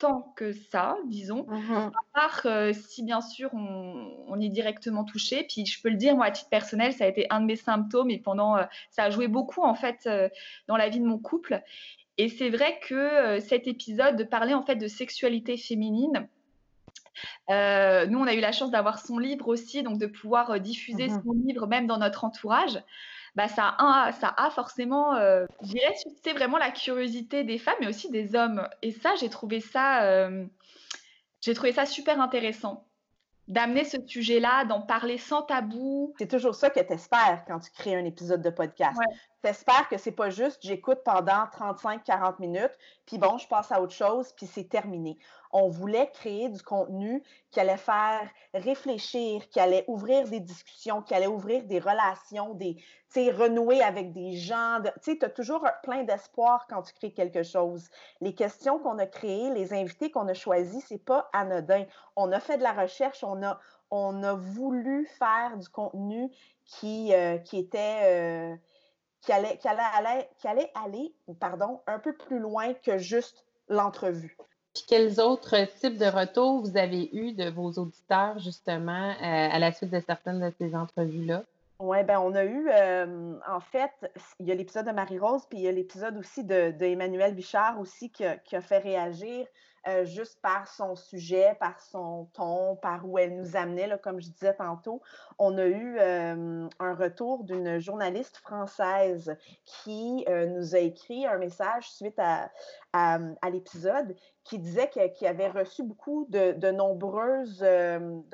tant 0.00 0.32
que 0.34 0.52
ça, 0.52 0.96
disons, 1.04 1.46
mmh 1.46 1.72
à 1.72 1.90
part 2.14 2.40
euh, 2.46 2.72
si 2.72 3.04
bien 3.04 3.20
sûr 3.20 3.50
on, 3.52 4.40
est 4.40 4.48
directement 4.48 5.04
touché. 5.04 5.44
Puis 5.44 5.66
je 5.66 5.80
peux 5.82 5.90
le 5.90 5.96
dire, 5.96 6.16
moi 6.16 6.26
à 6.26 6.30
titre 6.30 6.48
personnel, 6.48 6.92
ça 6.94 7.04
a 7.04 7.06
été 7.06 7.26
un 7.30 7.40
de 7.40 7.46
mes 7.46 7.56
symptômes. 7.56 8.10
Et 8.10 8.18
pendant, 8.18 8.56
euh, 8.56 8.64
ça 8.90 9.04
a 9.04 9.10
joué 9.10 9.28
beaucoup 9.28 9.62
en 9.62 9.74
fait 9.74 10.06
euh, 10.06 10.28
dans 10.66 10.76
la 10.76 10.88
vie 10.88 10.98
de 10.98 11.04
mon 11.04 11.18
couple. 11.18 11.62
Et 12.16 12.28
c'est 12.28 12.48
vrai 12.48 12.80
que 12.82 13.38
cet 13.40 13.66
épisode 13.66 14.16
de 14.16 14.24
parler 14.24 14.54
en 14.54 14.62
fait 14.62 14.76
de 14.76 14.88
sexualité 14.88 15.56
féminine, 15.56 16.28
nous, 17.48 18.18
on 18.18 18.26
a 18.26 18.34
eu 18.34 18.40
la 18.40 18.52
chance 18.52 18.70
d'avoir 18.70 18.98
son 18.98 19.18
livre 19.18 19.48
aussi, 19.48 19.82
donc 19.82 19.98
de 19.98 20.06
pouvoir 20.06 20.60
diffuser 20.60 21.08
mmh 21.08 21.22
son 21.22 21.32
livre 21.32 21.66
même 21.66 21.86
dans 21.86 21.98
notre 21.98 22.24
entourage 22.24 22.78
bah, 23.36 23.48
ça, 23.48 23.74
a, 23.78 24.12
ça 24.12 24.34
a 24.36 24.50
forcément, 24.50 25.14
euh, 25.14 25.46
suscité 25.62 26.32
vraiment 26.32 26.58
la 26.58 26.70
curiosité 26.70 27.44
des 27.44 27.58
femmes, 27.58 27.76
mais 27.80 27.88
aussi 27.88 28.10
des 28.10 28.34
hommes. 28.34 28.68
Et 28.82 28.92
ça, 28.92 29.14
j'ai 29.20 29.28
trouvé 29.28 29.60
ça, 29.60 30.02
euh, 30.02 30.46
j'ai 31.40 31.54
trouvé 31.54 31.72
ça 31.72 31.86
super 31.86 32.20
intéressant 32.20 32.86
d'amener 33.50 33.84
ce 33.84 33.96
sujet-là, 34.06 34.64
d'en 34.64 34.80
parler 34.80 35.18
sans 35.18 35.42
tabou. 35.42 36.14
C'est 36.18 36.28
toujours 36.28 36.54
ça 36.54 36.70
que 36.70 36.78
tu 36.78 36.92
espères 36.92 37.42
quand 37.48 37.58
tu 37.58 37.70
crées 37.72 37.96
un 37.96 38.04
épisode 38.04 38.42
de 38.42 38.50
podcast. 38.50 39.00
Tu 39.42 39.50
espères 39.50 39.88
que 39.88 39.98
c'est 39.98 40.12
pas 40.12 40.30
juste 40.30 40.60
j'écoute 40.62 41.00
pendant 41.04 41.46
35-40 41.46 42.36
minutes, 42.38 42.70
puis 43.06 43.18
bon, 43.18 43.38
je 43.38 43.48
passe 43.48 43.72
à 43.72 43.82
autre 43.82 43.92
chose, 43.92 44.32
puis 44.36 44.46
c'est 44.46 44.68
terminé 44.68 45.18
on 45.52 45.68
voulait 45.68 46.10
créer 46.12 46.48
du 46.48 46.62
contenu 46.62 47.22
qui 47.50 47.60
allait 47.60 47.76
faire 47.76 48.28
réfléchir, 48.54 49.48
qui 49.48 49.60
allait 49.60 49.84
ouvrir 49.88 50.28
des 50.28 50.40
discussions, 50.40 51.02
qui 51.02 51.14
allait 51.14 51.26
ouvrir 51.26 51.64
des 51.64 51.78
relations, 51.78 52.54
des, 52.54 52.76
renouer 53.32 53.82
avec 53.82 54.12
des 54.12 54.32
gens. 54.32 54.78
Tu 55.02 55.18
as 55.22 55.30
toujours 55.30 55.66
plein 55.82 56.04
d'espoir 56.04 56.66
quand 56.68 56.82
tu 56.82 56.94
crées 56.94 57.12
quelque 57.12 57.42
chose. 57.42 57.88
Les 58.20 58.34
questions 58.34 58.78
qu'on 58.78 58.98
a 58.98 59.06
créées, 59.06 59.50
les 59.50 59.72
invités 59.72 60.10
qu'on 60.10 60.28
a 60.28 60.34
choisis, 60.34 60.84
c'est 60.88 61.04
pas 61.04 61.28
anodin. 61.32 61.84
On 62.16 62.30
a 62.32 62.40
fait 62.40 62.58
de 62.58 62.62
la 62.62 62.72
recherche, 62.72 63.24
on 63.24 63.42
a, 63.42 64.34
voulu 64.34 65.06
faire 65.18 65.56
du 65.56 65.68
contenu 65.68 66.30
qui, 66.64 67.12
euh, 67.14 67.38
était... 67.52 68.00
Euh, 68.04 68.56
qui 69.20 69.32
allait, 69.32 69.58
qui, 69.58 69.68
allait, 69.68 70.30
qui 70.38 70.48
allait 70.48 70.72
aller 70.82 71.14
pardon, 71.40 71.82
un 71.86 71.98
peu 71.98 72.14
plus 72.14 72.38
loin 72.38 72.72
que 72.72 72.96
juste 72.96 73.44
l'entrevue. 73.68 74.36
Puis 74.74 74.84
quels 74.88 75.20
autres 75.20 75.56
types 75.80 75.98
de 75.98 76.06
retours 76.06 76.60
vous 76.62 76.76
avez 76.76 77.10
eu 77.12 77.32
de 77.32 77.50
vos 77.50 77.72
auditeurs, 77.72 78.38
justement, 78.38 79.10
euh, 79.10 79.14
à 79.20 79.58
la 79.58 79.72
suite 79.72 79.90
de 79.90 80.00
certaines 80.00 80.40
de 80.40 80.52
ces 80.58 80.74
entrevues-là? 80.74 81.42
Oui, 81.80 82.04
ben 82.04 82.20
on 82.20 82.34
a 82.34 82.44
eu, 82.44 82.68
euh, 82.68 83.34
en 83.48 83.60
fait, 83.60 83.90
il 84.38 84.46
y 84.46 84.52
a 84.52 84.54
l'épisode 84.54 84.86
de 84.86 84.92
Marie-Rose, 84.92 85.46
puis 85.48 85.58
il 85.58 85.64
y 85.64 85.68
a 85.68 85.72
l'épisode 85.72 86.16
aussi 86.18 86.44
de, 86.44 86.72
de, 86.72 86.84
Emmanuel 86.84 87.34
Bichard 87.34 87.80
aussi 87.80 88.10
qui 88.10 88.24
a 88.24 88.60
fait 88.60 88.78
réagir. 88.78 89.46
Euh, 89.88 90.04
juste 90.04 90.38
par 90.42 90.68
son 90.68 90.94
sujet, 90.94 91.56
par 91.58 91.80
son 91.80 92.26
ton, 92.34 92.76
par 92.76 93.08
où 93.08 93.16
elle 93.16 93.34
nous 93.34 93.56
amenait, 93.56 93.88
comme 94.02 94.20
je 94.20 94.28
disais 94.28 94.52
tantôt. 94.52 95.00
On 95.38 95.56
a 95.56 95.64
eu 95.64 95.96
euh, 95.98 96.68
un 96.78 96.94
retour 96.94 97.44
d'une 97.44 97.78
journaliste 97.78 98.36
française 98.36 99.34
qui 99.64 100.26
euh, 100.28 100.44
nous 100.46 100.74
a 100.74 100.80
écrit 100.80 101.24
un 101.24 101.38
message 101.38 101.90
suite 101.90 102.18
à, 102.18 102.50
à, 102.92 103.18
l'épisode 103.50 104.14
qui 104.44 104.58
disait 104.58 104.90
qu'il 104.90 105.26
avait 105.26 105.48
reçu 105.48 105.82
beaucoup 105.82 106.26
de, 106.28 106.70
nombreuses, 106.70 107.64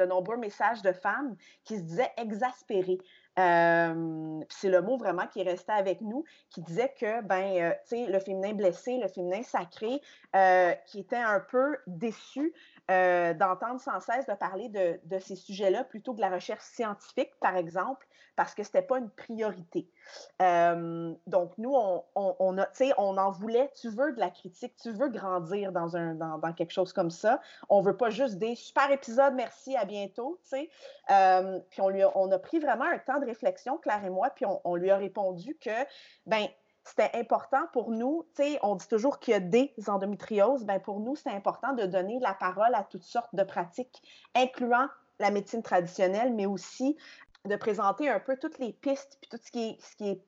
nombreux 0.09 0.39
messages 0.39 0.83
de 0.83 0.93
femmes 0.93 1.37
qui 1.63 1.77
se 1.77 1.83
disaient 1.83 2.13
exaspérées 2.17 2.99
c'est 3.39 4.71
le 4.71 4.81
mot 4.81 4.97
vraiment 4.97 5.27
qui 5.27 5.41
est 5.41 5.45
resté 5.45 5.71
avec 5.73 6.01
nous, 6.01 6.25
qui 6.49 6.63
disait 6.63 6.95
que 6.99 7.21
ben, 7.23 7.75
le 7.93 8.19
féminin 8.19 8.55
blessé, 8.55 8.97
le 8.97 9.09
féminin 9.09 9.43
sacré, 9.43 10.01
qui 10.87 11.01
était 11.01 11.17
un 11.17 11.36
peu 11.41 11.77
déçu 11.87 12.55
euh, 12.91 13.35
d'entendre 13.35 13.81
sans 13.81 13.99
cesse 13.99 14.27
de 14.27 14.35
parler 14.35 14.69
de, 14.69 15.19
ces 15.19 15.35
sujets-là 15.35 15.83
plutôt 15.83 16.13
que 16.13 16.19
de 16.19 16.23
la 16.23 16.31
recherche 16.31 16.63
scientifique, 16.63 17.33
par 17.41 17.57
exemple, 17.57 18.07
parce 18.37 18.55
que 18.55 18.63
ce 18.63 18.69
n'était 18.69 18.83
pas 18.83 18.99
une 18.99 19.11
priorité. 19.11 19.89
Euh, 20.41 21.13
donc, 21.27 21.53
nous, 21.59 21.75
on, 21.75 22.05
on, 22.15 22.59
a, 22.59 22.69
on 22.99 23.17
en 23.17 23.31
voulait, 23.33 23.73
tu 23.81 23.89
veux 23.89 24.13
de 24.13 24.21
la 24.21 24.31
critique, 24.31 24.75
tu 24.81 24.93
veux 24.93 25.09
grandir 25.09 25.73
dans, 25.73 25.97
un, 25.97 26.15
dans, 26.15 26.53
quelque 26.53 26.73
chose 26.73 26.93
comme 26.93 27.11
ça. 27.11 27.41
On 27.69 27.81
ne 27.81 27.87
veut 27.87 27.97
pas 27.97 28.11
juste 28.11 28.37
des 28.37 28.55
super 28.55 28.91
épisodes, 28.91 29.35
merci, 29.35 29.77
à 29.77 29.85
bientôt. 29.85 30.39
Euh, 31.11 31.59
puis 31.71 31.81
on, 31.81 31.89
lui 31.89 32.03
on 32.15 32.31
a 32.31 32.39
pris 32.39 32.61
vraiment 32.61 32.85
un 32.85 32.99
temps 32.99 33.19
de 33.19 33.27
réflexion, 33.27 33.79
Claire 33.79 34.05
et 34.05 34.11
moi, 34.11 34.31
puis 34.31 34.47
on, 34.47 34.61
on 34.65 34.77
lui 34.77 34.91
a 34.91 34.97
répondu 34.97 35.57
que, 35.61 35.85
ben 36.27 36.47
c'était 36.87 37.11
important 37.15 37.67
pour 37.73 37.91
nous, 37.91 38.25
tu 38.37 38.45
sais, 38.45 38.59
on 38.63 38.77
dit 38.77 38.87
toujours 38.87 39.19
qu'il 39.19 39.33
y 39.33 39.37
a 39.37 39.41
des 39.41 39.75
endométrioses, 39.89 40.65
ben 40.65 40.79
pour 40.79 41.01
nous, 41.01 41.17
c'est 41.17 41.31
important 41.31 41.73
de 41.73 41.85
donner 41.85 42.21
la 42.21 42.33
parole 42.33 42.75
à 42.75 42.85
toutes 42.85 43.03
sortes 43.03 43.35
de 43.35 43.43
pratiques, 43.43 44.03
incluant 44.37 44.87
la 45.19 45.33
médecine 45.33 45.63
traditionnelle, 45.63 46.33
mais 46.33 46.47
aussi 46.47 46.97
de 47.45 47.57
présenter 47.57 48.09
un 48.09 48.21
peu 48.21 48.37
toutes 48.37 48.61
les 48.61 48.73
pistes 48.73 49.19
puis 49.21 49.29
tout 49.29 49.39
ce 49.43 49.51
qui 49.51 49.79
est, 50.01 50.23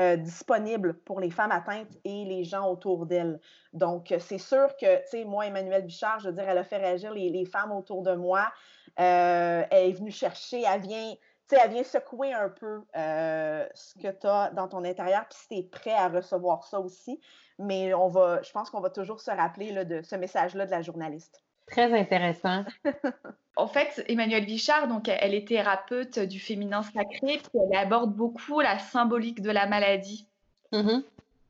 euh, 0.00 0.16
disponible 0.16 0.94
pour 1.00 1.20
les 1.20 1.30
femmes 1.30 1.52
atteintes 1.52 1.92
et 2.04 2.24
les 2.24 2.44
gens 2.44 2.68
autour 2.68 3.06
d'elles. 3.06 3.38
Donc, 3.74 4.12
c'est 4.18 4.38
sûr 4.38 4.74
que, 4.80 5.02
tu 5.02 5.08
sais, 5.10 5.24
moi, 5.24 5.46
Emmanuelle 5.46 5.84
Bichard, 5.84 6.18
je 6.18 6.30
veux 6.30 6.34
dire, 6.34 6.48
elle 6.48 6.58
a 6.58 6.64
fait 6.64 6.78
réagir 6.78 7.12
les, 7.12 7.28
les 7.28 7.44
femmes 7.44 7.70
autour 7.70 8.02
de 8.02 8.14
moi. 8.14 8.50
Euh, 8.98 9.62
elle 9.70 9.90
est 9.90 9.92
venue 9.92 10.10
chercher, 10.10 10.62
elle 10.62 10.80
vient, 10.80 11.14
tu 11.48 11.56
sais, 11.56 11.62
elle 11.62 11.72
vient 11.72 11.84
secouer 11.84 12.32
un 12.32 12.48
peu 12.48 12.82
euh, 12.96 13.66
ce 13.74 13.94
que 13.98 14.08
tu 14.10 14.26
as 14.26 14.50
dans 14.50 14.68
ton 14.68 14.84
intérieur, 14.84 15.26
puis 15.28 15.38
si 15.38 15.48
tu 15.48 15.54
es 15.56 15.62
prêt 15.62 15.92
à 15.92 16.08
recevoir 16.08 16.64
ça 16.64 16.80
aussi. 16.80 17.20
Mais 17.58 17.94
on 17.94 18.08
va, 18.08 18.42
je 18.42 18.50
pense 18.50 18.70
qu'on 18.70 18.80
va 18.80 18.90
toujours 18.90 19.20
se 19.20 19.30
rappeler 19.30 19.70
là, 19.72 19.84
de 19.84 20.02
ce 20.02 20.16
message-là 20.16 20.66
de 20.66 20.70
la 20.70 20.82
journaliste. 20.82 21.42
Très 21.66 21.92
intéressant. 21.98 22.64
en 23.56 23.66
fait, 23.66 24.04
Emmanuelle 24.08 24.46
Bichard, 24.46 24.88
donc, 24.88 25.08
elle 25.08 25.34
est 25.34 25.46
thérapeute 25.46 26.18
du 26.18 26.40
féminin 26.40 26.82
sacré, 26.82 27.38
puis 27.38 27.60
elle 27.70 27.76
aborde 27.76 28.14
beaucoup 28.14 28.60
la 28.60 28.78
symbolique 28.78 29.40
de 29.40 29.50
la 29.50 29.66
maladie. 29.66 30.26
Mm-hmm. 30.72 31.04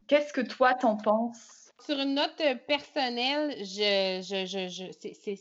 Qu'est-ce 0.07 0.33
que 0.33 0.41
toi, 0.41 0.75
t'en 0.75 0.97
penses? 0.97 1.64
Sur 1.85 1.99
une 1.99 2.15
note 2.15 2.43
personnelle, 2.67 3.57
je, 3.59 4.21
je, 4.23 4.93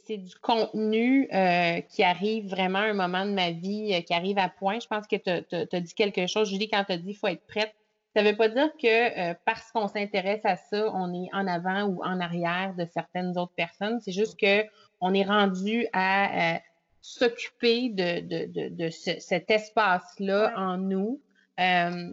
c'est 0.03 0.17
du 0.17 0.35
contenu 0.35 1.29
euh, 1.33 1.79
qui 1.81 2.03
arrive 2.03 2.49
vraiment 2.49 2.79
à 2.79 2.83
un 2.83 2.93
moment 2.93 3.25
de 3.25 3.31
ma 3.31 3.51
vie, 3.51 3.93
euh, 3.93 4.01
qui 4.01 4.13
arrive 4.13 4.37
à 4.37 4.49
point. 4.49 4.79
Je 4.79 4.87
pense 4.87 5.07
que 5.07 5.15
tu 5.15 5.75
as 5.75 5.79
dit 5.79 5.93
quelque 5.93 6.27
chose, 6.27 6.49
Julie, 6.49 6.69
quand 6.69 6.83
tu 6.83 6.91
as 6.91 6.97
dit 6.97 7.07
qu'il 7.07 7.17
faut 7.17 7.27
être 7.27 7.45
prête 7.47 7.73
ça 8.15 8.21
ne 8.21 8.29
veut 8.29 8.35
pas 8.35 8.49
dire 8.49 8.69
que 8.79 9.31
euh, 9.31 9.33
parce 9.45 9.71
qu'on 9.71 9.87
s'intéresse 9.87 10.41
à 10.43 10.55
ça, 10.55 10.91
on 10.93 11.13
est 11.13 11.29
en 11.33 11.47
avant 11.47 11.83
ou 11.85 12.03
en 12.03 12.19
arrière 12.19 12.75
de 12.77 12.85
certaines 12.85 13.37
autres 13.37 13.53
personnes. 13.55 13.99
C'est 14.01 14.11
juste 14.11 14.39
que 14.39 14.63
on 15.01 15.13
est 15.13 15.23
rendu 15.23 15.87
à 15.93 16.55
euh, 16.55 16.59
s'occuper 17.01 17.89
de, 17.89 18.19
de, 18.21 18.69
de, 18.69 18.89
cet 18.89 19.49
espace-là 19.49 20.53
en 20.55 20.77
nous. 20.77 21.19
Euh, 21.59 22.11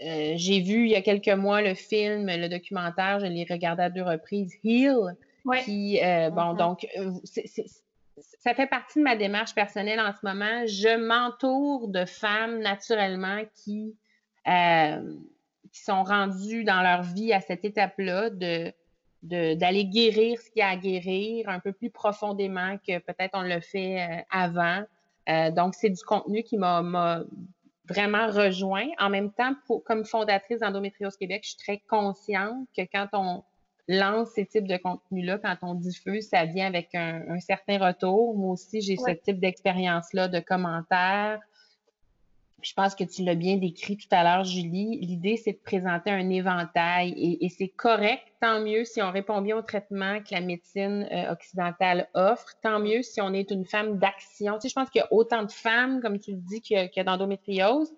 j'ai 0.00 0.60
vu 0.60 0.84
il 0.84 0.90
y 0.90 0.96
a 0.96 1.02
quelques 1.02 1.28
mois 1.28 1.62
le 1.62 1.74
film, 1.74 2.26
le 2.26 2.48
documentaire, 2.48 3.20
je 3.20 3.26
l'ai 3.26 3.46
regardé 3.48 3.82
à 3.82 3.90
deux 3.90 4.02
reprises, 4.02 4.54
Heal. 4.64 5.16
Qui, 5.64 6.00
bon, 6.00 6.54
mm-hmm. 6.54 6.56
donc, 6.56 6.86
ça 8.40 8.54
fait 8.54 8.66
partie 8.66 8.98
de 8.98 9.04
ma 9.04 9.16
démarche 9.16 9.54
personnelle 9.54 10.00
en 10.00 10.12
ce 10.12 10.26
moment. 10.26 10.66
Je 10.66 10.96
m'entoure 10.96 11.88
de 11.88 12.04
femmes 12.06 12.60
naturellement 12.60 13.42
qui 13.54 13.94
qui 15.74 15.82
sont 15.82 16.04
rendus 16.04 16.64
dans 16.64 16.82
leur 16.82 17.02
vie 17.02 17.32
à 17.32 17.40
cette 17.40 17.64
étape-là 17.64 18.30
de 18.30 18.72
d'aller 19.24 19.86
guérir 19.86 20.38
ce 20.38 20.50
qu'il 20.50 20.60
y 20.60 20.62
a 20.62 20.68
à 20.68 20.76
guérir 20.76 21.48
un 21.48 21.58
peu 21.58 21.72
plus 21.72 21.88
profondément 21.88 22.76
que 22.86 22.98
peut-être 22.98 23.30
on 23.32 23.40
le 23.42 23.60
fait 23.60 24.02
euh, 24.02 24.20
avant. 24.30 24.82
Euh, 25.30 25.50
donc, 25.50 25.74
c'est 25.74 25.88
du 25.88 26.02
contenu 26.02 26.42
qui 26.42 26.58
m'a 26.58 27.22
vraiment 27.88 28.28
rejoint. 28.28 28.88
En 28.98 29.10
même 29.10 29.32
temps, 29.32 29.54
pour, 29.66 29.84
comme 29.84 30.04
fondatrice 30.04 30.60
d'Endométriose 30.60 31.16
Québec, 31.16 31.42
je 31.44 31.50
suis 31.50 31.58
très 31.58 31.82
consciente 31.88 32.66
que 32.76 32.82
quand 32.82 33.08
on 33.12 33.44
lance 33.88 34.30
ces 34.34 34.46
types 34.46 34.66
de 34.66 34.76
contenus-là, 34.76 35.38
quand 35.38 35.56
on 35.62 35.74
diffuse, 35.74 36.28
ça 36.28 36.46
vient 36.46 36.66
avec 36.66 36.94
un, 36.94 37.38
certain 37.40 37.78
retour. 37.78 38.36
Moi 38.36 38.52
aussi, 38.52 38.80
j'ai 38.80 38.96
ce 38.96 39.10
type 39.10 39.38
d'expérience-là, 39.40 40.28
de 40.28 40.40
commentaires, 40.40 41.40
je 42.64 42.72
pense 42.72 42.94
que 42.94 43.04
tu 43.04 43.22
l'as 43.22 43.34
bien 43.34 43.56
décrit 43.56 43.96
tout 43.96 44.08
à 44.10 44.24
l'heure, 44.24 44.44
Julie. 44.44 44.98
L'idée, 45.00 45.36
c'est 45.36 45.52
de 45.52 45.58
présenter 45.58 46.10
un 46.10 46.30
éventail 46.30 47.12
et, 47.40 47.48
c'est 47.50 47.68
correct. 47.68 48.22
Tant 48.40 48.60
mieux 48.60 48.84
si 48.84 49.02
on 49.02 49.10
répond 49.10 49.42
bien 49.42 49.56
au 49.56 49.62
traitement 49.62 50.20
que 50.20 50.34
la 50.34 50.40
médecine 50.40 51.06
euh, 51.12 51.30
occidentale 51.30 52.08
offre. 52.14 52.46
Tant 52.62 52.80
mieux 52.80 53.02
si 53.02 53.20
on 53.20 53.32
est 53.34 53.50
une 53.50 53.66
femme 53.66 53.98
d'action. 53.98 54.54
Tu 54.54 54.62
sais, 54.62 54.68
je 54.70 54.74
pense 54.74 54.88
qu'il 54.88 55.00
y 55.00 55.02
a 55.02 55.12
autant 55.12 55.42
de 55.42 55.52
femmes, 55.52 56.00
comme 56.00 56.18
tu 56.18 56.32
le 56.32 56.38
dis, 56.38 56.62
qu'il 56.62 56.90
y 56.94 57.00
a, 57.00 57.04
d'endométriose. 57.04 57.92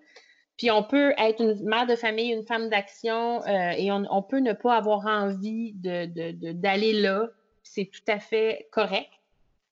Puis 0.57 0.69
on 0.69 0.83
peut 0.83 1.13
être 1.17 1.41
une 1.41 1.63
mère 1.63 1.87
de 1.87 1.95
famille, 1.95 2.33
une 2.33 2.45
femme 2.45 2.69
d'action, 2.69 3.43
euh, 3.45 3.71
et 3.77 3.91
on, 3.91 4.21
peut 4.23 4.39
ne 4.39 4.53
pas 4.53 4.75
avoir 4.75 5.05
envie 5.05 5.73
d'aller 5.73 6.93
de, 6.93 7.01
là. 7.01 7.29
C'est 7.63 7.85
tout 7.85 8.11
à 8.11 8.19
fait 8.19 8.67
correct. 8.71 9.09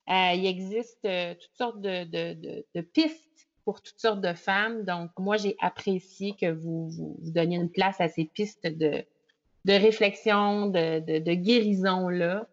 Euh, 0.10 0.34
il 0.36 0.46
existe 0.46 1.02
toutes 1.02 1.58
sortes 1.58 1.82
de 1.82 2.82
pistes 2.94 3.26
pour 3.66 3.82
toutes 3.82 4.00
sortes 4.00 4.22
de 4.22 4.34
femmes. 4.34 4.84
Donc, 4.84 5.10
moi, 5.18 5.38
j'ai 5.38 5.58
apprécié 5.60 6.36
que 6.40 6.52
vous, 6.52 6.88
vous, 6.90 7.32
donniez 7.32 7.58
une 7.58 7.72
place 7.72 8.00
à 8.00 8.08
ces 8.08 8.26
pistes 8.26 8.68
de, 8.68 9.04
de 9.66 9.74
réflexion, 9.74 10.68
de, 10.68 11.20
de, 11.20 11.34
guérison-là. 11.34 12.48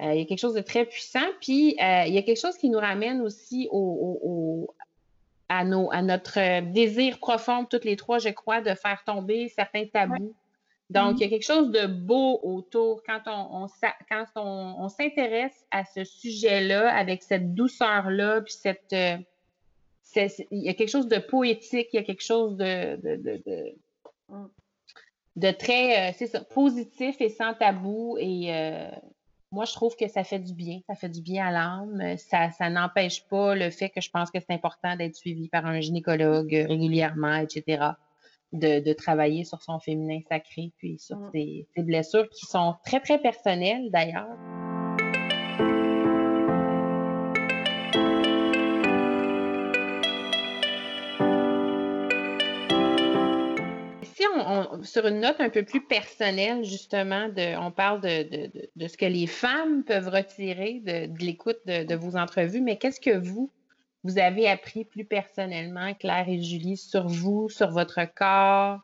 Euh, 0.00 0.12
il 0.12 0.18
y 0.18 0.22
a 0.22 0.26
quelque 0.26 0.40
chose 0.40 0.54
de 0.54 0.60
très 0.60 0.84
puissant. 0.84 1.26
Puis, 1.40 1.76
euh, 1.80 2.04
il 2.06 2.12
y 2.12 2.18
a 2.18 2.22
quelque 2.22 2.40
chose 2.40 2.58
qui 2.58 2.68
nous 2.68 2.80
ramène 2.80 3.22
aussi 3.22 3.68
au, 3.70 4.68
à, 5.48 5.64
nos, 5.64 5.90
à 5.92 6.02
notre 6.02 6.60
désir 6.72 7.18
profond, 7.18 7.64
toutes 7.64 7.84
les 7.84 7.96
trois, 7.96 8.18
je 8.18 8.28
crois, 8.30 8.60
de 8.60 8.74
faire 8.74 9.02
tomber 9.06 9.48
certains 9.48 9.86
tabous. 9.86 10.34
Donc, 10.90 11.16
il 11.16 11.22
y 11.22 11.24
a 11.24 11.28
quelque 11.28 11.46
chose 11.46 11.70
de 11.70 11.86
beau 11.86 12.38
autour 12.42 13.02
quand 13.04 13.22
on, 13.26 13.66
quand 14.08 14.24
on, 14.36 14.76
on 14.78 14.88
s'intéresse 14.88 15.66
à 15.72 15.84
ce 15.84 16.04
sujet-là 16.04 16.94
avec 16.94 17.22
cette 17.24 17.54
douceur-là, 17.54 18.42
puis 18.42 18.52
cette, 18.52 18.92
euh, 18.92 19.16
il 20.14 20.62
y 20.62 20.68
a 20.68 20.74
quelque 20.74 20.90
chose 20.90 21.08
de 21.08 21.18
poétique, 21.18 21.88
il 21.92 21.96
y 21.96 21.98
a 21.98 22.02
quelque 22.02 22.22
chose 22.22 22.56
de, 22.56 22.96
de, 25.36 25.50
très 25.50 26.10
euh, 26.10 26.40
positif 26.54 27.16
et 27.20 27.28
sans 27.28 27.54
tabou. 27.54 28.16
Et 28.18 28.54
euh, 28.54 28.88
moi, 29.52 29.64
je 29.64 29.72
trouve 29.72 29.96
que 29.96 30.08
ça 30.08 30.24
fait 30.24 30.38
du 30.38 30.54
bien. 30.54 30.80
Ça 30.86 30.94
fait 30.94 31.08
du 31.08 31.20
bien 31.20 31.46
à 31.46 31.50
l'âme. 31.50 32.16
Ça, 32.18 32.50
ça 32.50 32.70
n'empêche 32.70 33.24
pas 33.28 33.54
le 33.54 33.70
fait 33.70 33.90
que 33.90 34.00
je 34.00 34.10
pense 34.10 34.30
que 34.30 34.38
c'est 34.40 34.52
important 34.52 34.96
d'être 34.96 35.16
suivi 35.16 35.48
par 35.48 35.66
un 35.66 35.80
gynécologue 35.80 36.52
régulièrement, 36.52 37.36
etc. 37.36 37.90
De, 38.52 38.92
travailler 38.94 39.44
sur 39.44 39.60
son 39.62 39.80
féminin 39.80 40.20
sacré, 40.28 40.72
puis 40.78 40.98
sur 40.98 41.18
mm. 41.18 41.30
ses 41.34 41.66
blessures 41.82 42.28
qui 42.30 42.46
sont 42.46 42.74
très, 42.84 43.00
très 43.00 43.18
personnelles 43.18 43.90
d'ailleurs. 43.90 44.65
Sur 54.82 55.06
une 55.06 55.20
note 55.20 55.40
un 55.40 55.50
peu 55.50 55.64
plus 55.64 55.84
personnelle, 55.84 56.64
justement, 56.64 57.28
on 57.58 57.70
parle 57.70 58.00
de, 58.00 58.86
ce 58.86 58.96
que 58.96 59.06
les 59.06 59.26
femmes 59.26 59.84
peuvent 59.84 60.08
retirer 60.08 60.80
de, 60.80 61.24
l'écoute 61.24 61.58
de, 61.66 61.94
vos 61.94 62.16
entrevues, 62.16 62.60
mais 62.60 62.78
qu'est-ce 62.78 63.00
que 63.00 63.16
vous, 63.16 63.50
vous 64.04 64.18
avez 64.18 64.48
appris 64.48 64.84
plus 64.84 65.04
personnellement, 65.04 65.94
Claire 65.94 66.28
et 66.28 66.40
Julie, 66.40 66.76
sur 66.76 67.08
vous, 67.08 67.48
sur 67.48 67.70
votre 67.70 68.00
corps, 68.14 68.80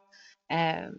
euh, 0.50 0.90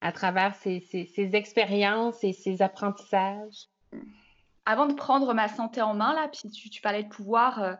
à 0.00 0.12
travers 0.12 0.54
ces, 0.56 0.80
ces, 0.80 1.36
expériences 1.36 2.22
et 2.22 2.32
ces 2.32 2.62
apprentissages? 2.62 3.68
Avant 4.64 4.86
de 4.86 4.94
prendre 4.94 5.34
ma 5.34 5.48
santé 5.48 5.82
en 5.82 5.94
main, 5.94 6.14
là, 6.14 6.28
puis 6.28 6.50
tu, 6.50 6.80
parlais 6.80 7.02
de 7.02 7.08
pouvoir, 7.08 7.62
euh, 7.62 7.74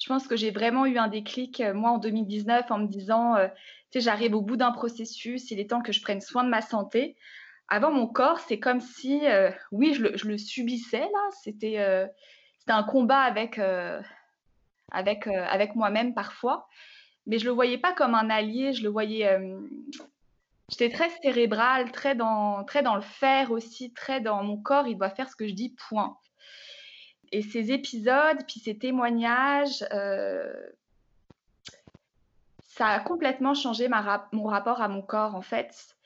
je 0.00 0.08
pense 0.08 0.26
que 0.26 0.36
j'ai 0.36 0.50
vraiment 0.50 0.86
eu 0.86 0.98
un 0.98 1.08
déclic, 1.08 1.60
euh, 1.60 1.72
moi, 1.72 1.90
en 1.90 1.98
2019, 1.98 2.70
en 2.70 2.78
me 2.78 2.88
disant, 2.88 3.36
j'arrive 3.94 4.34
au 4.34 4.42
bout 4.42 4.56
d'un 4.56 4.72
processus, 4.72 5.50
il 5.50 5.60
est 5.60 5.70
temps 5.70 5.82
que 5.82 5.92
je 5.92 6.02
prenne 6.02 6.20
soin 6.20 6.44
de 6.44 6.48
ma 6.48 6.60
santé. 6.60 7.16
Avant, 7.68 7.90
mon 7.90 8.06
corps, 8.06 8.38
c'est 8.40 8.60
comme 8.60 8.80
si, 8.80 9.26
euh, 9.26 9.50
oui, 9.72 9.94
je 9.94 10.26
le, 10.28 10.38
subissais, 10.38 11.00
là. 11.00 11.28
C'était 11.42 11.78
euh, 11.78 12.06
un 12.68 12.84
combat 12.84 13.20
avec, 13.20 13.58
euh, 13.58 14.00
avec, 14.92 15.26
avec 15.26 15.74
moi-même 15.74 16.14
parfois. 16.14 16.68
Mais 17.26 17.38
je 17.38 17.44
le 17.44 17.50
voyais 17.50 17.78
pas 17.78 17.92
comme 17.92 18.14
un 18.14 18.30
allié, 18.30 18.72
je 18.72 18.84
le 18.84 18.88
voyais. 18.88 19.40
J'étais 20.68 20.90
très 20.90 21.10
cérébrale, 21.22 21.90
très 21.90 22.14
dans, 22.14 22.62
très 22.64 22.82
dans 22.82 22.94
le 22.94 23.00
faire 23.00 23.50
aussi, 23.50 23.92
très 23.92 24.20
dans 24.20 24.44
mon 24.44 24.58
corps, 24.58 24.86
il 24.86 24.96
doit 24.96 25.10
faire 25.10 25.28
ce 25.28 25.34
que 25.34 25.48
je 25.48 25.52
dis, 25.52 25.74
point. 25.88 26.16
Et 27.32 27.42
ces 27.42 27.72
épisodes, 27.72 28.38
puis 28.46 28.60
ces 28.60 28.78
témoignages, 28.78 29.84
ça 32.76 32.88
a 32.88 33.00
complètement 33.00 33.54
changé 33.54 33.88
mon 33.88 34.44
rapport 34.44 34.82
à 34.82 34.88
mon 34.88 35.00
corps, 35.00 35.34
en 35.34 35.40
fait. 35.40 35.96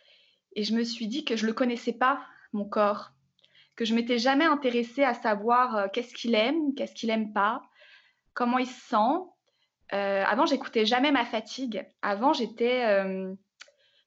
Et 0.54 0.62
je 0.62 0.72
me 0.72 0.84
suis 0.84 1.08
dit 1.08 1.24
que 1.24 1.34
je 1.34 1.42
ne 1.42 1.48
le 1.48 1.52
connaissais 1.52 1.92
pas, 1.92 2.20
mon 2.52 2.64
corps, 2.64 3.10
que 3.74 3.84
je 3.84 3.92
m'étais 3.92 4.18
jamais 4.18 4.44
intéressée 4.44 5.02
à 5.02 5.14
savoir 5.14 5.76
euh, 5.76 5.88
qu'est-ce 5.92 6.14
qu'il 6.14 6.36
aime, 6.36 6.74
qu'est-ce 6.76 6.94
qu'il 6.94 7.10
aime 7.10 7.32
pas, 7.32 7.62
comment 8.34 8.58
il 8.58 8.68
se 8.68 8.88
sent. 8.88 8.96
Euh, 9.92 10.22
avant, 10.24 10.46
j'écoutais 10.46 10.86
jamais 10.86 11.10
ma 11.10 11.24
fatigue. 11.24 11.84
Avant, 12.02 12.32
j'étais. 12.32 12.84
Euh, 12.86 13.34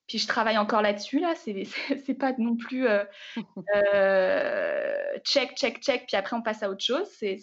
puis 0.07 0.17
je 0.17 0.27
travaille 0.27 0.57
encore 0.57 0.81
là-dessus, 0.81 1.19
là. 1.19 1.33
C'est 1.35 2.13
pas 2.17 2.31
non 2.37 2.55
plus 2.55 2.87
check, 5.25 5.57
check, 5.57 5.81
check, 5.81 6.05
puis 6.07 6.15
après 6.15 6.37
on 6.37 6.41
passe 6.41 6.63
à 6.63 6.69
autre 6.69 6.83
chose. 6.83 7.09
C'est 7.19 7.39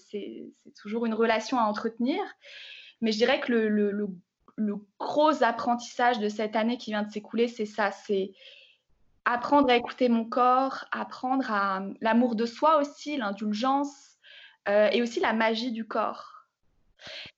toujours 0.80 1.04
une 1.04 1.14
relation 1.14 1.58
à 1.58 1.64
entretenir. 1.64 2.22
Mais 3.02 3.12
je 3.12 3.18
dirais 3.18 3.40
que 3.40 3.52
le, 3.52 3.68
le, 3.68 3.90
le 3.90 4.06
gros 4.98 5.42
apprentissage 5.42 6.18
de 6.18 6.28
cette 6.28 6.56
année 6.56 6.76
qui 6.76 6.90
vient 6.90 7.02
de 7.02 7.10
s'écouler, 7.10 7.48
c'est 7.48 7.66
ça, 7.66 7.90
c'est 7.90 8.32
apprendre 9.24 9.70
à 9.70 9.76
écouter 9.76 10.08
mon 10.08 10.24
corps, 10.24 10.86
apprendre 10.92 11.50
à 11.52 11.82
l'amour 12.00 12.34
de 12.34 12.46
soi 12.46 12.78
aussi, 12.78 13.16
l'indulgence, 13.16 14.18
euh, 14.68 14.88
et 14.92 15.02
aussi 15.02 15.20
la 15.20 15.32
magie 15.32 15.72
du 15.72 15.86
corps. 15.86 16.46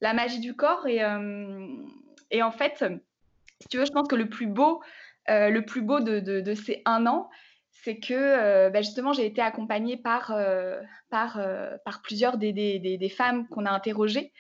La 0.00 0.12
magie 0.12 0.40
du 0.40 0.54
corps, 0.54 0.87
et, 0.87 1.02
euh, 1.02 1.66
et, 2.30 2.42
en 2.42 2.50
fait, 2.50 2.85
si 3.61 3.68
tu 3.68 3.78
veux, 3.78 3.85
je 3.85 3.92
pense 3.92 4.08
que 4.08 4.16
le 4.16 4.28
plus 4.28 4.46
beau, 4.46 4.82
euh, 5.30 5.50
le 5.50 5.64
plus 5.64 5.82
beau 5.82 6.00
de, 6.00 6.54
ces 6.54 6.82
un 6.85 7.06
an, 7.06 7.30
c'est 7.85 7.99
que 7.99 8.68
bah, 8.68 8.81
justement, 8.83 9.12
j'ai 9.12 9.27
été 9.27 9.40
accompagnée 9.40 9.97
par, 9.97 10.35
par, 11.11 11.40
par 11.85 12.03
plusieurs 12.03 12.38
des, 12.38 12.53
des, 12.53 12.79
des 12.79 13.09
femmes 13.09 13.49
qu'on 13.49 13.66
a 13.66 13.71
interrogées. 13.71 14.33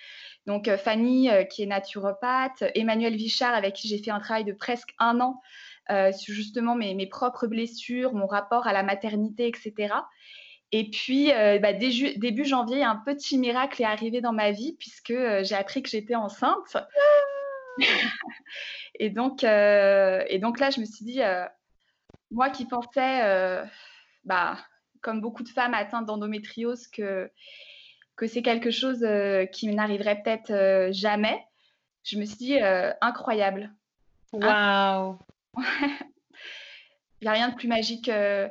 Donc 0.46 0.68
euh, 0.68 0.76
Fanny, 0.76 1.30
euh, 1.30 1.44
qui 1.44 1.62
est 1.62 1.66
naturopathe, 1.66 2.64
Emmanuel 2.74 3.14
Vichard, 3.16 3.54
avec 3.54 3.74
qui 3.74 3.88
j'ai 3.88 3.98
fait 3.98 4.10
un 4.10 4.20
travail 4.20 4.44
de 4.44 4.52
presque 4.52 4.90
un 4.98 5.20
an 5.20 5.40
euh, 5.90 6.12
sur 6.12 6.34
justement 6.34 6.74
mes, 6.74 7.06
propres 7.06 7.46
blessures, 7.46 8.14
mon 8.14 8.26
rapport 8.26 8.66
à 8.66 8.72
la 8.72 8.82
maternité, 8.82 9.46
etc. 9.46 9.94
Et 10.74 10.88
puis, 10.88 11.30
bah, 11.60 11.74
début 11.74 12.46
janvier, 12.46 12.82
un 12.82 12.96
petit 13.04 13.36
miracle 13.36 13.82
est 13.82 13.84
arrivé 13.84 14.22
dans 14.22 14.32
ma 14.32 14.52
vie 14.52 14.74
puisque 14.78 15.12
j'ai 15.42 15.54
appris 15.54 15.82
que 15.82 15.90
j'étais 15.90 16.14
enceinte. 16.14 16.78
et, 18.98 19.10
donc, 19.10 19.44
et 19.44 20.38
donc 20.40 20.58
là, 20.60 20.70
je 20.70 20.80
me 20.80 20.86
suis 20.86 21.04
dit, 21.04 21.20
moi 22.32 22.50
qui 22.50 22.64
pensais, 22.64 23.62
bah, 24.24 24.56
comme 25.00 25.20
beaucoup 25.20 25.42
de 25.42 25.48
femmes 25.48 25.74
atteintes 25.74 26.06
d'endométriose, 26.06 26.88
que 26.88 27.30
que 28.16 28.26
c'est 28.26 28.42
quelque 28.42 28.70
chose 28.70 29.02
euh, 29.02 29.46
qui 29.46 29.66
n'arriverait 29.68 30.22
peut-être 30.22 30.50
euh, 30.50 30.92
jamais, 30.92 31.44
je 32.04 32.18
me 32.18 32.24
suis 32.24 32.36
dit 32.36 32.60
euh, 32.60 32.92
incroyable. 33.00 33.72
Waouh! 34.32 35.18
Il 37.20 37.26
n'y 37.26 37.28
a 37.28 37.32
rien 37.32 37.48
de 37.50 37.54
plus 37.54 37.68
magique 37.68 38.06
que, 38.06 38.50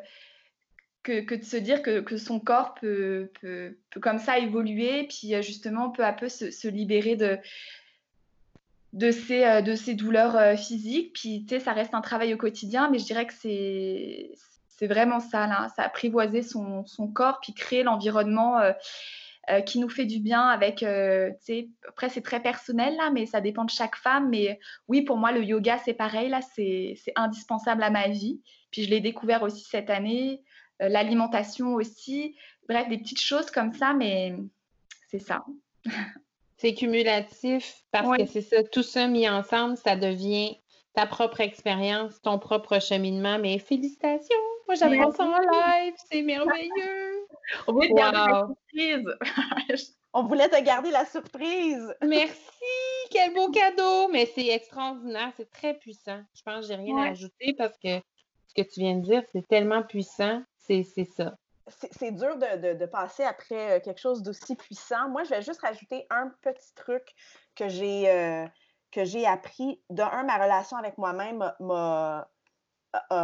que, 1.03 1.35
de 1.35 1.43
se 1.43 1.57
dire 1.57 1.81
que, 1.81 1.99
que 1.99 2.15
son 2.15 2.39
corps 2.39 2.73
peut, 2.75 3.29
peut, 3.41 3.75
comme 4.01 4.17
ça 4.17 4.39
évoluer, 4.39 5.07
puis 5.07 5.41
justement 5.43 5.89
peu 5.89 6.05
à 6.05 6.13
peu 6.13 6.29
se, 6.29 6.67
libérer 6.69 7.17
de, 7.17 7.37
de, 8.93 9.11
ces, 9.11 9.61
de 9.61 9.75
ces 9.75 9.95
douleurs 9.95 10.57
physiques. 10.57 11.13
Puis 11.13 11.45
tu 11.47 11.55
sais, 11.55 11.59
ça 11.59 11.73
reste 11.73 11.93
un 11.93 12.01
travail 12.01 12.33
au 12.33 12.37
quotidien, 12.37 12.89
mais 12.89 12.99
je 12.99 13.05
dirais 13.05 13.25
que 13.25 13.33
c'est, 13.33 14.31
c'est 14.67 14.87
vraiment 14.87 15.19
ça, 15.19 15.47
là. 15.47 15.67
Ça 15.75 15.83
apprivoiser 15.83 16.41
son, 16.41 16.85
son 16.85 17.07
corps, 17.07 17.39
puis 17.41 17.53
créer 17.53 17.83
l'environnement 17.83 18.59
euh, 19.49 19.61
qui 19.61 19.79
nous 19.79 19.89
fait 19.89 20.05
du 20.05 20.19
bien 20.19 20.47
avec, 20.47 20.83
euh, 20.83 21.31
tu 21.31 21.45
sais, 21.45 21.69
après 21.87 22.09
c'est 22.09 22.21
très 22.21 22.43
personnel 22.43 22.95
là, 22.95 23.09
mais 23.09 23.25
ça 23.25 23.41
dépend 23.41 23.65
de 23.65 23.71
chaque 23.71 23.95
femme. 23.95 24.29
Mais 24.29 24.59
oui, 24.87 25.01
pour 25.01 25.17
moi, 25.17 25.31
le 25.31 25.43
yoga, 25.43 25.79
c'est 25.79 25.95
pareil, 25.95 26.29
là, 26.29 26.41
c'est 26.41 26.95
indispensable 27.15 27.81
à 27.81 27.89
ma 27.89 28.07
vie. 28.07 28.39
Puis 28.71 28.83
je 28.83 28.91
l'ai 28.91 29.01
découvert 29.01 29.41
aussi 29.41 29.63
cette 29.63 29.89
année, 29.89 30.43
euh, 30.83 30.89
l'alimentation 30.89 31.73
aussi. 31.73 32.35
Bref, 32.69 32.87
des 32.87 32.99
petites 32.99 33.19
choses 33.19 33.49
comme 33.49 33.73
ça, 33.73 33.93
mais 33.93 34.35
c'est 35.09 35.19
ça. 35.19 35.43
c'est 36.61 36.75
cumulatif 36.75 37.83
parce 37.91 38.17
que 38.17 38.25
c'est 38.27 38.41
ça, 38.41 38.63
tout 38.63 38.83
ça 38.83 39.07
mis 39.07 39.27
ensemble, 39.27 39.77
ça 39.77 39.95
devient 39.95 40.57
ta 40.93 41.07
propre 41.07 41.41
expérience, 41.41 42.21
ton 42.21 42.37
propre 42.37 42.79
cheminement. 42.79 43.39
Mais 43.39 43.57
félicitations! 43.57 44.35
Moi, 44.67 44.75
j'apprends 44.75 45.11
ça 45.11 45.23
en 45.23 45.39
live, 45.39 45.93
c'est 46.09 46.21
merveilleux! 46.21 47.27
On 47.67 47.73
voulait 47.73 47.89
te 47.89 47.93
garder 47.93 48.11
la 48.11 48.45
surprise. 48.45 49.97
On 50.13 50.23
voulait 50.23 50.49
te 50.49 50.61
garder 50.61 50.91
la 50.91 51.05
surprise. 51.05 51.95
Merci, 52.05 52.35
quel 53.09 53.33
beau 53.33 53.49
cadeau. 53.49 54.09
Mais 54.09 54.25
c'est 54.27 54.47
extraordinaire, 54.47 55.31
c'est 55.37 55.49
très 55.49 55.73
puissant. 55.73 56.21
Je 56.35 56.41
pense 56.43 56.61
que 56.61 56.67
j'ai 56.67 56.75
rien 56.75 56.97
à 56.97 57.09
ajouter 57.09 57.55
parce 57.57 57.77
que 57.83 57.97
ce 58.47 58.53
que 58.55 58.61
tu 58.61 58.81
viens 58.81 58.97
de 58.97 59.01
dire, 59.01 59.23
c'est 59.31 59.47
tellement 59.47 59.81
puissant. 59.81 60.43
C'est 60.57 60.83
ça. 60.83 61.33
C'est 61.67 62.11
dur 62.11 62.37
de, 62.37 62.85
passer 62.85 63.23
après 63.23 63.77
euh, 63.77 63.79
quelque 63.79 63.99
chose 63.99 64.23
d'aussi 64.23 64.55
puissant. 64.55 65.09
Moi, 65.09 65.23
je 65.23 65.29
vais 65.29 65.41
juste 65.41 65.61
rajouter 65.61 66.05
un 66.09 66.29
petit 66.41 66.73
truc 66.75 67.13
que 67.55 67.69
j'ai 67.69 68.09
euh, 68.09 68.45
appris. 69.27 69.81
De 69.89 70.03
ma 70.25 70.37
relation 70.37 70.77
avec 70.77 70.97
moi-même 70.97 71.53
m'a 71.59 72.27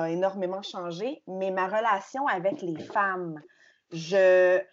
énormément 0.08 0.62
changé, 0.62 1.24
mais 1.28 1.52
ma 1.52 1.68
relation 1.68 2.26
avec 2.28 2.62
les 2.62 2.82
femmes, 2.84 3.42
je, 3.92 4.60
tu 4.60 4.66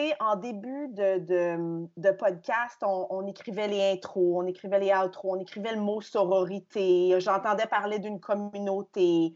sais, 0.00 0.16
en 0.20 0.36
début 0.36 0.88
de, 0.88 1.88
de, 1.96 2.10
podcast, 2.12 2.82
on, 2.82 3.26
écrivait 3.26 3.68
les 3.68 3.92
intros, 3.92 4.42
on 4.42 4.46
écrivait 4.46 4.80
les 4.80 4.92
outros, 4.94 5.36
on 5.36 5.40
écrivait 5.40 5.74
le 5.74 5.80
mot 5.80 6.00
sororité, 6.00 7.14
j'entendais 7.20 7.66
parler 7.66 7.98
d'une 7.98 8.18
communauté. 8.18 9.34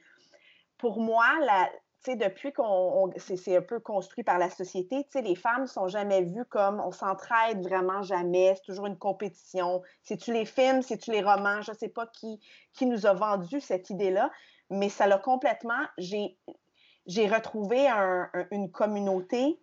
Pour 0.79 1.01
moi, 1.01 1.27
la, 1.41 1.69
depuis 2.15 2.53
qu'on 2.53 3.11
c'est 3.17 3.57
un 3.57 3.63
peu 3.63 3.81
construit 3.81 4.23
par 4.23 4.39
la 4.39 4.51
société, 4.51 5.07
les 5.15 5.35
femmes 5.35 5.67
sont 5.67 5.89
jamais 5.89 6.23
vues 6.23 6.45
comme 6.45 6.81
on 6.81 6.93
s'entraide 6.93 7.63
vraiment 7.63 8.03
jamais, 8.03 8.55
c'est 8.55 8.63
toujours 8.63 8.87
une 8.87 8.99
compétition. 8.99 9.83
C'est-tu 10.03 10.33
les 10.33 10.45
films, 10.45 10.83
c'est-tu 10.83 11.11
les 11.11 11.23
romans, 11.23 11.63
je 11.63 11.73
ne 11.73 11.77
sais 11.77 11.89
pas 11.89 12.07
qui, 12.07 12.39
qui 12.73 12.87
nous 12.87 13.07
a 13.07 13.15
vendu 13.15 13.61
cette 13.61 13.91
idée-là, 13.91 14.31
mais 14.71 14.89
ça 14.89 15.09
l'a 15.09 15.19
complètement. 15.19 15.83
J'ai 15.99 17.29
retrouvé 17.29 17.89
une 18.53 18.71
communauté 18.71 19.59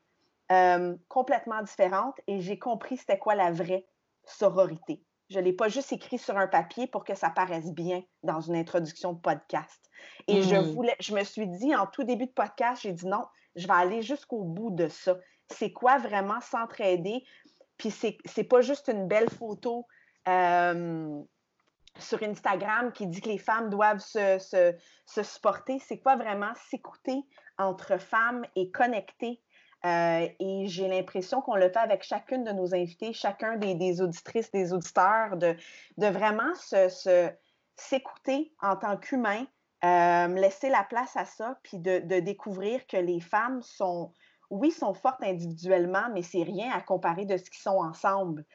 euh, 0.51 0.95
complètement 1.07 1.61
différente 1.61 2.19
et 2.27 2.41
j'ai 2.41 2.59
compris 2.59 2.97
c'était 2.97 3.17
quoi 3.17 3.35
la 3.35 3.51
vraie 3.51 3.85
sororité. 4.25 5.01
Je 5.29 5.39
ne 5.39 5.45
l'ai 5.45 5.53
pas 5.53 5.69
juste 5.69 5.93
écrit 5.93 6.17
sur 6.17 6.37
un 6.37 6.47
papier 6.47 6.87
pour 6.87 7.03
que 7.03 7.15
ça 7.15 7.29
paraisse 7.29 7.71
bien 7.71 8.03
dans 8.23 8.41
une 8.41 8.55
introduction 8.55 9.13
de 9.13 9.19
podcast. 9.19 9.89
Et 10.27 10.41
je 10.41 10.55
mmh. 10.55 10.71
voulais, 10.73 10.95
je 10.99 11.13
me 11.13 11.23
suis 11.23 11.47
dit 11.47 11.75
en 11.75 11.87
tout 11.87 12.03
début 12.03 12.25
de 12.25 12.31
podcast, 12.31 12.81
j'ai 12.83 12.91
dit 12.91 13.07
non, 13.07 13.25
je 13.55 13.67
vais 13.67 13.73
aller 13.73 14.01
jusqu'au 14.01 14.43
bout 14.43 14.71
de 14.71 14.87
ça. 14.87 15.17
C'est 15.49 15.71
quoi 15.71 15.97
vraiment 15.97 16.41
s'entraider? 16.41 17.23
Puis 17.77 17.91
c'est 17.91 18.43
pas 18.43 18.61
juste 18.61 18.87
une 18.87 19.07
belle 19.07 19.29
photo 19.29 19.87
euh, 20.27 21.21
sur 21.99 22.23
Instagram 22.23 22.91
qui 22.91 23.07
dit 23.07 23.21
que 23.21 23.29
les 23.29 23.37
femmes 23.37 23.69
doivent 23.69 23.99
se, 23.99 24.37
se, 25.05 25.23
supporter. 25.23 25.79
C'est 25.79 25.99
quoi 25.99 26.15
vraiment 26.15 26.53
s'écouter 26.69 27.21
entre 27.57 27.97
femmes 27.99 28.45
et 28.55 28.71
connecter? 28.71 29.41
Euh, 29.85 30.27
et 30.39 30.67
j'ai 30.67 30.87
l'impression 30.87 31.41
qu'on 31.41 31.55
le 31.55 31.69
fait 31.69 31.77
avec 31.77 32.03
chacune 32.03 32.45
de 32.45 32.51
nos 32.51 32.73
invités, 32.73 33.11
chacun 33.11 33.57
des, 33.57 34.01
auditrices, 34.01 34.49
des 34.51 34.71
auditeurs, 34.71 35.35
de, 35.35 35.55
vraiment 35.97 36.53
s'écouter 37.75 38.53
en 38.61 38.77
tant 38.77 38.95
qu'humain, 38.97 39.45
euh, 39.83 40.27
laisser 40.27 40.69
la 40.69 40.83
place 40.83 41.17
à 41.17 41.25
ça, 41.25 41.59
puis 41.63 41.79
de, 41.79 41.99
de, 41.99 42.21
découvrir 42.21 42.87
que 42.87 42.95
les 42.95 43.19
femmes 43.19 43.61
sont, 43.61 44.13
oui, 44.49 44.71
sont 44.71 44.93
fortes 44.93 45.21
individuellement, 45.21 46.07
mais 46.13 46.21
c'est 46.21 46.43
rien 46.43 46.71
à 46.71 46.79
comparer 46.79 47.25
de 47.25 47.35
ce 47.35 47.49
qu'ils 47.49 47.61
sont 47.61 47.79
ensemble. 47.79 48.45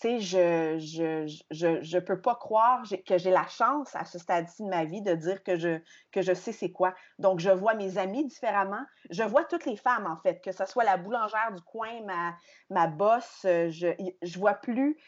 Tu 0.00 0.08
sais, 0.08 0.20
je 0.20 1.26
je, 1.50 1.80
je, 1.82 1.98
peux 1.98 2.20
pas 2.20 2.34
croire 2.34 2.82
que 3.06 3.16
j'ai 3.16 3.30
la 3.30 3.46
chance 3.46 3.94
à 3.94 4.04
ce 4.04 4.18
stade-ci 4.18 4.64
de 4.64 4.68
ma 4.68 4.84
vie 4.84 5.02
de 5.02 5.14
dire 5.14 5.42
que 5.44 5.56
je, 5.56 5.78
que 6.10 6.20
je 6.20 6.34
sais 6.34 6.52
c'est 6.52 6.72
quoi. 6.72 6.94
Donc, 7.18 7.38
je 7.38 7.50
vois 7.50 7.74
mes 7.74 7.96
amis 7.96 8.26
différemment. 8.26 8.84
Je 9.10 9.22
vois 9.22 9.44
toutes 9.44 9.66
les 9.66 9.76
femmes, 9.76 10.06
en 10.06 10.20
fait, 10.22 10.40
que 10.42 10.50
ce 10.50 10.66
soit 10.66 10.84
la 10.84 10.96
boulangère 10.96 11.52
du 11.54 11.62
coin, 11.62 12.02
ma, 12.04 12.36
ma 12.70 12.88
bosse, 12.88 13.44
euh, 13.44 13.70
je, 13.70 13.88
je 14.22 14.38
vois 14.38 14.54
plus, 14.54 14.98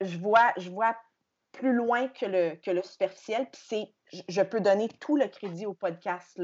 je 0.00 0.18
vois, 0.18 0.52
je 0.56 0.70
vois 0.70 0.96
plus 1.50 1.72
loin 1.72 2.08
que 2.08 2.26
le, 2.26 2.54
que 2.56 2.70
le 2.70 2.82
superficiel. 2.82 3.48
Puis 3.50 3.62
c'est, 3.66 4.22
je 4.28 4.42
peux 4.42 4.60
donner 4.60 4.88
tout 4.88 5.16
le 5.16 5.26
crédit 5.26 5.66
au 5.66 5.74
podcast 5.74 6.40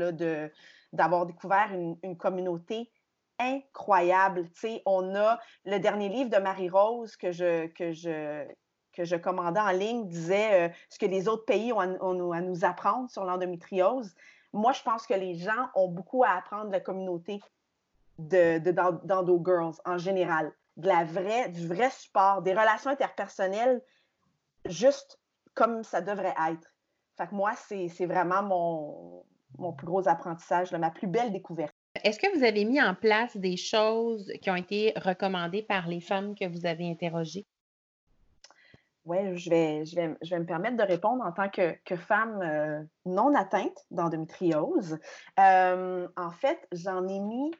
d'avoir 0.93 1.27
découvert 1.27 1.73
une, 1.73 1.97
une 2.03 2.17
communauté 2.17 2.91
incroyable. 3.39 4.49
on 4.87 5.15
a 5.15 5.39
le 5.65 5.79
dernier 5.79 6.09
livre 6.09 6.31
de 6.31 6.39
Marie-Rose 6.39 7.17
que 7.17 7.33
je, 7.33 7.67
que, 7.69 7.93
je, 7.93 8.47
que 8.93 9.05
je 9.05 9.17
commandais 9.17 9.61
en 9.61 9.71
ligne 9.71 10.09
disait 10.09 10.69
euh, 10.69 10.73
ce 10.89 10.99
que 10.99 11.07
les 11.07 11.29
autres 11.29 11.45
pays 11.45 11.73
ont 11.73 12.33
à, 12.33 12.41
nous 12.41 12.65
apprendre 12.65 13.11
sur 13.11 13.25
l'endométriose. 13.25 14.15
Moi, 14.53 14.73
je 14.73 14.83
pense 14.83 15.07
que 15.07 15.15
les 15.15 15.35
gens 15.35 15.69
ont 15.75 15.89
beaucoup 15.89 16.25
à 16.25 16.31
apprendre 16.31 16.67
de 16.67 16.73
la 16.73 16.81
communauté 16.81 17.41
de, 18.19 18.59
de 18.59 18.73
d'Endo 18.73 19.43
Girls 19.45 19.77
en 19.85 19.99
général. 19.99 20.53
De 20.77 20.89
la 20.89 21.05
vraie, 21.05 21.49
du 21.49 21.67
vrai 21.67 21.91
support, 21.91 22.43
des 22.43 22.53
relations 22.53 22.91
interpersonnelles 22.91 23.83
juste 24.65 25.21
comme 25.55 25.83
ça 25.83 26.01
devrait 26.01 26.35
être. 26.51 26.69
Moi, 27.33 27.53
c'est, 27.57 28.07
vraiment 28.07 28.43
mon, 28.43 29.25
mon 29.59 29.73
plus 29.73 29.87
gros 29.87 30.09
apprentissage, 30.09 30.73
ma 30.73 30.91
plus 30.91 31.09
belle 31.09 31.33
découverte. 31.33 31.75
Est-ce 32.05 32.19
que 32.19 32.37
vous 32.37 32.45
avez 32.45 32.65
mis 32.65 32.81
en 32.81 32.95
place 32.95 33.37
des 33.37 33.57
choses 33.57 34.33
qui 34.41 34.51
ont 34.51 34.57
été 34.57 34.93
recommandées 34.97 35.63
par 35.63 35.89
les 35.89 36.01
femmes 36.01 36.35
que 36.35 36.47
vous 36.47 36.67
avez 36.67 36.89
interrogées? 36.89 37.47
Oui, 39.05 39.39
je 39.39 39.49
vais, 39.49 39.87
je, 39.87 39.97
vais, 39.97 40.15
je 40.23 40.31
vais 40.31 40.41
me 40.41 40.45
permettre 40.45 40.77
de 40.77 40.83
répondre 40.83 41.25
en 41.25 41.33
tant 41.33 41.49
que, 41.49 41.97
femme 41.97 42.43
euh, 42.43 42.83
non 43.07 43.35
atteinte 43.35 43.87
d'endométriose. 43.91 44.99
Euh, 45.41 46.07
en 46.15 46.31
fait, 46.31 46.69
j'en 46.73 47.09
ai 47.09 47.19
mis 47.19 47.51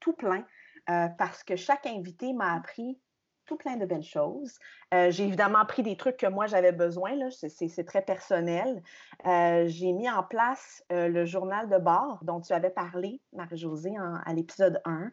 tout 0.00 0.12
plein 0.12 0.44
euh, 0.90 1.08
parce 1.18 1.42
que 1.44 1.56
chaque 1.56 1.86
invité 1.86 2.34
m'a 2.34 2.54
appris 2.54 3.00
tout 3.48 3.56
plein 3.56 3.76
de 3.76 3.86
belles 3.86 4.04
choses. 4.04 4.58
Euh, 4.94 5.10
j'ai 5.10 5.24
évidemment 5.24 5.64
pris 5.64 5.82
des 5.82 5.96
trucs 5.96 6.18
que 6.18 6.26
moi 6.26 6.46
j'avais 6.46 6.70
besoin, 6.70 7.16
c'est 7.30 7.84
très 7.84 8.02
personnel. 8.02 8.82
Euh, 9.26 9.64
j'ai 9.66 9.92
mis 9.92 10.08
en 10.08 10.22
place 10.22 10.84
euh, 10.92 11.08
le 11.08 11.24
journal 11.24 11.68
de 11.68 11.78
bord 11.78 12.20
dont 12.22 12.40
tu 12.40 12.52
avais 12.52 12.70
parlé, 12.70 13.20
Marie-Josée, 13.32 13.94
à 14.24 14.32
l'épisode 14.34 14.80
1. 14.84 15.10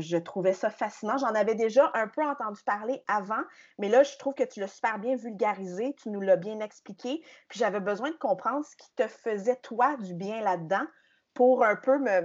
je 0.00 0.16
trouvais 0.18 0.52
ça 0.52 0.68
fascinant. 0.68 1.16
J'en 1.16 1.34
avais 1.34 1.54
déjà 1.54 1.90
un 1.94 2.08
peu 2.08 2.22
entendu 2.26 2.60
parler 2.64 3.02
avant, 3.06 3.42
mais 3.78 3.88
là, 3.88 4.02
je 4.02 4.16
trouve 4.18 4.34
que 4.34 4.44
tu 4.44 4.60
l'as 4.60 4.66
super 4.66 4.98
bien 4.98 5.14
vulgarisé, 5.14 5.94
tu 5.94 6.10
nous 6.10 6.20
l'as 6.20 6.36
bien 6.36 6.60
expliqué, 6.60 7.22
puis 7.48 7.58
j'avais 7.58 7.80
besoin 7.80 8.10
de 8.10 8.16
comprendre 8.16 8.64
ce 8.64 8.76
qui 8.76 8.92
te 8.96 9.06
faisait, 9.06 9.56
toi, 9.56 9.96
du 9.96 10.14
bien 10.14 10.42
là-dedans 10.42 10.86
pour 11.34 11.64
un 11.64 11.76
peu 11.76 11.98
me, 11.98 12.20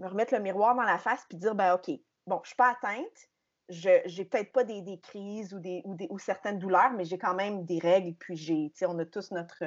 me, 0.00 0.08
remettre 0.08 0.34
le 0.34 0.40
miroir 0.40 0.74
dans 0.74 0.82
la 0.82 0.98
face 0.98 1.24
puis 1.28 1.38
dire, 1.38 1.54
ben 1.54 1.74
OK, 1.74 1.90
bon, 2.26 2.40
je 2.42 2.48
suis 2.48 2.56
pas 2.56 2.70
atteinte, 2.70 3.28
je 3.68 4.16
n'ai 4.16 4.24
peut-être 4.24 4.52
pas 4.52 4.64
des, 4.64 5.00
crises 5.02 5.52
ou, 5.54 5.58
des, 5.58 5.82
ou, 5.84 5.94
des, 5.94 6.06
ou 6.10 6.18
certaines 6.18 6.58
douleurs, 6.58 6.92
mais 6.92 7.04
j'ai 7.04 7.18
quand 7.18 7.34
même 7.34 7.64
des 7.64 7.78
règles, 7.78 8.14
puis 8.14 8.36
j'ai, 8.36 8.72
on 8.86 8.98
a 8.98 9.04
tous 9.04 9.30
notre, 9.30 9.62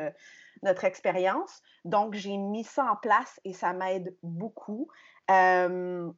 notre 0.63 0.85
expérience. 0.85 1.61
Donc, 1.85 2.13
j'ai 2.13 2.37
mis 2.37 2.63
ça 2.63 2.85
en 2.85 2.95
place 2.95 3.39
et 3.45 3.53
ça 3.53 3.73
m'aide 3.73 4.15
beaucoup. 4.23 4.87
je 5.29 6.11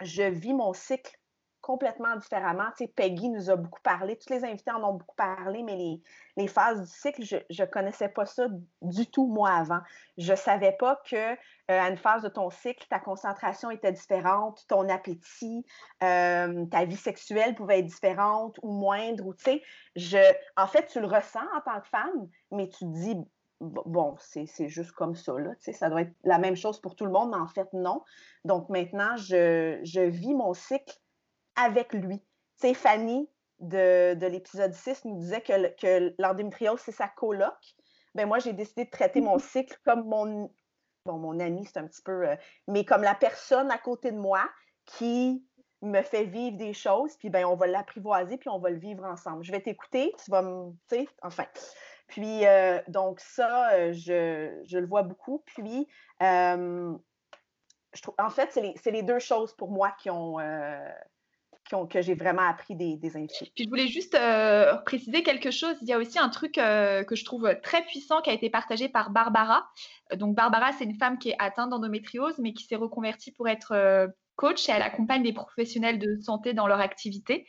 vis 0.00 0.54
mon 0.54 0.72
cycle 0.72 1.18
complètement 1.64 2.14
différemment. 2.16 2.66
Tu 2.76 2.84
sais, 2.84 2.92
Peggy 2.94 3.30
nous 3.30 3.48
a 3.48 3.56
beaucoup 3.56 3.80
parlé, 3.80 4.18
tous 4.18 4.30
les 4.30 4.44
invités 4.44 4.70
en 4.70 4.84
ont 4.84 4.92
beaucoup 4.92 5.16
parlé, 5.16 5.62
mais 5.62 6.00
les, 6.36 6.46
phases 6.46 6.82
du 6.82 6.86
cycle, 6.86 7.22
je 7.24 7.62
ne 7.62 7.66
connaissais 7.66 8.08
pas 8.08 8.26
ça 8.26 8.48
du 8.82 9.06
tout, 9.06 9.26
moi, 9.26 9.50
avant. 9.50 9.80
Je 10.18 10.32
ne 10.32 10.36
savais 10.36 10.72
pas 10.72 11.00
que 11.08 11.16
euh, 11.16 11.36
à 11.68 11.88
une 11.88 11.96
phase 11.96 12.22
de 12.22 12.28
ton 12.28 12.50
cycle, 12.50 12.86
ta 12.90 13.00
concentration 13.00 13.70
était 13.70 13.92
différente, 13.92 14.62
ton 14.68 14.90
appétit, 14.90 15.64
euh, 16.02 16.66
ta 16.66 16.84
vie 16.84 16.96
sexuelle 16.96 17.54
pouvait 17.54 17.78
être 17.78 17.86
différente 17.86 18.58
ou 18.62 18.70
moindre. 18.70 19.24
Ou, 19.24 19.34
tu 19.34 19.44
sais, 19.44 19.62
je, 19.96 20.18
en 20.58 20.66
fait, 20.66 20.86
tu 20.88 21.00
le 21.00 21.06
ressens 21.06 21.46
en 21.56 21.62
tant 21.62 21.80
que 21.80 21.88
femme, 21.88 22.28
mais 22.50 22.68
tu 22.68 22.80
te 22.80 22.92
dis, 22.92 23.16
bon, 23.60 24.16
c'est 24.18 24.68
juste 24.68 24.92
comme 24.92 25.14
ça, 25.14 25.32
là, 25.38 25.52
ça 25.60 25.88
doit 25.88 26.02
être 26.02 26.14
la 26.24 26.38
même 26.38 26.56
chose 26.56 26.78
pour 26.78 26.94
tout 26.94 27.06
le 27.06 27.10
monde, 27.10 27.30
mais 27.30 27.40
en 27.40 27.48
fait, 27.48 27.72
non. 27.72 28.02
Donc 28.44 28.68
maintenant, 28.68 29.16
je, 29.16 29.80
je 29.82 30.02
vis 30.02 30.34
mon 30.34 30.52
cycle 30.52 30.94
avec 31.56 31.92
lui. 31.92 32.20
Tu 32.60 32.68
sais, 32.68 32.74
Fanny 32.74 33.28
de, 33.60 34.14
de 34.14 34.26
l'épisode 34.26 34.72
6 34.72 35.04
nous 35.04 35.18
disait 35.18 35.40
que, 35.40 35.68
que 35.80 36.14
l'endométriose, 36.18 36.80
c'est 36.80 36.92
sa 36.92 37.08
coloc. 37.08 37.54
Ben 38.14 38.26
moi, 38.26 38.38
j'ai 38.38 38.52
décidé 38.52 38.84
de 38.84 38.90
traiter 38.90 39.20
mon 39.20 39.38
cycle 39.38 39.76
comme 39.84 40.06
mon, 40.06 40.50
bon, 41.04 41.18
mon 41.18 41.40
ami, 41.40 41.66
c'est 41.66 41.78
un 41.78 41.86
petit 41.86 42.02
peu, 42.02 42.28
euh, 42.28 42.36
mais 42.68 42.84
comme 42.84 43.02
la 43.02 43.14
personne 43.14 43.70
à 43.70 43.78
côté 43.78 44.12
de 44.12 44.18
moi 44.18 44.48
qui 44.86 45.44
me 45.82 46.00
fait 46.02 46.24
vivre 46.24 46.56
des 46.56 46.72
choses, 46.72 47.16
puis 47.16 47.28
ben 47.28 47.44
on 47.44 47.56
va 47.56 47.66
l'apprivoiser, 47.66 48.38
puis 48.38 48.48
on 48.48 48.58
va 48.58 48.70
le 48.70 48.78
vivre 48.78 49.04
ensemble. 49.04 49.44
Je 49.44 49.52
vais 49.52 49.60
t'écouter, 49.60 50.14
tu 50.24 50.30
vas 50.30 50.42
me, 50.42 50.70
tu 50.88 50.96
sais, 50.96 51.08
enfin. 51.22 51.44
Puis, 52.06 52.46
euh, 52.46 52.80
donc 52.88 53.18
ça, 53.18 53.72
euh, 53.72 53.92
je, 53.92 54.62
je, 54.66 54.78
le 54.78 54.86
vois 54.86 55.02
beaucoup. 55.02 55.42
Puis, 55.46 55.88
je 56.20 58.02
trouve, 58.02 58.14
en 58.18 58.28
fait, 58.28 58.52
c'est 58.52 58.60
les, 58.60 58.74
les, 58.92 59.02
deux 59.02 59.18
choses 59.18 59.54
pour 59.54 59.70
moi 59.70 59.90
qui 59.98 60.10
ont, 60.10 60.38
que 61.90 62.02
j'ai 62.02 62.14
vraiment 62.14 62.42
appris 62.48 62.74
des, 62.76 62.96
des. 62.96 63.10
Puis 63.10 63.64
je 63.64 63.68
voulais 63.68 63.88
juste 63.88 64.14
euh, 64.14 64.74
préciser 64.84 65.22
quelque 65.22 65.50
chose. 65.50 65.74
Il 65.82 65.88
y 65.88 65.92
a 65.92 65.98
aussi 65.98 66.18
un 66.18 66.28
truc 66.28 66.58
euh, 66.58 67.04
que 67.04 67.16
je 67.16 67.24
trouve 67.24 67.54
très 67.62 67.82
puissant 67.82 68.20
qui 68.20 68.30
a 68.30 68.32
été 68.32 68.50
partagé 68.50 68.88
par 68.88 69.10
Barbara. 69.10 69.66
Euh, 70.12 70.16
donc 70.16 70.36
Barbara, 70.36 70.72
c'est 70.72 70.84
une 70.84 70.96
femme 70.96 71.18
qui 71.18 71.30
est 71.30 71.36
atteinte 71.38 71.70
d'endométriose, 71.70 72.38
mais 72.38 72.52
qui 72.52 72.64
s'est 72.64 72.76
reconvertie 72.76 73.32
pour 73.32 73.48
être 73.48 74.08
coach 74.36 74.68
et 74.68 74.72
elle 74.72 74.82
accompagne 74.82 75.22
les 75.22 75.32
professionnels 75.32 75.98
de 75.98 76.20
santé 76.20 76.54
dans 76.54 76.66
leur 76.66 76.80
activité. 76.80 77.46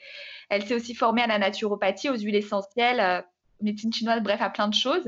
Elle 0.49 0.65
s'est 0.65 0.75
aussi 0.75 0.95
formée 0.95 1.21
à 1.21 1.27
la 1.27 1.39
naturopathie, 1.39 2.09
aux 2.09 2.17
huiles 2.17 2.35
essentielles, 2.35 3.25
médecine 3.61 3.91
chinoise, 3.91 4.21
bref, 4.21 4.41
à 4.41 4.49
plein 4.49 4.67
de 4.67 4.73
choses. 4.73 5.03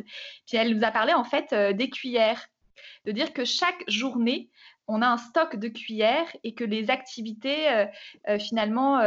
Puis 0.48 0.58
elle 0.58 0.76
nous 0.76 0.84
a 0.84 0.92
parlé 0.92 1.14
en 1.14 1.24
fait 1.24 1.54
des 1.76 1.90
cuillères, 1.90 2.48
de 3.06 3.12
dire 3.12 3.32
que 3.32 3.46
chaque 3.46 3.84
journée, 3.88 4.50
on 4.88 5.02
a 5.02 5.08
un 5.08 5.18
stock 5.18 5.56
de 5.56 5.68
cuillères 5.68 6.28
et 6.44 6.54
que 6.54 6.64
les 6.64 6.90
activités 6.90 7.70
euh, 8.28 8.40
finalement 8.40 9.00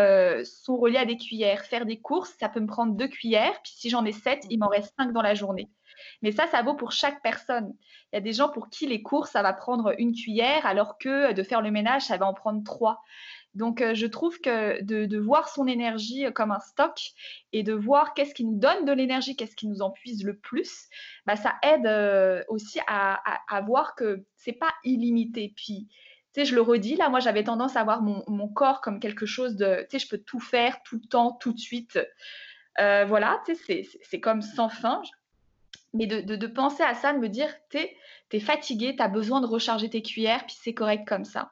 sont 0.44 0.76
reliées 0.76 0.98
à 0.98 1.06
des 1.06 1.16
cuillères. 1.16 1.64
Faire 1.64 1.86
des 1.86 1.98
courses, 1.98 2.34
ça 2.38 2.48
peut 2.48 2.60
me 2.60 2.66
prendre 2.66 2.94
deux 2.94 3.08
cuillères, 3.08 3.60
puis 3.62 3.72
si 3.74 3.90
j'en 3.90 4.04
ai 4.04 4.12
sept, 4.12 4.46
il 4.50 4.58
m'en 4.58 4.68
reste 4.68 4.94
cinq 4.98 5.12
dans 5.12 5.22
la 5.22 5.34
journée. 5.34 5.68
Mais 6.22 6.32
ça, 6.32 6.46
ça 6.46 6.62
vaut 6.62 6.74
pour 6.74 6.92
chaque 6.92 7.22
personne. 7.22 7.74
Il 8.12 8.16
y 8.16 8.18
a 8.18 8.20
des 8.20 8.32
gens 8.32 8.48
pour 8.48 8.68
qui 8.70 8.86
les 8.86 9.02
courses, 9.02 9.30
ça 9.30 9.42
va 9.42 9.52
prendre 9.52 9.94
une 9.98 10.12
cuillère, 10.12 10.66
alors 10.66 10.98
que 10.98 11.32
de 11.32 11.42
faire 11.42 11.62
le 11.62 11.70
ménage, 11.70 12.02
ça 12.02 12.16
va 12.16 12.26
en 12.26 12.34
prendre 12.34 12.62
trois. 12.64 13.02
Donc, 13.54 13.80
euh, 13.80 13.94
je 13.94 14.06
trouve 14.06 14.40
que 14.40 14.82
de, 14.82 15.18
voir 15.18 15.48
son 15.48 15.66
énergie 15.66 16.24
euh, 16.24 16.30
comme 16.30 16.52
un 16.52 16.60
stock 16.60 16.98
et 17.52 17.62
de 17.62 17.72
voir 17.72 18.14
qu'est-ce 18.14 18.34
qui 18.34 18.44
nous 18.44 18.58
donne 18.58 18.84
de 18.84 18.92
l'énergie, 18.92 19.34
qu'est-ce 19.34 19.56
qui 19.56 19.66
nous 19.66 19.82
en 19.82 19.90
puise 19.90 20.24
le 20.24 20.36
plus, 20.36 20.88
bah, 21.26 21.36
ça 21.36 21.54
aide 21.62 21.86
euh, 21.86 22.44
aussi 22.48 22.78
à, 22.86 23.20
voir 23.66 23.94
que 23.96 24.24
c'est 24.36 24.52
pas 24.52 24.72
illimité. 24.84 25.52
Puis, 25.56 25.88
tu 26.32 26.40
sais, 26.40 26.44
je 26.44 26.54
le 26.54 26.60
redis, 26.60 26.94
là, 26.94 27.08
moi, 27.08 27.18
j'avais 27.18 27.42
tendance 27.42 27.76
à 27.76 27.82
voir 27.82 28.02
mon, 28.02 28.48
corps 28.48 28.80
comme 28.80 29.00
quelque 29.00 29.26
chose 29.26 29.56
de, 29.56 29.86
tu 29.90 29.98
sais, 29.98 30.04
je 30.04 30.08
peux 30.08 30.18
tout 30.18 30.40
faire 30.40 30.80
tout 30.84 31.00
le 31.02 31.08
temps, 31.08 31.32
tout 31.32 31.52
de 31.52 31.58
suite. 31.58 31.98
voilà, 32.78 33.42
tu 33.44 33.56
sais, 33.56 33.86
c'est 34.02 34.20
comme 34.20 34.42
sans 34.42 34.68
fin 34.68 35.02
mais 35.92 36.06
de, 36.06 36.46
penser 36.46 36.82
à 36.84 36.94
ça, 36.94 37.12
de 37.12 37.18
me 37.18 37.28
dire, 37.28 37.52
t'es 37.68 37.96
es 38.32 38.40
fatigué, 38.40 38.94
tu 38.94 39.02
as 39.02 39.08
besoin 39.08 39.40
de 39.40 39.46
recharger 39.46 39.90
tes 39.90 40.02
cuillères, 40.02 40.46
puis 40.46 40.56
c'est 40.60 40.74
correct 40.74 41.06
comme 41.06 41.24
ça. 41.24 41.50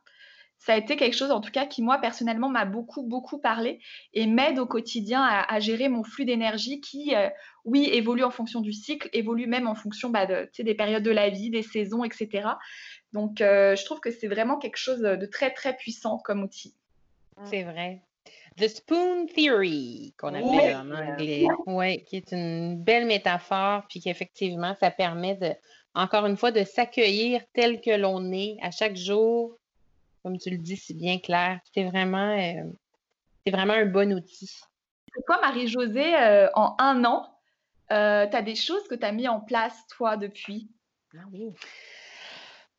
Ça 0.59 0.75
a 0.75 0.77
été 0.77 0.97
quelque 0.97 1.17
chose, 1.17 1.31
en 1.31 1.41
tout 1.41 1.53
cas, 1.53 1.67
qui, 1.67 1.83
moi, 1.83 1.99
personnellement, 1.99 2.49
m'a 2.49 2.65
beaucoup, 2.65 3.03
beaucoup 3.03 3.39
parlé 3.39 3.81
et 4.13 4.27
m'aide 4.27 4.59
au 4.59 4.67
quotidien 4.67 5.23
à, 5.23 5.61
gérer 5.61 5.89
mon 5.89 6.03
flux 6.03 6.25
d'énergie 6.25 6.81
qui, 6.81 7.15
euh, 7.15 7.29
oui, 7.65 7.89
évolue 7.93 8.25
en 8.25 8.31
fonction 8.31 8.61
du 8.61 8.73
cycle, 8.73 9.09
évolue 9.13 9.47
même 9.47 9.69
en 9.69 9.77
fonction 9.77 10.11
bah, 10.11 10.27
de, 10.27 10.51
des 10.59 10.75
périodes 10.75 11.05
de 11.05 11.11
la 11.11 11.31
vie, 11.31 11.51
des 11.51 11.63
saisons, 11.63 12.03
etc. 12.03 12.49
Donc, 13.13 13.41
euh, 13.41 13.77
je 13.77 13.85
trouve 13.85 14.01
que 14.01 14.11
c'est 14.11 14.27
vraiment 14.27 14.59
quelque 14.59 14.77
chose 14.77 15.01
de 15.01 15.27
très, 15.27 15.53
très 15.53 15.77
puissant 15.77 16.19
comme 16.19 16.43
outil. 16.43 16.75
C'est 17.45 17.63
vrai. 17.63 18.03
The 18.59 18.67
Spoon 18.67 19.27
Theory, 19.27 20.15
qu'on 20.19 20.35
appelle 20.35 20.77
en 20.77 20.91
anglais. 20.91 21.47
Oui, 21.67 22.03
qui 22.05 22.17
est 22.17 22.33
une 22.33 22.83
belle 22.83 23.07
métaphore, 23.07 23.85
puis 23.89 24.01
qu'effectivement, 24.01 24.75
ça 24.75 24.91
permet 24.91 25.37
de, 25.37 25.53
encore 25.95 26.27
une 26.27 26.37
fois, 26.37 26.51
de 26.51 26.65
s'accueillir 26.65 27.43
tel 27.53 27.81
que 27.81 27.97
l'on 27.97 28.33
est 28.33 28.57
à 28.61 28.73
chaque 28.73 28.97
jour, 28.97 29.57
comme 30.23 30.39
tu 30.39 30.51
le 30.51 30.59
dis 30.59 30.77
si 30.77 30.95
bien 30.95 31.19
clair. 31.19 31.61
C'est 31.75 31.85
vraiment, 31.85 32.37
euh, 32.39 32.71
c'est 33.45 33.53
vraiment 33.53 33.75
un 33.75 33.87
bon 33.87 34.13
outil. 34.13 34.51
Toi, 35.27 35.41
Marie-Josée, 35.41 36.15
euh, 36.17 36.49
en 36.55 36.77
un 36.79 37.05
an, 37.05 37.27
euh, 37.91 38.27
tu 38.29 38.37
as 38.37 38.43
des 38.43 38.55
choses 38.55 38.87
que 38.89 38.95
tu 38.95 39.05
as 39.05 39.13
mis 39.13 39.29
en 39.29 39.41
place, 39.41 39.87
toi, 39.97 40.17
depuis? 40.17 40.71
Ah 41.15 41.23
oui. 41.33 41.51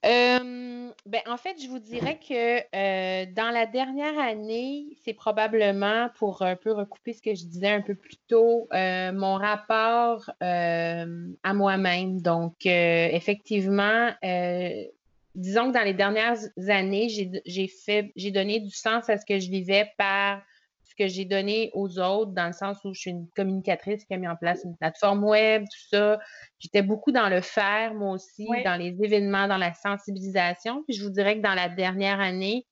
Euh, 0.05 0.91
ben, 1.05 1.21
en 1.27 1.35
fait, 1.35 1.61
je 1.61 1.67
vous 1.67 1.79
dirais 1.79 2.17
que 2.19 2.59
euh, 2.73 3.25
dans 3.33 3.49
la 3.49 3.65
dernière 3.65 4.17
année, 4.17 4.85
c'est 5.03 5.13
probablement 5.13 6.07
pour 6.15 6.41
un 6.41 6.55
peu 6.55 6.71
recouper 6.71 7.11
ce 7.11 7.21
que 7.21 7.35
je 7.35 7.43
disais 7.43 7.67
un 7.67 7.81
peu 7.81 7.95
plus 7.95 8.15
tôt, 8.29 8.69
euh, 8.71 9.11
mon 9.11 9.35
rapport 9.35 10.31
à 10.39 11.53
moi-même. 11.53 12.21
Donc, 12.21 12.65
effectivement, 12.65 14.11
disons 15.35 15.69
que 15.69 15.77
dans 15.77 15.83
les 15.83 15.93
dernières 15.93 16.37
années, 16.67 17.07
j'ai 17.45 17.67
fait, 17.67 18.11
j'ai 18.15 18.31
donné 18.31 18.59
du 18.59 18.71
sens 18.71 19.09
à 19.09 19.17
ce 19.17 19.25
que 19.25 19.39
je 19.39 19.49
vivais 19.49 19.91
par 19.97 20.41
que 20.99 21.07
j'ai 21.07 21.23
donné 21.23 21.71
aux 21.73 21.97
autres, 21.97 22.33
dans 22.33 22.47
le 22.47 22.53
sens 22.53 22.77
où 22.83 22.93
je 22.93 22.99
suis 22.99 23.11
une 23.11 23.27
communicatrice 23.29 24.03
qui 24.03 24.13
a 24.13 24.17
mis 24.17 24.27
en 24.27 24.35
place 24.35 24.61
une 24.65 24.75
plateforme 24.75 25.23
web, 25.23 25.63
tout 25.63 25.87
ça. 25.89 26.19
J'étais 26.59 26.81
beaucoup 26.81 27.13
dans 27.13 27.29
le 27.29 27.39
faire, 27.39 27.93
moi 27.93 28.11
aussi, 28.11 28.45
dans 28.65 28.75
les 28.75 29.01
événements, 29.01 29.47
dans 29.47 29.57
la 29.57 29.73
sensibilisation. 29.73 30.83
Puis 30.83 30.97
je 30.97 31.03
vous 31.03 31.09
dirais 31.09 31.37
que 31.37 31.41
dans 31.41 31.55
la 31.55 31.69
dernière 31.69 32.19
année, 32.19 32.67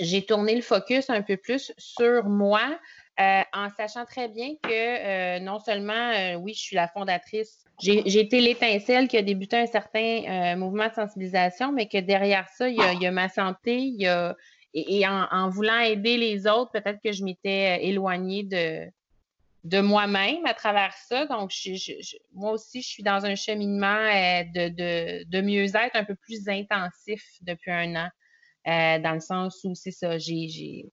j'ai 0.00 0.26
tourné 0.26 0.56
le 0.56 0.62
focus 0.62 1.10
un 1.10 1.22
peu 1.22 1.36
plus 1.36 1.72
sur 1.78 2.24
moi, 2.24 2.76
euh, 3.20 3.42
en 3.52 3.68
sachant 3.68 4.06
très 4.06 4.28
bien 4.28 4.54
que 4.62 4.70
euh, 4.70 5.38
non 5.38 5.58
seulement, 5.58 5.92
euh, 5.92 6.34
oui, 6.36 6.54
je 6.54 6.60
suis 6.60 6.76
la 6.76 6.88
fondatrice, 6.88 7.62
j'ai 7.78 8.18
été 8.18 8.40
l'étincelle 8.40 9.06
qui 9.06 9.18
a 9.18 9.22
débuté 9.22 9.56
un 9.58 9.66
certain 9.66 10.56
mouvement 10.56 10.88
de 10.88 10.94
sensibilisation, 10.94 11.72
mais 11.72 11.88
que 11.88 11.98
derrière 11.98 12.48
ça, 12.48 12.68
il 12.68 12.76
y 12.76 13.06
a, 13.06 13.10
ma 13.10 13.28
santé, 13.28 13.76
il 13.76 14.00
y 14.00 14.06
a, 14.06 14.34
et, 14.72 15.06
en, 15.06 15.50
voulant 15.50 15.80
aider 15.80 16.16
les 16.16 16.46
autres, 16.46 16.70
peut-être 16.72 17.00
que 17.04 17.12
je 17.12 17.22
m'étais 17.22 17.84
éloignée 17.84 18.44
de, 18.44 18.88
de 19.64 19.80
moi-même 19.80 20.46
à 20.46 20.54
travers 20.54 20.94
ça. 20.94 21.26
Donc, 21.26 21.52
moi 22.32 22.52
aussi, 22.52 22.80
je 22.80 22.88
suis 22.88 23.02
dans 23.02 23.26
un 23.26 23.34
cheminement 23.34 24.06
de, 24.54 25.24
de, 25.24 25.40
mieux-être 25.42 25.96
un 25.96 26.04
peu 26.04 26.14
plus 26.14 26.48
intensif 26.48 27.22
depuis 27.42 27.72
un 27.72 27.96
an, 27.96 28.08
dans 29.00 29.14
le 29.14 29.20
sens 29.20 29.60
où 29.64 29.74
c'est 29.74 29.90
ça, 29.90 30.18
j'ai 30.18 30.86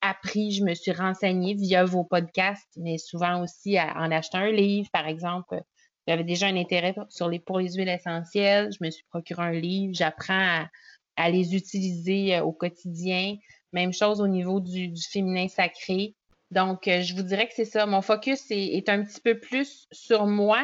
appris, 0.00 0.52
je 0.52 0.64
me 0.64 0.74
suis 0.74 0.92
renseignée 0.92 1.54
via 1.54 1.84
vos 1.84 2.04
podcasts, 2.04 2.72
mais 2.76 2.98
souvent 2.98 3.42
aussi 3.42 3.78
en 3.78 4.10
achetant 4.10 4.38
un 4.38 4.52
livre, 4.52 4.88
par 4.92 5.06
exemple. 5.06 5.60
J'avais 6.06 6.24
déjà 6.24 6.46
un 6.46 6.56
intérêt 6.56 6.94
sur 7.08 7.28
les, 7.28 7.40
pour 7.40 7.58
les 7.58 7.72
huiles 7.74 7.88
essentielles. 7.88 8.70
Je 8.72 8.84
me 8.84 8.90
suis 8.90 9.04
procuré 9.10 9.42
un 9.42 9.52
livre. 9.52 9.92
J'apprends 9.92 10.34
à, 10.34 10.68
à 11.16 11.30
les 11.30 11.56
utiliser 11.56 12.36
euh, 12.36 12.44
au 12.44 12.52
quotidien. 12.52 13.36
Même 13.72 13.92
chose 13.92 14.20
au 14.20 14.28
niveau 14.28 14.60
du, 14.60 14.92
féminin 15.10 15.48
sacré. 15.48 16.14
Donc, 16.50 16.86
euh, 16.86 17.02
je 17.02 17.14
vous 17.14 17.22
dirais 17.22 17.48
que 17.48 17.54
c'est 17.54 17.64
ça. 17.64 17.86
Mon 17.86 18.02
focus 18.02 18.44
est, 18.50 18.88
un 18.88 19.02
petit 19.02 19.20
peu 19.20 19.38
plus 19.38 19.88
sur 19.90 20.26
moi, 20.26 20.62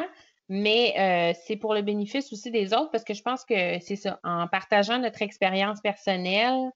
mais 0.49 0.95
euh, 0.99 1.39
c'est 1.45 1.57
pour 1.57 1.75
le 1.75 1.83
bénéfice 1.83 2.33
aussi 2.33 2.51
des 2.51 2.73
autres 2.73 2.91
parce 2.93 3.05
que 3.05 3.15
je 3.15 3.23
pense 3.23 3.45
que 3.45 3.81
c'est 3.81 3.97
ça. 3.97 4.21
En 4.23 4.47
partageant 4.47 4.99
notre 4.99 5.23
expérience 5.23 5.81
personnelle, 5.81 6.71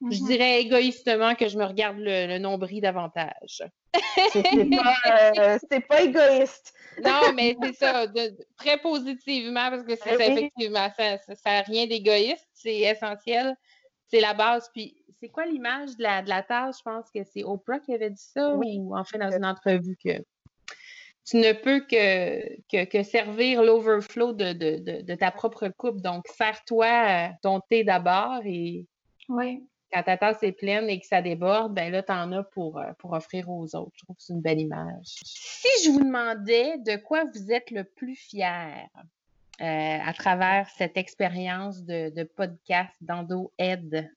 je 0.00 0.06
mm-hmm. 0.06 0.26
dirais 0.26 0.60
égoïstement 0.60 1.34
que 1.34 1.48
je 1.48 1.58
me 1.58 1.64
regarde 1.64 1.98
le, 1.98 2.38
nombril 2.38 2.80
davantage. 2.80 3.62
C'est 4.32 4.42
pas, 4.42 5.80
pas, 5.88 6.02
égoïste. 6.02 6.72
non, 7.02 7.32
mais 7.34 7.56
c'est 7.62 7.74
ça, 7.74 8.06
très 8.56 8.78
positivement, 8.78 9.70
parce 9.70 9.82
que 9.82 9.96
c'est 9.96 10.16
ben 10.16 10.32
effectivement, 10.32 10.88
ça 10.96 11.18
n'a 11.46 11.62
rien 11.62 11.86
d'égoïste 11.86 12.48
c'est 12.58 12.80
essentiel. 12.80 13.56
C'est 14.08 14.20
la 14.20 14.34
base. 14.34 14.68
Puis, 14.72 14.96
c'est 15.20 15.28
quoi 15.28 15.46
l'image 15.46 15.96
de 15.96 16.02
la, 16.02 16.22
de 16.22 16.28
la 16.28 16.42
tâche? 16.42 16.76
Je 16.78 16.82
pense 16.82 17.10
que 17.14 17.22
c'est 17.24 17.44
Oprah 17.44 17.80
qui 17.80 17.94
avait 17.94 18.10
dit 18.10 18.22
ça, 18.22 18.54
ou 18.54 18.96
en 18.96 19.04
fait 19.04 19.18
dans 19.18 19.30
une 19.30 19.44
entrevue 19.44 19.96
que 20.02 20.22
tu 21.24 21.36
ne 21.36 21.52
peux 21.52 21.80
que, 21.80 22.84
que, 22.86 23.02
servir 23.02 23.62
l'overflow 23.62 24.32
de, 24.32 24.52
de, 24.54 25.14
ta 25.14 25.30
propre 25.30 25.68
coupe. 25.68 26.00
Donc, 26.00 26.26
sers-toi 26.28 26.86
euh, 26.86 27.28
ton 27.42 27.60
thé 27.60 27.84
d'abord 27.84 28.40
et 28.46 28.86
quand 29.92 30.02
ta 30.02 30.16
tasse 30.16 30.42
est 30.42 30.52
pleine 30.52 30.88
et 30.88 31.00
que 31.00 31.06
ça 31.06 31.22
déborde, 31.22 31.74
ben 31.74 31.90
là, 31.90 32.02
tu 32.02 32.12
en 32.12 32.32
as 32.32 32.42
pour, 32.42 32.78
euh, 32.78 32.92
pour 32.98 33.12
offrir 33.12 33.48
aux 33.48 33.74
autres. 33.74 33.92
Je 33.94 34.04
trouve 34.04 34.16
que 34.16 34.22
c'est 34.22 34.32
une 34.32 34.40
belle 34.40 34.60
image. 34.60 35.16
Si 35.24 35.68
je 35.84 35.90
vous 35.90 36.04
demandais 36.04 36.78
de 36.78 36.96
quoi 36.96 37.24
vous 37.24 37.50
êtes 37.50 37.70
le 37.70 37.84
plus 37.84 38.16
fier, 38.16 38.86
euh, 39.60 39.98
à 40.04 40.12
travers 40.12 40.68
cette 40.70 40.96
expérience 40.96 41.82
de, 41.82 42.22
podcast 42.24 42.94
d'Endo 43.00 43.52
Ed? 43.58 44.08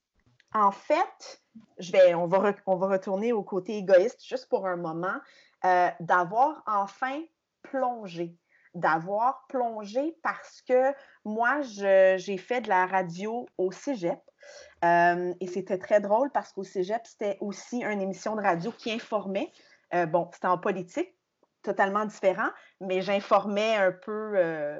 En 0.54 0.70
fait, 0.70 1.42
je 1.78 1.90
vais, 1.92 2.14
on, 2.14 2.26
va 2.26 2.54
on 2.66 2.76
va 2.76 2.88
retourner 2.88 3.32
au 3.32 3.42
côté 3.42 3.78
égoïste 3.78 4.24
juste 4.24 4.48
pour 4.48 4.66
un 4.66 4.76
moment, 4.76 5.16
euh, 5.64 5.88
d'avoir 6.00 6.62
enfin 6.66 7.20
plongé 7.62 8.36
d'avoir 8.74 9.44
plongé 9.48 10.16
parce 10.22 10.62
que 10.62 10.94
moi, 11.24 11.60
j'ai 11.60 12.38
fait 12.38 12.62
de 12.62 12.68
la 12.68 12.86
radio 12.86 13.46
au 13.58 13.70
cégep. 13.70 14.18
Euh, 14.84 15.32
et 15.40 15.46
c'était 15.46 15.78
très 15.78 16.00
drôle 16.00 16.30
parce 16.30 16.52
qu'au 16.52 16.64
cégep, 16.64 17.02
c'était 17.04 17.38
aussi 17.40 17.82
une 17.82 18.00
émission 18.00 18.36
de 18.36 18.42
radio 18.42 18.72
qui 18.72 18.90
informait. 18.92 19.52
bon, 20.08 20.28
c'était 20.32 20.48
en 20.48 20.58
politique, 20.58 21.14
totalement 21.62 22.04
différent, 22.04 22.48
mais 22.80 23.00
j'informais 23.00 23.76
un 23.76 23.92
peu 23.92 24.32
euh, 24.36 24.78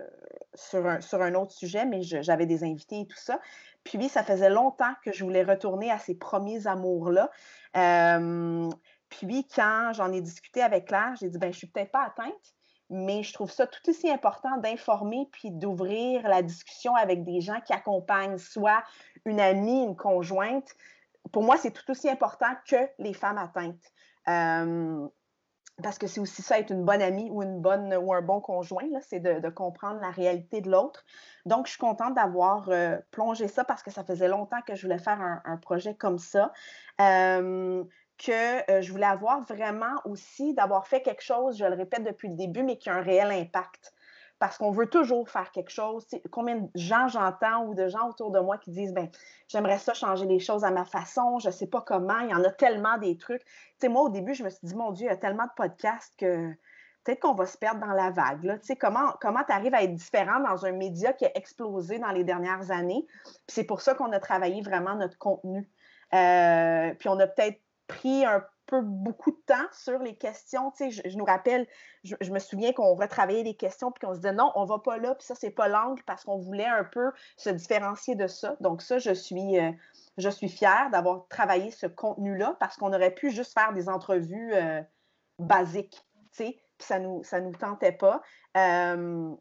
sur, 0.55 0.87
un, 0.87 1.35
autre 1.35 1.53
sujet, 1.53 1.87
mais 1.87 2.03
j'avais 2.03 2.46
des 2.46 2.64
invités 2.64 3.01
et 3.01 3.07
tout 3.07 3.18
ça. 3.18 3.40
Puis, 3.85 4.09
ça 4.09 4.22
faisait 4.22 4.51
longtemps 4.51 4.92
que 5.05 5.12
je 5.12 5.25
voulais 5.25 5.42
retourner 5.42 5.90
à 5.90 5.98
ces 5.98 6.14
premiers 6.14 6.66
amours-là. 6.66 7.31
Euh, 7.77 8.68
puis, 9.09 9.47
quand 9.55 9.93
j'en 9.95 10.12
ai 10.12 10.20
discuté 10.20 10.62
avec 10.62 10.87
Claire, 10.87 11.14
j'ai 11.20 11.28
dit, 11.28 11.39
ben, 11.39 11.53
je 11.53 11.59
suis 11.59 11.66
peut-être 11.66 11.91
pas 11.91 12.05
atteinte, 12.05 12.55
mais 12.93 13.22
je 13.22 13.32
trouve 13.32 13.51
ça 13.51 13.66
tout 13.66 13.88
aussi 13.88 14.11
important 14.11 14.57
d'informer 14.59 15.28
puis 15.32 15.51
d'ouvrir 15.51 16.28
la 16.28 16.43
discussion 16.43 16.95
avec 16.95 17.24
des 17.24 17.40
gens 17.40 17.61
qui 17.61 17.72
accompagnent 17.72 18.38
soit 18.38 18.84
une 19.24 19.40
amie, 19.40 19.82
une 19.82 19.97
conjointe. 19.97 20.68
Pour 21.32 21.43
moi, 21.43 21.57
c'est 21.57 21.70
tout 21.70 21.90
aussi 21.90 22.09
important 22.09 22.55
que 22.66 22.76
les 22.99 23.14
femmes 23.14 23.38
atteintes. 23.38 23.93
Euh, 24.28 25.09
parce 25.82 25.99
que 25.99 26.07
c'est 26.07 26.20
aussi 26.20 26.43
ça 26.43 26.59
être 26.59 26.70
une 26.70 26.84
bonne 26.84 27.01
amie 27.01 27.30
ou 27.30 27.43
une 27.43 27.61
bonne 27.61 27.95
ou 27.95 28.12
un 28.12 28.20
bon 28.20 28.40
conjoint, 28.40 28.84
c'est 29.01 29.20
de, 29.20 29.49
comprendre 29.49 30.01
la 30.01 30.11
réalité 30.11 30.61
de 30.61 30.70
l'autre. 30.70 31.05
Donc, 31.47 31.66
je 31.66 31.72
suis 31.72 31.80
contente 31.80 32.14
d'avoir 32.14 32.68
euh, 32.68 32.99
plongé 33.11 33.49
ça 33.49 33.64
parce 33.64 33.82
que 33.82 33.90
ça 33.90 34.05
faisait 34.05 34.28
longtemps 34.28 34.61
que 34.66 34.74
je 34.74 34.82
voulais 34.82 34.99
faire 34.99 35.20
un, 35.45 35.57
projet 35.57 35.95
comme 35.95 36.18
ça. 36.18 36.53
Euh, 37.01 37.82
que 38.25 38.70
euh, 38.70 38.83
je 38.83 38.93
voulais 38.93 39.07
avoir 39.07 39.43
vraiment 39.45 39.95
aussi, 40.05 40.55
d'avoir 40.55 40.87
fait 40.87 41.03
quelque 41.03 41.23
chose, 41.23 41.59
je 41.59 41.64
le 41.64 41.75
répète 41.75 42.05
depuis 42.05 42.29
le 42.29 42.37
début, 42.37 42.62
mais 42.62 42.77
qui 42.77 42.91
a 42.91 42.95
un 42.95 43.03
réel 43.03 43.31
impact 43.31 43.93
parce 44.43 44.59
qu'on 44.59 44.73
veut 44.73 44.89
toujours 44.89 45.31
faire 45.31 45.53
quelque 45.53 45.70
chose. 45.70 46.05
combien 46.33 46.57
de 46.57 46.68
gens 46.75 47.07
j'entends 47.07 47.64
ou 47.66 47.75
de 47.75 47.87
gens 47.87 48.09
autour 48.09 48.33
de 48.33 48.41
moi 48.41 48.59
qui 48.59 48.73
disent 48.73 48.93
ben 48.93 49.09
j'aimerais 49.47 49.79
ça 49.79 49.95
changer 49.95 50.27
les 50.27 50.41
choses 50.41 50.64
à 50.64 50.73
ma 50.73 50.85
façon, 50.85 51.39
je 51.39 51.47
ne 51.47 51.53
sais 51.53 51.68
pas 51.68 51.81
comment, 51.81 52.18
il 52.18 52.31
y 52.31 52.35
en 52.35 52.43
a 52.43 52.51
tellement 52.51 52.99
des 52.99 53.16
trucs. 53.16 53.43
sais, 53.79 53.89
moi, 53.89 54.03
au 54.03 54.09
début, 54.09 54.35
je 54.35 54.43
me 54.43 54.51
suis 54.51 54.59
dit, 54.64 54.75
mon 54.75 54.91
Dieu, 54.91 55.07
il 55.07 55.11
y 55.11 55.12
a 55.12 55.16
tellement 55.16 55.45
de 55.45 55.53
podcasts 55.55 56.12
que 56.18 56.51
peut-être 57.05 57.20
qu'on 57.20 57.35
va 57.35 57.47
se 57.47 57.57
perdre 57.57 57.87
dans 57.87 57.93
la 57.93 58.11
vague. 58.11 58.43
Là. 58.43 58.57
Comment, 58.81 59.45
tu 59.47 59.53
arrives 59.53 59.75
à 59.75 59.85
être 59.85 59.95
différent 59.95 60.41
dans 60.41 60.66
un 60.66 60.73
média 60.73 61.12
qui 61.12 61.25
a 61.25 61.31
explosé 61.37 62.01
dans 62.01 62.11
les 62.11 62.25
dernières 62.25 62.73
années? 62.73 63.07
c'est 63.47 63.62
pour 63.62 63.81
ça 63.81 63.95
qu'on 63.95 64.11
a 64.11 64.18
travaillé 64.18 64.61
vraiment 64.61 64.97
notre 64.97 65.18
contenu. 65.18 65.70
Euh, 66.14 66.93
puis 66.99 67.09
on 67.09 67.20
a 67.20 67.29
peut-être 67.29 67.61
pris 67.95 68.24
un 68.24 68.45
beaucoup 68.80 69.30
de 69.30 69.40
temps 69.47 69.68
sur 69.72 69.99
les 69.99 70.14
questions. 70.16 70.70
Tu 70.70 70.90
sais, 70.90 71.11
je, 71.11 71.16
nous 71.16 71.24
rappelle, 71.24 71.66
je, 72.05 72.32
me 72.32 72.38
souviens 72.38 72.72
qu'on 72.72 72.95
retravaillait 72.95 73.43
les 73.43 73.55
questions 73.55 73.93
puis 73.93 74.07
qu'on 74.07 74.14
se 74.14 74.20
disait 74.20 74.32
non, 74.32 74.51
on 74.55 74.64
va 74.64 74.78
pas 74.78 74.97
là, 74.97 75.14
puis 75.14 75.26
ça, 75.26 75.34
c'est 75.34 75.51
pas 75.51 75.68
l'angle 75.68 76.03
parce 76.05 76.24
qu'on 76.24 76.38
voulait 76.38 76.66
un 76.66 76.84
peu 76.84 77.12
se 77.36 77.51
différencier 77.51 78.14
de 78.14 78.26
ça. 78.26 78.57
Donc, 78.61 78.80
ça, 78.80 78.99
je 78.99 79.12
suis, 79.12 79.59
euh, 79.59 79.70
je 80.16 80.28
suis 80.30 80.49
fière 80.49 80.88
d'avoir 80.90 81.26
travaillé 81.28 81.70
ce 81.70 81.86
contenu-là 81.86 82.57
parce 82.59 82.76
qu'on 82.76 82.93
aurait 82.93 83.14
pu 83.14 83.30
juste 83.30 83.53
faire 83.53 83.72
des 83.72 83.88
entrevues 83.88 84.55
euh, 84.55 84.80
basiques, 85.38 86.07
tu 86.32 86.45
sais, 86.45 86.62
puis 86.78 86.86
ça 86.86 86.99
nous, 86.99 87.22
ça 87.24 87.40
nous 87.40 87.53
tentait 87.53 87.93
pas. 87.93 88.22
Euh, 88.57 89.34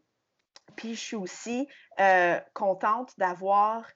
puis 0.76 0.94
je 0.94 1.00
suis 1.00 1.16
aussi 1.16 1.68
contente 2.54 3.12
d'avoir 3.18 3.86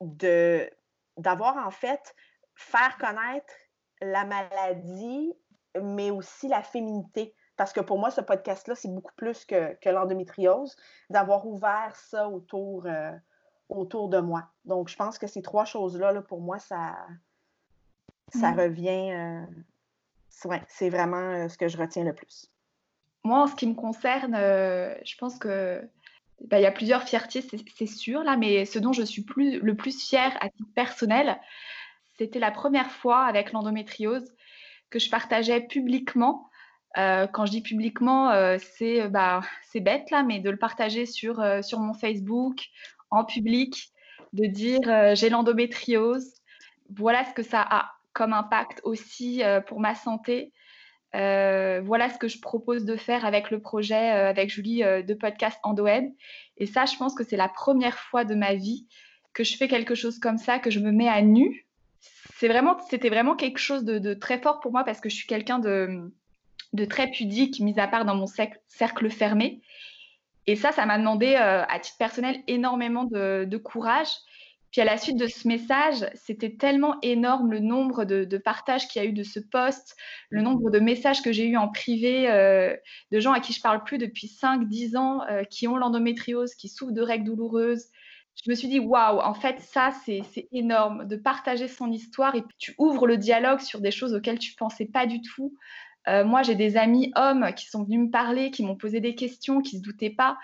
de 0.00 0.70
d'avoir 1.18 1.58
en 1.58 1.70
fait 1.70 2.14
faire 2.54 2.96
connaître 2.98 3.52
la 4.00 4.24
maladie, 4.24 5.32
mais 5.80 6.10
aussi 6.10 6.48
la 6.48 6.62
féminité. 6.62 7.34
Parce 7.56 7.72
que 7.72 7.80
pour 7.80 7.98
moi, 7.98 8.10
ce 8.10 8.20
podcast-là, 8.20 8.74
c'est 8.74 8.92
beaucoup 8.92 9.14
plus 9.16 9.44
que, 9.44 9.76
l'endométriose, 9.88 10.76
d'avoir 11.10 11.46
ouvert 11.46 11.94
ça 11.94 12.28
autour, 12.28 12.86
euh, 12.86 13.12
autour 13.68 14.08
de 14.08 14.18
moi. 14.18 14.48
Donc, 14.64 14.88
je 14.88 14.96
pense 14.96 15.18
que 15.18 15.26
ces 15.26 15.42
trois 15.42 15.64
choses-là, 15.64 16.12
là, 16.12 16.22
pour 16.22 16.40
moi, 16.40 16.58
ça, 16.58 16.96
ça 18.28 18.52
mm. 18.52 18.58
revient. 18.58 19.12
Euh, 19.12 19.46
c'est 20.68 20.88
vraiment 20.88 21.16
euh, 21.16 21.48
ce 21.48 21.58
que 21.58 21.68
je 21.68 21.76
retiens 21.76 22.04
le 22.04 22.14
plus. 22.14 22.50
Moi, 23.22 23.42
en 23.42 23.46
ce 23.46 23.54
qui 23.54 23.68
me 23.68 23.74
concerne, 23.74 24.34
je 24.34 25.16
pense 25.16 25.38
que 25.38 25.88
ben, 26.40 26.58
il 26.58 26.62
y 26.62 26.66
a 26.66 26.72
plusieurs 26.72 27.04
fiertés, 27.04 27.44
c'est 27.76 27.86
sûr, 27.86 28.24
là, 28.24 28.36
mais 28.36 28.64
ce 28.64 28.80
dont 28.80 28.92
je 28.92 29.02
suis 29.02 29.22
plus, 29.22 29.60
le 29.60 29.76
plus 29.76 30.04
fière 30.04 30.36
à 30.40 30.48
titre 30.48 30.70
personnel, 30.74 31.38
c'était 32.18 32.38
la 32.38 32.50
première 32.50 32.90
fois 32.90 33.24
avec 33.24 33.52
l'endométriose 33.52 34.32
que 34.90 34.98
je 34.98 35.10
partageais 35.10 35.60
publiquement. 35.60 36.48
Euh, 36.98 37.26
quand 37.26 37.46
je 37.46 37.52
dis 37.52 37.62
publiquement, 37.62 38.30
euh, 38.30 38.58
c'est 38.76 39.08
bah, 39.08 39.40
bête 39.74 40.10
là, 40.10 40.22
mais 40.22 40.40
de 40.40 40.50
le 40.50 40.58
partager 40.58 41.06
sur, 41.06 41.40
euh, 41.40 41.60
mon 41.72 41.94
Facebook, 41.94 42.66
en 43.10 43.24
public, 43.24 43.90
de 44.32 44.46
dire 44.46 45.14
j'ai 45.14 45.28
l'endométriose, 45.28 46.34
voilà 46.96 47.24
ce 47.24 47.34
que 47.34 47.42
ça 47.42 47.60
a 47.60 47.90
comme 48.14 48.32
impact 48.32 48.80
aussi 48.84 49.42
pour 49.66 49.80
ma 49.80 49.94
santé. 49.94 50.52
voilà 51.12 52.08
ce 52.08 52.18
que 52.18 52.28
je 52.28 52.40
propose 52.40 52.86
de 52.86 52.96
faire 52.96 53.26
avec 53.26 53.50
le 53.50 53.60
projet, 53.60 54.10
avec 54.10 54.48
Julie, 54.48 54.80
de 54.80 55.14
podcast 55.14 55.58
EndoEd. 55.64 56.10
Et 56.56 56.66
ça, 56.66 56.86
je 56.86 56.96
pense 56.96 57.14
que 57.14 57.24
c'est 57.24 57.36
la 57.36 57.48
première 57.48 57.98
fois 57.98 58.24
de 58.24 58.34
ma 58.34 58.54
vie 58.54 58.86
que 59.34 59.44
je 59.44 59.56
fais 59.56 59.68
quelque 59.68 59.94
chose 59.94 60.18
comme 60.18 60.38
ça, 60.38 60.58
que 60.58 60.70
je 60.70 60.80
me 60.80 60.92
mets 60.92 61.08
à 61.08 61.20
nu 61.20 61.66
vraiment, 62.48 62.78
c'était 62.88 63.08
vraiment 63.08 63.34
quelque 63.34 63.58
chose 63.58 63.84
de, 63.84 64.14
très 64.14 64.38
fort 64.38 64.60
pour 64.60 64.72
moi 64.72 64.84
parce 64.84 65.00
que 65.00 65.08
je 65.08 65.14
suis 65.14 65.26
quelqu'un 65.26 65.58
de, 65.58 66.84
très 66.88 67.10
pudique, 67.10 67.60
mis 67.60 67.78
à 67.78 67.88
part 67.88 68.04
dans 68.04 68.14
mon 68.14 68.26
cercle 68.26 69.10
fermé. 69.10 69.60
Et 70.46 70.56
ça, 70.56 70.72
ça 70.72 70.86
m'a 70.86 70.98
demandé, 70.98 71.34
euh, 71.36 71.64
à 71.68 71.78
titre 71.78 71.98
personnel, 71.98 72.42
énormément 72.48 73.04
de, 73.04 73.56
courage. 73.56 74.08
Puis 74.70 74.80
à 74.80 74.84
la 74.86 74.96
suite 74.96 75.18
de 75.18 75.26
ce 75.26 75.46
message, 75.46 76.06
c'était 76.14 76.56
tellement 76.56 76.96
énorme 77.02 77.52
le 77.52 77.60
nombre 77.60 78.04
de, 78.04 78.38
partages 78.38 78.88
qu'il 78.88 79.02
y 79.02 79.04
a 79.04 79.08
eu 79.08 79.12
de 79.12 79.22
ce 79.22 79.38
post, 79.38 79.94
le 80.30 80.40
nombre 80.40 80.70
de 80.70 80.80
messages 80.80 81.22
que 81.22 81.30
j'ai 81.30 81.46
eu 81.46 81.58
en 81.58 81.68
privé 81.68 82.30
euh, 82.30 82.74
de 83.10 83.20
gens 83.20 83.32
à 83.32 83.40
qui 83.40 83.52
je 83.52 83.60
parle 83.60 83.84
plus 83.84 83.98
depuis 83.98 84.28
5-10 84.28 84.96
ans, 84.96 85.22
euh, 85.30 85.44
qui 85.44 85.68
ont 85.68 85.76
l'endométriose, 85.76 86.54
qui 86.54 86.68
souffrent 86.68 86.94
de 86.94 87.02
règles 87.02 87.26
douloureuses, 87.26 87.88
je 88.44 88.50
me 88.50 88.54
suis 88.54 88.68
dit, 88.68 88.80
waouh, 88.80 89.20
en 89.20 89.34
fait, 89.34 89.60
ça, 89.60 89.90
c'est 90.04 90.48
énorme 90.52 91.06
de 91.06 91.16
partager 91.16 91.68
son 91.68 91.90
histoire 91.90 92.34
et 92.34 92.44
tu 92.58 92.74
ouvres 92.78 93.06
le 93.06 93.16
dialogue 93.16 93.60
sur 93.60 93.80
des 93.80 93.90
choses 93.90 94.14
auxquelles 94.14 94.38
tu 94.38 94.54
pensais 94.54 94.86
pas 94.86 95.06
du 95.06 95.20
tout. 95.20 95.54
Euh, 96.08 96.24
moi, 96.24 96.42
j'ai 96.42 96.54
des 96.54 96.76
amis 96.76 97.12
hommes 97.14 97.52
qui 97.54 97.66
sont 97.66 97.84
venus 97.84 98.00
me 98.00 98.10
parler, 98.10 98.50
qui 98.50 98.64
m'ont 98.64 98.76
posé 98.76 99.00
des 99.00 99.14
questions, 99.14 99.60
qui 99.60 99.78
se 99.78 99.82
doutaient 99.82 100.10
pas. 100.10 100.38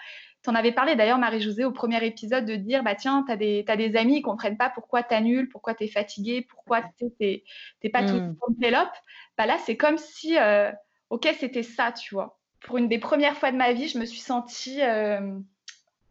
Tu 0.45 0.51
en 0.51 0.55
avais 0.55 0.71
parlé 0.71 0.95
d'ailleurs, 0.95 1.19
Marie-Josée, 1.19 1.65
au 1.65 1.73
premier 1.73 2.05
épisode, 2.07 2.45
de 2.45 2.55
dire 2.55 2.85
bah 2.85 2.95
tiens, 2.95 3.25
tu 3.27 3.33
as, 3.33 3.73
as, 3.73 3.77
des 3.77 3.97
amis 3.97 4.17
qui 4.17 4.23
comprennent 4.23 4.57
pas 4.57 4.71
pourquoi 4.71 5.03
tu 5.03 5.15
annules, 5.15 5.49
pourquoi 5.49 5.75
tu 5.75 5.85
es 5.85 5.89
fatigué, 5.89 6.47
pourquoi 6.49 6.83
tu 6.97 7.07
n'es 7.21 7.91
pas 7.91 8.05
tout 8.05 8.15
hmm. 8.15 8.61
pélope. 8.61 8.95
Bah 9.37 9.47
là, 9.47 9.59
c'est 9.65 9.77
comme 9.77 9.99
si, 9.99 10.39
euh, 10.39 10.71
ok, 11.11 11.29
c'était 11.41 11.65
ça, 11.65 11.91
tu 11.91 12.15
vois. 12.15 12.39
Pour 12.61 12.79
une 12.79 12.89
des 12.89 12.99
premières 12.99 13.37
fois 13.37 13.51
de 13.51 13.57
ma 13.57 13.73
vie, 13.73 13.89
je 13.89 13.99
me 13.99 14.05
suis 14.05 14.21
sentie, 14.21 14.81
euh, 14.83 15.39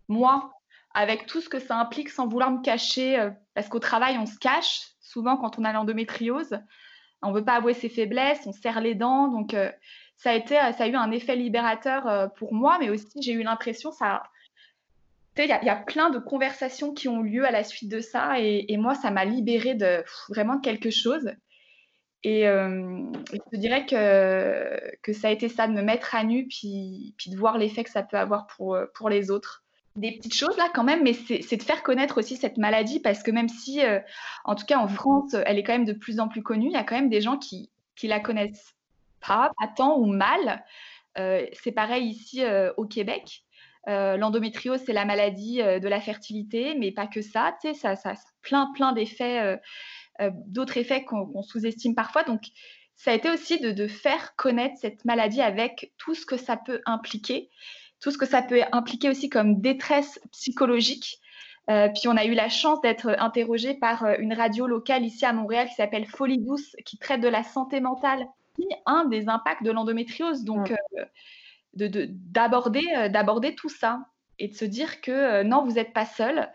moi, 0.10 0.57
avec 0.98 1.28
tout 1.28 1.42
ce 1.42 1.48
que 1.48 1.60
ça 1.60 1.78
implique 1.78 2.10
sans 2.10 2.28
vouloir 2.28 2.50
me 2.50 2.60
cacher, 2.64 3.20
euh, 3.20 3.30
parce 3.54 3.70
qu'au 3.70 3.78
travail, 3.78 4.18
on 4.18 4.26
se 4.26 4.40
cache 4.40 4.82
souvent 5.00 5.38
quand 5.38 5.60
on 5.60 5.64
a 5.64 5.72
l'endométriose. 5.72 6.60
On 7.22 7.30
ne 7.30 7.36
veut 7.36 7.46
pas 7.46 7.54
avouer 7.54 7.76
ses 7.76 7.88
faiblesses, 7.88 8.48
on 8.48 8.52
serre 8.52 8.82
les 8.82 8.96
dents. 8.96 9.28
Donc, 9.28 9.54
euh, 9.54 9.72
ça, 10.16 10.32
a 10.32 10.34
été, 10.34 10.56
ça 10.56 10.86
a 10.86 10.88
eu 10.88 10.96
un 10.96 11.12
effet 11.12 11.36
libérateur 11.36 12.08
euh, 12.08 12.28
pour 12.28 12.52
moi, 12.52 12.78
mais 12.80 12.90
aussi, 12.90 13.22
j'ai 13.22 13.34
eu 13.34 13.44
l'impression, 13.44 13.92
ça. 13.92 14.24
Il 15.38 15.46
y, 15.46 15.52
a 15.52 15.76
plein 15.76 16.10
de 16.10 16.18
conversations 16.18 16.96
qui 16.96 17.08
ont 17.08 17.22
lieu 17.22 17.46
à 17.46 17.52
la 17.52 17.64
suite 17.64 17.92
de 17.92 18.00
ça, 18.00 18.40
et, 18.40 18.76
moi, 18.78 18.96
ça 18.96 19.12
m'a 19.12 19.24
libérée 19.24 19.76
de 19.76 20.04
vraiment 20.30 20.60
quelque 20.60 20.90
chose. 20.90 21.32
Et 22.24 22.46
je 22.46 23.38
te 23.52 23.56
dirais 23.56 23.86
que, 23.86 25.14
ça 25.14 25.28
a 25.28 25.32
été 25.32 25.48
ça, 25.48 25.68
de 25.68 25.74
me 25.74 25.84
mettre 25.84 26.16
à 26.16 26.24
nu, 26.24 26.48
puis, 26.48 27.14
de 27.28 27.38
voir 27.38 27.60
l'effet 27.60 27.84
que 27.84 27.92
ça 27.92 28.02
peut 28.02 28.18
avoir 28.18 28.48
pour 28.48 29.10
les 29.10 29.30
autres 29.30 29.67
des 29.98 30.12
petites 30.14 30.36
choses 30.36 30.56
là 30.58 30.70
quand 30.74 30.84
même, 30.84 31.04
mais 31.04 31.14
c'est 31.14 31.58
de 31.58 31.64
faire 31.64 31.84
connaître 31.84 32.20
aussi 32.20 32.38
cette 32.38 32.58
maladie 32.58 33.00
parce 33.00 33.24
que 33.24 33.32
même 33.32 33.50
si, 33.50 33.84
euh, 33.84 34.00
en 34.46 34.56
tout 34.56 34.66
cas 34.66 34.78
en 34.78 34.88
France, 34.88 35.36
elle 35.46 35.58
est 35.58 35.64
quand 35.64 35.74
même 35.74 35.86
de 35.86 35.94
plus 35.94 36.20
en 36.20 36.28
plus 36.28 36.44
connue, 36.44 36.68
il 36.68 36.74
y 36.74 36.78
a 36.78 36.84
quand 36.84 36.96
même 36.96 37.10
des 37.10 37.22
gens 37.22 37.38
qui, 37.38 37.72
qui 37.96 38.08
la 38.08 38.20
connaissent 38.20 38.76
pas, 39.20 39.52
pas 39.60 39.68
tant 39.68 39.98
ou 39.98 40.06
mal. 40.06 40.64
Euh, 41.18 41.46
c'est 41.54 41.72
pareil 41.72 42.08
ici 42.10 42.44
euh, 42.44 42.72
au 42.78 42.86
Québec. 42.86 43.44
L'endométriose, 43.90 44.82
c'est 44.86 44.92
la 44.92 45.06
maladie 45.06 45.60
de 45.60 45.88
la 45.88 46.02
fertilité, 46.02 46.76
mais 46.76 46.92
pas 46.92 47.08
que 47.08 47.22
ça. 47.22 47.56
Tu 47.62 47.70
sais, 47.70 47.74
ça, 47.74 47.96
ça, 47.96 48.16
plein, 48.42 48.70
plein 48.74 48.92
d'effets, 48.92 49.58
d'autres 50.48 50.76
effets 50.76 51.06
qu'on 51.06 51.42
sous-estime 51.42 51.96
parfois. 51.96 52.26
Donc, 52.26 52.42
ça 52.98 53.12
a 53.12 53.14
été 53.14 53.30
aussi 53.30 53.62
de, 53.62 53.72
de 53.72 53.88
faire 53.88 54.36
connaître 54.36 54.76
cette 54.78 55.06
maladie 55.06 55.40
avec 55.40 55.94
tout 55.98 56.16
ce 56.16 56.26
que 56.26 56.36
ça 56.36 56.58
peut 56.58 56.82
impliquer 56.86 57.50
tout 58.00 58.12
ce 58.12 58.18
que 58.18 58.26
ça 58.26 58.42
peut 58.42 58.62
impliquer 58.72 59.10
aussi 59.10 59.30
comme 59.30 59.60
détresse 59.60 60.20
psychologique. 60.32 61.20
Euh, 61.70 61.90
puis 61.90 62.08
on 62.08 62.16
a 62.16 62.26
eu 62.26 62.34
la 62.34 62.48
chance 62.50 62.80
d'être 62.82 63.16
interrogé 63.20 63.74
par 63.74 64.06
euh, 64.06 64.16
une 64.20 64.34
radio 64.34 64.68
locale 64.68 65.04
ici 65.04 65.26
à 65.26 65.34
Montréal 65.34 65.68
qui 65.68 65.76
s'appelle 65.76 66.06
Folie 66.06 66.40
Douce, 66.40 66.76
qui 66.86 66.98
traite 66.98 67.20
de 67.20 67.28
la 67.28 67.44
santé 67.44 67.82
mentale, 67.82 68.26
un 68.86 69.06
des 69.06 69.28
impacts 69.28 69.64
de 69.64 69.72
l'endométriose. 69.72 70.44
Donc, 70.44 70.72
euh, 70.72 71.06
d'aborder 71.74 72.82
de, 72.82 73.56
tout 73.56 73.70
ça 73.70 74.00
et 74.40 74.48
de 74.48 74.56
se 74.56 74.66
dire 74.66 75.02
que 75.02 75.44
non, 75.44 75.64
vous 75.64 75.74
n'êtes 75.74 75.94
pas 75.94 76.06
seul. 76.06 76.50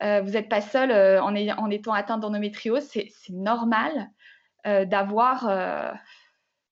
vous 0.00 0.30
n'êtes 0.30 0.48
pas 0.48 0.60
seul 0.60 0.92
en, 0.92 1.34
en, 1.34 1.70
étant 1.70 1.92
atteint 1.92 2.18
d'endométriose. 2.18 2.84
C'est 2.84 3.10
normal 3.30 4.10
d'avoir, 4.64 5.50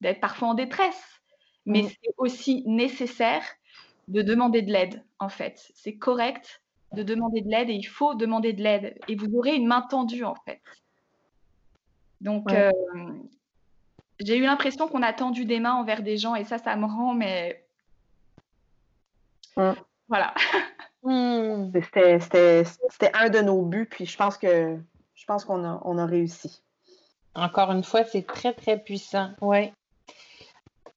d'être 0.01 0.21
parfois 0.21 0.49
en 0.49 0.55
détresse. 0.55 1.21
Mais 1.65 1.83
mm. 1.83 1.89
c'est 1.89 2.15
aussi 2.17 2.63
nécessaire 2.67 3.43
de 4.09 4.23
demander 4.23 4.63
de 4.63 4.73
l'aide, 4.73 5.03
en 5.19 5.29
fait. 5.29 5.71
C'est 5.75 5.97
correct 5.97 6.63
de 6.93 7.03
demander 7.03 7.41
de 7.41 7.51
l'aide 7.51 7.69
et 7.69 7.75
il 7.75 7.87
faut 7.87 8.15
demander 8.15 8.53
de 8.53 8.63
l'aide. 8.63 8.99
Et 9.09 9.17
vous 9.17 9.35
aurez 9.37 9.55
une 9.55 9.67
main 9.67 9.83
tendue, 9.83 10.25
en 10.25 10.37
fait. 10.47 10.61
Donc, 12.21 12.51
euh, 12.53 12.71
j'ai 14.21 14.39
eu 14.39 14.43
l'impression 14.43 14.89
qu'on 14.89 15.03
a 15.03 15.13
tendu 15.13 15.45
des 15.45 15.61
mains 15.61 15.75
envers 15.75 16.03
des 16.03 16.17
gens 16.17 16.35
et 16.35 16.45
ça, 16.45 16.59
ça 16.59 16.77
me 16.77 16.87
rend, 16.87 17.15
mais. 17.15 17.65
Voilà. 20.09 20.35
C'était 22.91 23.13
un 23.15 23.29
de 23.29 23.41
nos 23.41 23.63
buts, 23.63 23.87
puis 23.89 24.07
je 24.07 24.17
pense 24.17 24.37
que 24.37 24.77
je 25.15 25.25
pense 25.25 25.45
qu'on 25.45 25.65
a, 25.65 25.81
on 25.85 25.99
a 25.99 26.07
réussi. 26.07 26.63
Encore 27.35 27.71
une 27.71 27.85
fois, 27.85 28.05
c'est 28.05 28.27
très, 28.27 28.53
très 28.55 28.79
puissant. 28.79 29.31
Oui. 29.41 29.73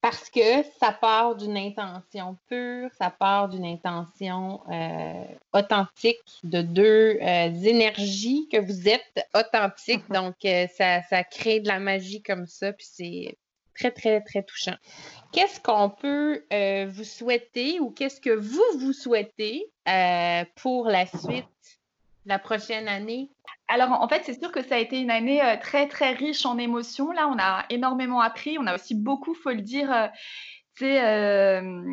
Parce 0.00 0.30
que 0.30 0.62
ça 0.78 0.92
part 0.92 1.36
d'une 1.36 1.56
intention 1.56 2.36
pure, 2.48 2.88
ça 2.98 3.10
part 3.10 3.48
d'une 3.48 3.66
intention 3.66 4.62
euh, 4.70 5.24
authentique 5.52 6.40
de 6.42 6.62
deux 6.62 7.18
euh, 7.20 7.52
énergies 7.62 8.48
que 8.50 8.58
vous 8.58 8.88
êtes 8.88 9.28
authentiques. 9.34 10.08
Mm-hmm. 10.08 10.14
Donc, 10.14 10.34
euh, 10.44 10.66
ça, 10.76 11.02
ça, 11.02 11.22
crée 11.22 11.60
de 11.60 11.68
la 11.68 11.78
magie 11.78 12.22
comme 12.22 12.46
ça, 12.46 12.72
puis 12.72 12.86
c'est 12.90 13.38
très, 13.74 13.90
très, 13.90 14.20
très 14.22 14.42
touchant. 14.42 14.76
Qu'est-ce 15.32 15.60
qu'on 15.60 15.90
peut 15.90 16.44
vous 16.88 17.04
souhaiter 17.04 17.80
ou 17.80 17.90
qu'est-ce 17.90 18.20
que 18.20 18.30
vous 18.30 18.78
vous 18.78 18.92
souhaitez 18.92 19.70
pour 20.56 20.86
la 20.86 21.06
suite, 21.06 21.79
prochaine 22.38 22.88
année? 22.88 23.30
Alors, 23.70 23.92
en 23.92 24.08
fait, 24.08 24.22
c'est 24.24 24.38
sûr 24.38 24.50
que 24.50 24.62
ça 24.62 24.74
a 24.74 24.78
été 24.78 25.00
une 25.00 25.12
année 25.12 25.40
euh, 25.42 25.56
très, 25.56 25.86
très 25.86 26.12
riche 26.12 26.44
en 26.44 26.58
émotions. 26.58 27.12
Là, 27.12 27.28
on 27.28 27.38
a 27.38 27.64
énormément 27.70 28.20
appris. 28.20 28.58
On 28.58 28.66
a 28.66 28.74
aussi 28.74 28.96
beaucoup, 28.96 29.32
faut 29.32 29.50
le 29.50 29.62
dire, 29.62 29.92
euh, 29.92 30.08
euh, 30.82 31.92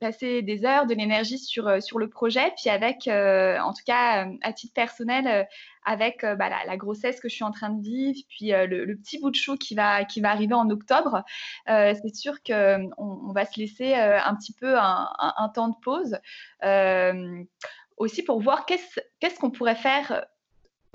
passé 0.00 0.42
des 0.42 0.64
heures, 0.64 0.86
de 0.86 0.94
l'énergie 0.94 1.38
sur, 1.38 1.80
sur 1.80 2.00
le 2.00 2.08
projet. 2.08 2.52
Puis 2.56 2.68
avec, 2.68 3.06
en 3.06 3.72
tout 3.72 3.84
cas, 3.86 4.26
à 4.42 4.52
titre 4.52 4.72
personnel, 4.74 5.46
avec 5.84 6.22
bah, 6.22 6.48
la, 6.66 6.76
grossesse 6.78 7.20
que 7.20 7.28
je 7.28 7.34
suis 7.34 7.44
en 7.44 7.50
train 7.50 7.68
de 7.68 7.82
vivre, 7.82 8.18
puis 8.30 8.52
le, 8.52 8.96
petit 8.96 9.20
bout 9.20 9.30
de 9.30 9.36
chou 9.36 9.56
qui 9.56 9.74
va, 9.74 10.04
qui 10.04 10.22
va 10.22 10.30
arriver 10.30 10.54
en 10.54 10.70
octobre, 10.70 11.22
c'est 11.66 12.14
sûr 12.14 12.42
qu'on 12.42 12.90
on 12.96 13.32
va 13.32 13.44
se 13.44 13.60
laisser 13.60 13.94
un 13.94 14.34
petit 14.36 14.54
peu 14.54 14.74
un 14.78 15.48
temps 15.54 15.68
de 15.68 15.76
pause. 15.82 16.16
Aussi 17.96 18.22
pour 18.22 18.40
voir 18.40 18.66
qu'est-ce 18.66 19.40
qu'on 19.40 19.50
pourrait 19.50 19.76
faire 19.76 20.24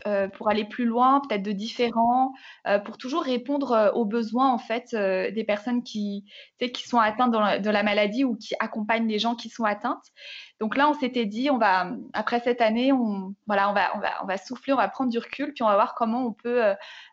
euh, 0.07 0.27
pour 0.29 0.49
aller 0.49 0.65
plus 0.65 0.85
loin, 0.85 1.21
peut-être 1.27 1.43
de 1.43 1.51
différents, 1.51 2.33
euh, 2.67 2.79
pour 2.79 2.97
toujours 2.97 3.23
répondre 3.23 3.71
euh, 3.71 3.91
aux 3.91 4.05
besoins 4.05 4.49
en 4.49 4.57
fait 4.57 4.95
des 4.95 5.43
personnes 5.43 5.83
qui, 5.83 6.25
qui 6.59 6.87
sont 6.87 6.99
atteintes 6.99 7.31
de 7.31 7.69
la 7.69 7.83
maladie 7.83 8.23
ou 8.23 8.35
qui 8.35 8.53
accompagnent 8.59 9.07
les 9.07 9.19
gens 9.19 9.35
qui 9.35 9.49
sont 9.49 9.65
atteintes. 9.65 10.05
Donc 10.59 10.75
là, 10.77 10.89
on 10.89 10.93
s'était 10.93 11.25
dit, 11.25 11.49
on 11.49 11.57
va 11.57 11.91
après 12.13 12.39
cette 12.39 12.61
année, 12.61 12.91
on 12.91 13.33
voilà, 13.47 13.69
on 13.69 13.73
va, 13.73 13.95
on 13.95 13.99
va, 13.99 14.23
on 14.23 14.25
va 14.25 14.37
souffler, 14.37 14.73
on 14.73 14.77
va 14.77 14.87
prendre 14.87 15.11
du 15.11 15.19
recul, 15.19 15.53
puis 15.53 15.63
on 15.63 15.67
va 15.67 15.75
voir 15.75 15.95
comment 15.95 16.25
on 16.25 16.33
peut 16.33 16.61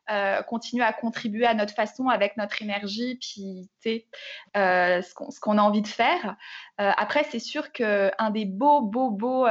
euh, 0.08 0.40
continuer 0.42 0.84
à 0.84 0.92
contribuer 0.92 1.46
à 1.46 1.54
notre 1.54 1.74
façon 1.74 2.08
avec 2.08 2.36
notre 2.36 2.62
énergie, 2.62 3.18
puis 3.20 3.68
euh, 4.56 5.02
ce 5.02 5.40
qu'on 5.40 5.58
a 5.58 5.62
envie 5.62 5.82
de 5.82 5.88
faire. 5.88 6.36
Euh, 6.80 6.92
après, 6.96 7.24
c'est 7.24 7.40
sûr 7.40 7.72
qu'un 7.72 8.30
des 8.30 8.44
beaux, 8.44 8.82
beaux, 8.82 9.10
beaux 9.10 9.46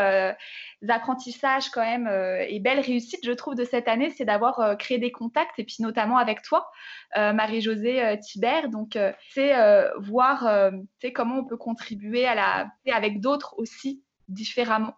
apprentissages 0.87 1.69
quand 1.71 1.83
même 1.83 2.07
et 2.47 2.61
belles 2.61 2.79
réussites, 2.79 3.25
je 3.25 3.33
trouve, 3.33 3.55
de 3.55 3.65
cette 3.65 3.89
année, 3.89 4.11
c'est 4.11 4.23
d'avoir 4.23 4.77
créé 4.77 4.97
des 4.97 5.11
contacts, 5.11 5.59
et 5.59 5.65
puis 5.65 5.77
notamment 5.79 6.17
avec 6.17 6.41
toi, 6.41 6.71
Marie-Josée 7.15 8.17
Thibert. 8.21 8.69
Donc, 8.69 8.97
c'est 9.31 9.53
voir 9.99 10.71
comment 11.13 11.39
on 11.39 11.45
peut 11.45 11.57
contribuer 11.57 12.25
à 12.25 12.35
la, 12.35 12.71
avec 12.93 13.19
d'autres 13.19 13.55
aussi 13.57 14.03
différemment. 14.29 14.93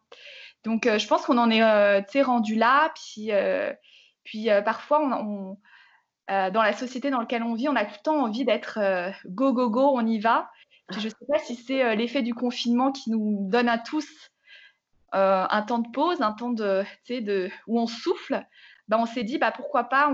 Donc, 0.63 0.83
je 0.85 1.07
pense 1.07 1.25
qu'on 1.25 1.39
en 1.39 1.49
est 1.49 2.21
rendu 2.21 2.53
là, 2.53 2.93
puis 2.93 3.31
puis 4.27 4.49
euh, 4.49 4.61
parfois, 4.61 4.99
euh, 6.29 6.51
dans 6.51 6.61
la 6.61 6.73
société 6.73 7.09
dans 7.09 7.21
laquelle 7.21 7.43
on 7.43 7.53
vit, 7.53 7.69
on 7.69 7.77
a 7.77 7.85
tout 7.85 7.93
le 7.97 8.03
temps 8.03 8.23
envie 8.25 8.43
d'être 8.43 8.77
euh, 8.77 9.09
go, 9.25 9.53
go, 9.53 9.69
go, 9.69 9.89
on 9.93 10.05
y 10.05 10.19
va. 10.19 10.51
je 10.89 11.05
ne 11.05 11.09
sais 11.09 11.25
pas 11.31 11.39
si 11.39 11.55
c'est 11.55 11.95
l'effet 11.95 12.23
du 12.23 12.33
confinement 12.33 12.91
qui 12.91 13.09
nous 13.09 13.47
donne 13.49 13.69
à 13.69 13.77
tous 13.77 14.05
un 15.13 15.61
temps 15.61 15.79
de 15.79 15.89
pause, 15.91 16.21
un 16.21 16.33
temps 16.33 16.51
de, 16.51 16.83
où 17.67 17.79
on 17.79 17.87
souffle. 17.87 18.45
Ben, 18.89 18.97
on 18.99 19.05
s'est 19.05 19.23
dit, 19.23 19.37
bah, 19.37 19.53
pourquoi 19.53 19.85
pas, 19.85 20.13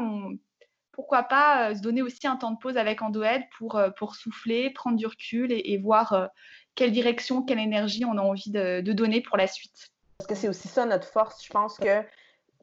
pourquoi 0.91 1.23
pas 1.23 1.73
se 1.73 1.81
donner 1.81 2.03
aussi 2.03 2.27
un 2.27 2.35
temps 2.35 2.51
de 2.51 2.59
pause 2.59 2.77
avec 2.77 3.01
Andoed 3.01 3.41
pour, 3.57 3.81
pour 3.97 4.15
souffler, 4.15 4.69
prendre 4.69 4.97
du 4.97 5.07
recul 5.07 5.51
et, 5.51 5.77
voir 5.79 6.29
quelle 6.75 6.91
direction, 6.91 7.41
quelle 7.41 7.59
énergie 7.59 8.05
on 8.05 8.17
a 8.19 8.21
envie 8.21 8.51
de, 8.51 8.81
de 8.81 8.93
donner 8.93 9.21
pour 9.21 9.37
la 9.37 9.47
suite. 9.47 9.89
Parce 10.19 10.27
que 10.27 10.35
c'est 10.35 10.47
aussi 10.47 10.67
ça 10.67 10.85
notre 10.85 11.07
force. 11.07 11.43
Je 11.43 11.49
pense 11.49 11.77
que 11.77 12.03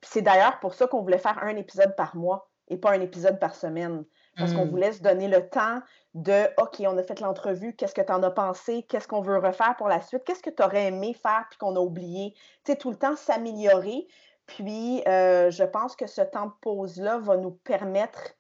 c'est 0.02 0.22
d'ailleurs 0.22 0.60
pour 0.60 0.74
ça 0.74 0.86
qu'on 0.86 1.02
voulait 1.02 1.18
faire 1.18 1.42
un 1.42 1.56
épisode 1.56 1.94
par 1.96 2.16
mois 2.16 2.50
et 2.68 2.76
pas 2.76 2.92
un 2.92 3.00
épisode 3.00 3.38
par 3.38 3.54
semaine. 3.54 4.04
Parce 4.36 4.54
qu'on 4.54 4.64
mm. 4.64 4.70
voulait 4.70 4.92
se 4.92 5.02
donner 5.02 5.28
le 5.28 5.48
temps 5.48 5.80
de 6.14 6.46
OK, 6.62 6.76
on 6.80 6.96
a 6.96 7.02
fait 7.02 7.20
l'entrevue, 7.20 7.74
qu'est-ce 7.74 7.94
que 7.94 8.00
tu 8.00 8.12
en 8.12 8.22
as 8.22 8.30
pensé, 8.30 8.84
qu'est-ce 8.88 9.08
qu'on 9.08 9.20
veut 9.20 9.38
refaire 9.38 9.74
pour 9.76 9.88
la 9.88 10.00
suite, 10.00 10.24
qu'est-ce 10.24 10.42
que 10.42 10.50
tu 10.50 10.62
aurais 10.62 10.86
aimé 10.86 11.14
faire 11.14 11.46
puis 11.50 11.58
qu'on 11.58 11.76
a 11.76 11.80
oublié? 11.80 12.32
Tu 12.64 12.72
sais, 12.72 12.76
tout 12.76 12.90
le 12.90 12.96
temps 12.96 13.16
s'améliorer. 13.16 14.06
Puis, 14.46 15.02
euh, 15.06 15.50
je 15.50 15.64
pense 15.64 15.94
que 15.94 16.06
ce 16.06 16.22
temps 16.22 16.46
de 16.46 16.52
pause-là 16.62 17.18
va 17.18 17.36
nous 17.36 17.52
permettre 17.52 18.34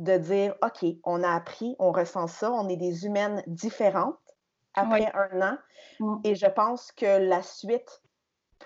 de 0.00 0.16
dire 0.18 0.54
OK, 0.62 0.84
on 1.04 1.22
a 1.22 1.30
appris, 1.30 1.76
on 1.78 1.92
ressent 1.92 2.26
ça, 2.26 2.50
on 2.50 2.68
est 2.68 2.76
des 2.76 3.06
humaines 3.06 3.42
différentes 3.46 4.18
après 4.74 5.10
un 5.14 5.42
an. 5.42 5.58
Mm. 6.00 6.16
Et 6.24 6.34
je 6.34 6.46
pense 6.46 6.92
que 6.92 7.28
la 7.28 7.42
suite 7.42 8.02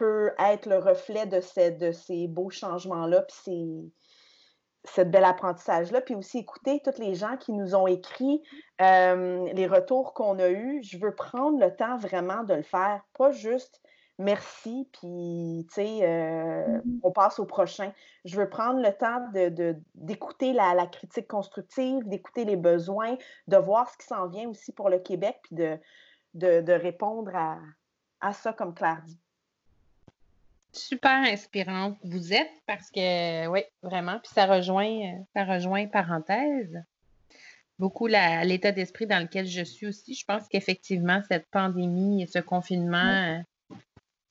peut 0.00 0.32
être 0.38 0.64
le 0.64 0.78
reflet 0.78 1.26
de 1.26 1.42
ces, 1.42 1.72
de 1.72 1.92
ces 1.92 2.26
beaux 2.26 2.48
changements-là, 2.48 3.20
puis 3.44 3.92
ce 4.86 5.02
bel 5.02 5.24
apprentissage-là, 5.24 6.00
puis 6.00 6.14
aussi 6.14 6.38
écouter 6.38 6.80
tous 6.82 6.98
les 6.98 7.14
gens 7.14 7.36
qui 7.36 7.52
nous 7.52 7.74
ont 7.74 7.86
écrit, 7.86 8.42
euh, 8.80 9.46
les 9.52 9.66
retours 9.66 10.14
qu'on 10.14 10.38
a 10.38 10.48
eus. 10.48 10.82
Je 10.82 10.96
veux 10.96 11.14
prendre 11.14 11.60
le 11.60 11.76
temps 11.76 11.98
vraiment 11.98 12.44
de 12.44 12.54
le 12.54 12.62
faire, 12.62 13.02
pas 13.12 13.30
juste 13.30 13.82
merci, 14.16 14.88
puis, 14.92 15.66
tu 15.68 15.74
sais, 15.74 15.98
euh, 16.02 16.78
mm-hmm. 16.78 17.00
on 17.02 17.12
passe 17.12 17.38
au 17.38 17.44
prochain. 17.44 17.92
Je 18.24 18.40
veux 18.40 18.48
prendre 18.48 18.80
le 18.80 18.92
temps 18.92 19.26
d'écouter 19.94 20.52
de, 20.52 20.56
la, 20.56 20.72
la, 20.72 20.86
critique 20.86 21.28
constructive, 21.28 22.08
d'écouter 22.08 22.46
les 22.46 22.56
besoins, 22.56 23.16
de 23.48 23.56
voir 23.58 23.90
ce 23.90 23.98
qui 23.98 24.06
s'en 24.06 24.28
vient 24.28 24.48
aussi 24.48 24.72
pour 24.72 24.88
le 24.88 24.98
Québec, 24.98 25.40
puis 25.42 25.56
de, 25.56 25.78
de, 26.34 26.72
répondre 26.72 27.34
à, 27.34 27.58
à 28.22 28.32
ça, 28.32 28.54
comme 28.54 28.74
Claire 28.74 29.02
dit 29.04 29.18
super 30.72 31.22
inspirante 31.24 31.98
vous 32.04 32.32
êtes 32.32 32.50
parce 32.66 32.90
que, 32.90 33.46
oui, 33.48 33.60
vraiment. 33.82 34.18
Puis 34.22 34.32
ça 34.34 34.46
rejoint, 34.46 35.24
ça 35.34 35.44
rejoint 35.44 35.86
parenthèse 35.86 36.82
beaucoup 37.80 38.06
l'état 38.06 38.72
d'esprit 38.72 39.06
dans 39.06 39.18
lequel 39.18 39.46
je 39.46 39.64
suis 39.64 39.86
aussi. 39.86 40.14
Je 40.14 40.24
pense 40.24 40.46
qu'effectivement, 40.48 41.22
cette 41.28 41.46
pandémie 41.50 42.22
et 42.22 42.26
ce 42.26 42.38
confinement 42.38 42.98
euh, 42.98 43.38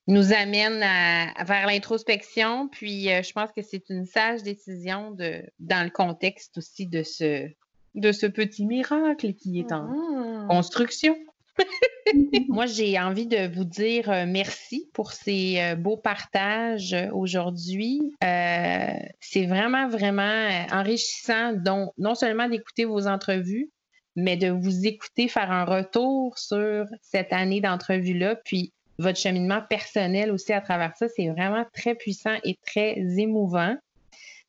nous 0.08 0.32
amène 0.32 0.80
vers 0.80 1.68
l'introspection. 1.68 2.70
Puis 2.70 3.12
euh, 3.12 3.24
je 3.24 3.34
pense 3.34 3.52
que 3.52 3.64
c'est 3.64 3.90
une 3.90 4.06
sage 4.06 4.44
décision 4.44 5.12
de, 5.12 5.42
dans 5.60 5.84
le 5.84 5.90
contexte 5.90 6.58
aussi 6.60 6.86
de 6.86 7.04
ce, 7.04 7.50
de 7.96 8.12
ce 8.12 8.28
petit 8.28 8.66
miracle 8.66 9.34
qui 9.34 9.60
est 9.60 9.72
en 9.72 9.84
mmh. 9.84 10.48
construction. 10.48 11.18
Moi, 12.50 12.66
j'ai 12.66 13.00
envie 13.00 13.28
de 13.28 13.48
vous 13.54 13.64
dire 13.64 14.10
euh, 14.10 14.26
merci 14.28 14.90
pour 14.94 15.12
ces 15.12 15.60
euh, 15.60 15.76
beaux 15.76 15.98
partages 15.98 16.96
aujourd'hui. 17.14 18.02
Euh, 18.24 18.88
c'est 19.20 19.46
vraiment, 19.46 19.88
vraiment 19.88 20.50
enrichissant, 20.72 21.54
donc, 21.54 21.92
non 21.98 22.16
seulement 22.16 22.48
d'écouter 22.50 22.86
vos 22.86 23.08
entrevues, 23.08 23.70
mais 24.16 24.38
de 24.38 24.50
vous 24.50 24.86
écouter 24.86 25.28
faire 25.28 25.52
un 25.52 25.66
retour 25.66 26.38
sur 26.38 26.86
cette 27.02 27.32
année 27.32 27.62
d'entrevue-là, 27.62 28.36
puis 28.44 28.74
votre 28.98 29.18
cheminement 29.18 29.62
personnel 29.70 30.32
aussi 30.32 30.52
à 30.52 30.62
travers 30.62 30.96
ça. 30.98 31.08
C'est 31.08 31.30
vraiment 31.30 31.66
très 31.74 31.96
puissant 31.96 32.36
et 32.44 32.58
très 32.66 32.96
émouvant. 33.18 33.78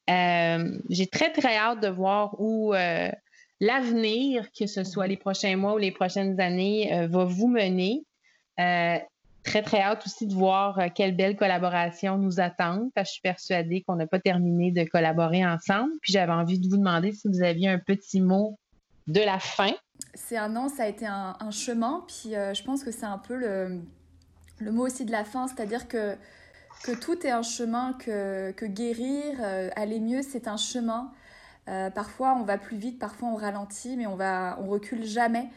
j'ai 0.09 1.07
très, 1.07 1.31
très 1.31 1.57
hâte 1.57 1.81
de 1.81 1.89
voir 1.89 2.35
où 2.41 2.75
l'avenir, 3.61 4.51
que 4.59 4.67
ce 4.67 4.85
soit 4.85 5.07
les 5.07 5.17
prochains 5.17 5.57
mois 5.57 5.75
ou 5.75 5.79
les 5.79 5.93
prochaines 5.93 6.41
années, 6.41 6.93
euh, 6.93 7.07
va 7.07 7.25
vous 7.25 7.49
mener. 7.49 8.05
Euh, 8.59 8.99
très, 9.45 9.63
très 9.63 9.81
hâte 9.81 10.05
aussi 10.07 10.27
de 10.27 10.35
voir 10.35 10.79
euh, 10.79 10.89
quelle 10.95 11.15
belle 11.15 11.37
collaboration 11.37 12.19
nous 12.19 12.41
attend, 12.41 12.91
je 12.97 13.05
suis 13.05 13.21
persuadée 13.21 13.83
qu'on 13.83 13.97
n'a 13.97 14.07
pas 14.07 14.19
terminé 14.19 14.71
de 14.73 14.85
collaborer 14.85 15.47
ensemble. 15.47 15.93
Puis 16.01 16.13
j'avais 16.13 16.33
envie 16.33 16.59
de 16.59 16.69
vous 16.69 16.77
demander 16.77 17.13
si 17.13 17.29
vous 17.29 17.43
aviez 17.43 17.69
un 17.69 17.79
petit 17.79 18.21
mot 18.21 18.59
de 19.07 19.21
la 19.21 19.39
fin. 19.39 19.73
C'est 20.15 20.37
un 20.37 20.57
an, 20.57 20.69
ça 20.69 20.85
a 20.85 20.89
été 20.89 21.07
un, 21.07 21.51
chemin, 21.51 22.05
puis 22.07 22.31
je 22.33 22.63
pense 22.65 22.83
que 22.83 22.91
c'est 22.91 23.07
un 23.07 23.19
peu 23.19 23.35
le, 23.35 23.83
le, 24.59 24.73
mot 24.73 24.87
aussi 24.87 25.05
de 25.05 25.13
la 25.13 25.25
fin, 25.25 25.47
c'est-à-dire 25.47 25.89
que, 25.89 26.17
que 26.85 26.93
tout 26.93 27.27
est 27.27 27.31
un 27.31 27.43
chemin, 27.43 27.93
que, 27.93 28.51
que 28.53 28.65
guérir, 28.65 29.41
aller 29.77 30.01
mieux, 30.01 30.23
c'est 30.23 30.49
un 30.49 30.57
chemin. 30.57 31.13
Euh, 31.71 31.89
parfois, 31.89 32.35
on 32.35 32.43
va 32.43 32.59
plus 32.59 32.77
vite, 32.77 32.99
parfois 32.99 33.29
on 33.29 33.37
ralentit, 33.37 33.97
mais 33.97 34.07
on 34.07 34.17
va, 34.17 34.59
on 34.61 34.67
recule 34.67 35.05
jamais. 35.05 35.49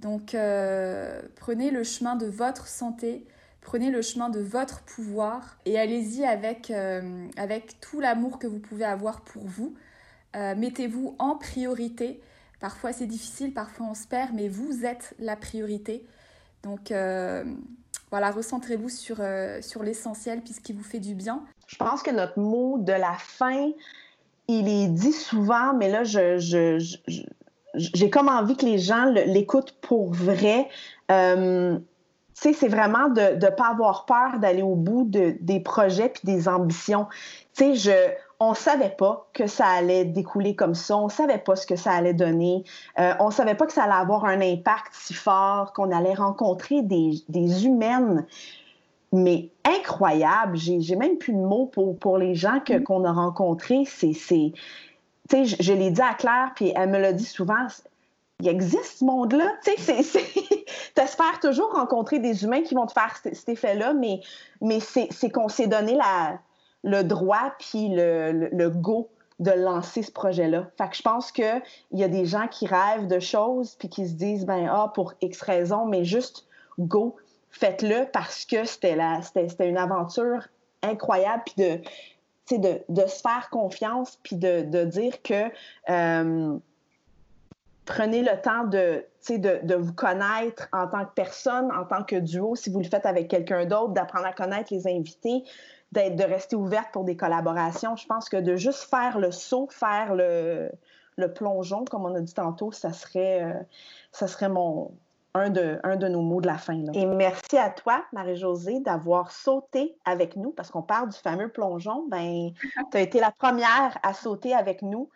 Donc, 0.00 0.34
euh, 0.34 1.22
prenez 1.36 1.70
le 1.70 1.82
chemin 1.82 2.14
de 2.14 2.26
votre 2.26 2.66
santé, 2.66 3.26
prenez 3.62 3.90
le 3.90 4.02
chemin 4.02 4.28
de 4.28 4.40
votre 4.40 4.82
pouvoir 4.82 5.56
et 5.64 5.78
allez-y 5.78 6.26
avec, 6.26 6.70
euh, 6.70 7.26
avec 7.38 7.80
tout 7.80 8.00
l'amour 8.00 8.38
que 8.38 8.46
vous 8.46 8.58
pouvez 8.58 8.84
avoir 8.84 9.22
pour 9.22 9.44
vous. 9.44 9.74
Mettez-vous 10.34 11.16
en 11.18 11.36
priorité. 11.36 12.20
Parfois 12.60 12.92
c'est 12.92 13.06
difficile, 13.06 13.54
parfois 13.54 13.86
on 13.86 13.94
se 13.94 14.06
perd, 14.06 14.34
mais 14.34 14.48
vous 14.48 14.84
êtes 14.84 15.14
la 15.18 15.34
priorité. 15.34 16.04
Donc 16.62 16.92
voilà, 18.10 18.30
recentrez-vous 18.32 18.90
sur, 18.90 19.16
sur 19.62 19.82
l'essentiel 19.82 20.42
puisqu'il 20.42 20.76
vous 20.76 20.82
fait 20.82 21.00
du 21.00 21.14
bien. 21.14 21.42
Je 21.66 21.76
pense 21.76 22.02
que 22.02 22.10
notre 22.10 22.38
mot 22.38 22.76
de 22.76 22.92
la 22.92 23.14
fin, 23.14 23.70
il 24.48 24.68
est 24.68 24.88
dit 24.88 25.12
souvent, 25.12 25.74
mais 25.74 25.90
là, 25.90 26.04
je, 26.04 26.78
j'ai 27.74 28.10
comme 28.10 28.28
envie 28.28 28.56
que 28.56 28.66
les 28.66 28.78
gens 28.78 29.06
l'écoutent 29.06 29.76
pour 29.80 30.12
vrai. 30.12 30.68
Euh, 31.10 31.78
c'est 32.34 32.68
vraiment 32.68 33.08
de 33.08 33.44
ne 33.44 33.50
pas 33.50 33.68
avoir 33.68 34.04
peur 34.04 34.38
d'aller 34.38 34.62
au 34.62 34.74
bout 34.74 35.04
de, 35.04 35.36
des 35.40 35.60
projets 35.60 36.10
puis 36.10 36.22
des 36.24 36.48
ambitions. 36.48 37.06
Tu 37.56 37.76
sais, 37.76 38.16
on 38.40 38.52
savait 38.52 38.94
pas 38.96 39.28
que 39.32 39.46
ça 39.46 39.66
allait 39.66 40.04
découler 40.04 40.54
comme 40.54 40.74
ça. 40.74 40.98
On 40.98 41.08
savait 41.08 41.38
pas 41.38 41.56
ce 41.56 41.66
que 41.66 41.76
ça 41.76 41.92
allait 41.92 42.12
donner. 42.12 42.64
Euh, 42.98 43.14
on 43.20 43.30
savait 43.30 43.54
pas 43.54 43.66
que 43.66 43.72
ça 43.72 43.84
allait 43.84 43.94
avoir 43.94 44.26
un 44.26 44.42
impact 44.42 44.92
si 44.92 45.14
fort, 45.14 45.72
qu'on 45.72 45.90
allait 45.90 46.14
rencontrer 46.14 46.82
des, 46.82 47.22
des 47.28 47.64
humaines 47.64 48.26
mais 49.12 49.50
incroyables. 49.64 50.56
J'ai 50.56 50.96
même 50.96 51.18
plus 51.18 51.32
de 51.32 51.38
mots 51.38 51.66
pour, 51.66 51.98
pour 51.98 52.18
les 52.18 52.34
gens 52.34 52.60
que, 52.60 52.74
mm. 52.74 52.82
qu'on 52.82 53.04
a 53.04 53.12
rencontrés. 53.12 53.84
C'est, 53.86 54.12
tu 54.12 54.52
sais, 55.30 55.44
je, 55.44 55.56
je 55.60 55.72
l'ai 55.72 55.90
dit 55.90 56.02
à 56.02 56.14
Claire, 56.14 56.52
puis 56.54 56.72
elle 56.74 56.90
me 56.90 56.98
l'a 56.98 57.12
dit 57.12 57.24
souvent, 57.24 57.66
il 58.40 58.48
existe 58.48 58.98
ce 58.98 59.04
monde-là. 59.04 59.52
Tu 59.64 59.76
sais, 59.82 60.02
t'espères 60.94 61.40
toujours 61.42 61.72
rencontrer 61.72 62.18
des 62.18 62.44
humains 62.44 62.62
qui 62.62 62.74
vont 62.74 62.86
te 62.86 62.92
faire 62.92 63.16
cet, 63.22 63.48
effet-là, 63.48 63.94
mais, 63.94 64.20
mais 64.60 64.80
c'est 64.80 65.30
qu'on 65.30 65.48
s'est 65.48 65.68
donné 65.68 65.94
la, 65.94 66.38
le 66.84 67.02
droit 67.02 67.52
puis 67.58 67.88
le, 67.88 68.48
le, 68.52 68.70
go 68.70 69.08
de 69.38 69.50
lancer 69.50 70.02
ce 70.02 70.12
projet-là. 70.12 70.70
Fait 70.76 70.88
que 70.88 70.96
je 70.96 71.02
pense 71.02 71.32
qu'il 71.32 71.62
y 71.92 72.04
a 72.04 72.08
des 72.08 72.26
gens 72.26 72.48
qui 72.48 72.66
rêvent 72.66 73.06
de 73.06 73.20
choses 73.20 73.74
puis 73.78 73.88
qui 73.88 74.06
se 74.06 74.14
disent, 74.14 74.44
ben, 74.44 74.68
ah, 74.70 74.92
pour 74.94 75.14
X 75.20 75.40
raisons, 75.42 75.86
mais 75.86 76.04
juste 76.04 76.46
go, 76.78 77.16
faites-le 77.50 78.06
parce 78.12 78.44
que 78.44 78.64
c'était 78.64 78.96
une 79.60 79.78
aventure 79.78 80.48
incroyable 80.82 81.42
puis 81.46 81.54
de, 81.56 82.58
de, 82.58 82.82
de 82.88 83.06
se 83.06 83.20
faire 83.20 83.48
confiance 83.50 84.18
puis 84.22 84.36
de, 84.36 84.62
de 84.62 84.84
dire 84.84 85.22
que 85.22 85.50
euh, 85.90 86.58
prenez 87.86 88.22
le 88.22 88.40
temps 88.40 88.64
de, 88.64 89.04
de, 89.30 89.74
vous 89.74 89.92
connaître 89.92 90.68
en 90.72 90.86
tant 90.86 91.04
que 91.04 91.14
personne, 91.14 91.70
en 91.72 91.84
tant 91.84 92.02
que 92.04 92.16
duo, 92.16 92.56
si 92.56 92.70
vous 92.70 92.80
le 92.80 92.88
faites 92.88 93.06
avec 93.06 93.28
quelqu'un 93.28 93.64
d'autre, 93.64 93.92
d'apprendre 93.92 94.26
à 94.26 94.32
connaître 94.32 94.72
les 94.72 94.86
invités, 94.86 95.44
de 95.92 96.24
rester 96.24 96.56
ouverte 96.56 96.92
pour 96.92 97.04
des 97.04 97.16
collaborations. 97.16 97.96
Je 97.96 98.06
pense 98.06 98.28
que 98.28 98.36
de 98.36 98.56
juste 98.56 98.90
faire 98.90 99.18
le 99.18 99.30
saut, 99.30 99.68
faire 99.70 100.14
le, 100.14 100.70
le 101.16 101.32
plongeon, 101.32 101.84
comme 101.84 102.04
on 102.04 102.14
a 102.14 102.20
dit 102.20 102.34
tantôt, 102.34 102.72
ça 102.72 102.92
serait, 102.92 103.42
euh, 103.42 103.54
ça 104.12 104.26
serait 104.26 104.48
mon, 104.48 104.90
un, 105.36 105.50
de, 105.50 105.78
un 105.84 105.96
de 105.96 106.08
nos 106.08 106.22
mots 106.22 106.40
de 106.40 106.46
la 106.46 106.58
fin. 106.58 106.82
Et 106.94 107.06
merci 107.06 107.56
à 107.56 107.70
toi, 107.70 108.04
Marie-Josée, 108.12 108.80
d'avoir 108.80 109.30
sauté 109.30 109.96
avec 110.04 110.36
nous, 110.36 110.52
parce 110.52 110.70
qu'on 110.70 110.82
parle 110.82 111.10
du 111.10 111.18
fameux 111.18 111.50
plongeon. 111.50 112.06
Ben, 112.08 112.50
tu 112.90 112.96
as 112.96 113.00
été 113.00 113.20
la 113.20 113.30
première 113.30 113.98
à 114.02 114.12
sauter 114.12 114.54
avec 114.54 114.82
nous. 114.82 115.10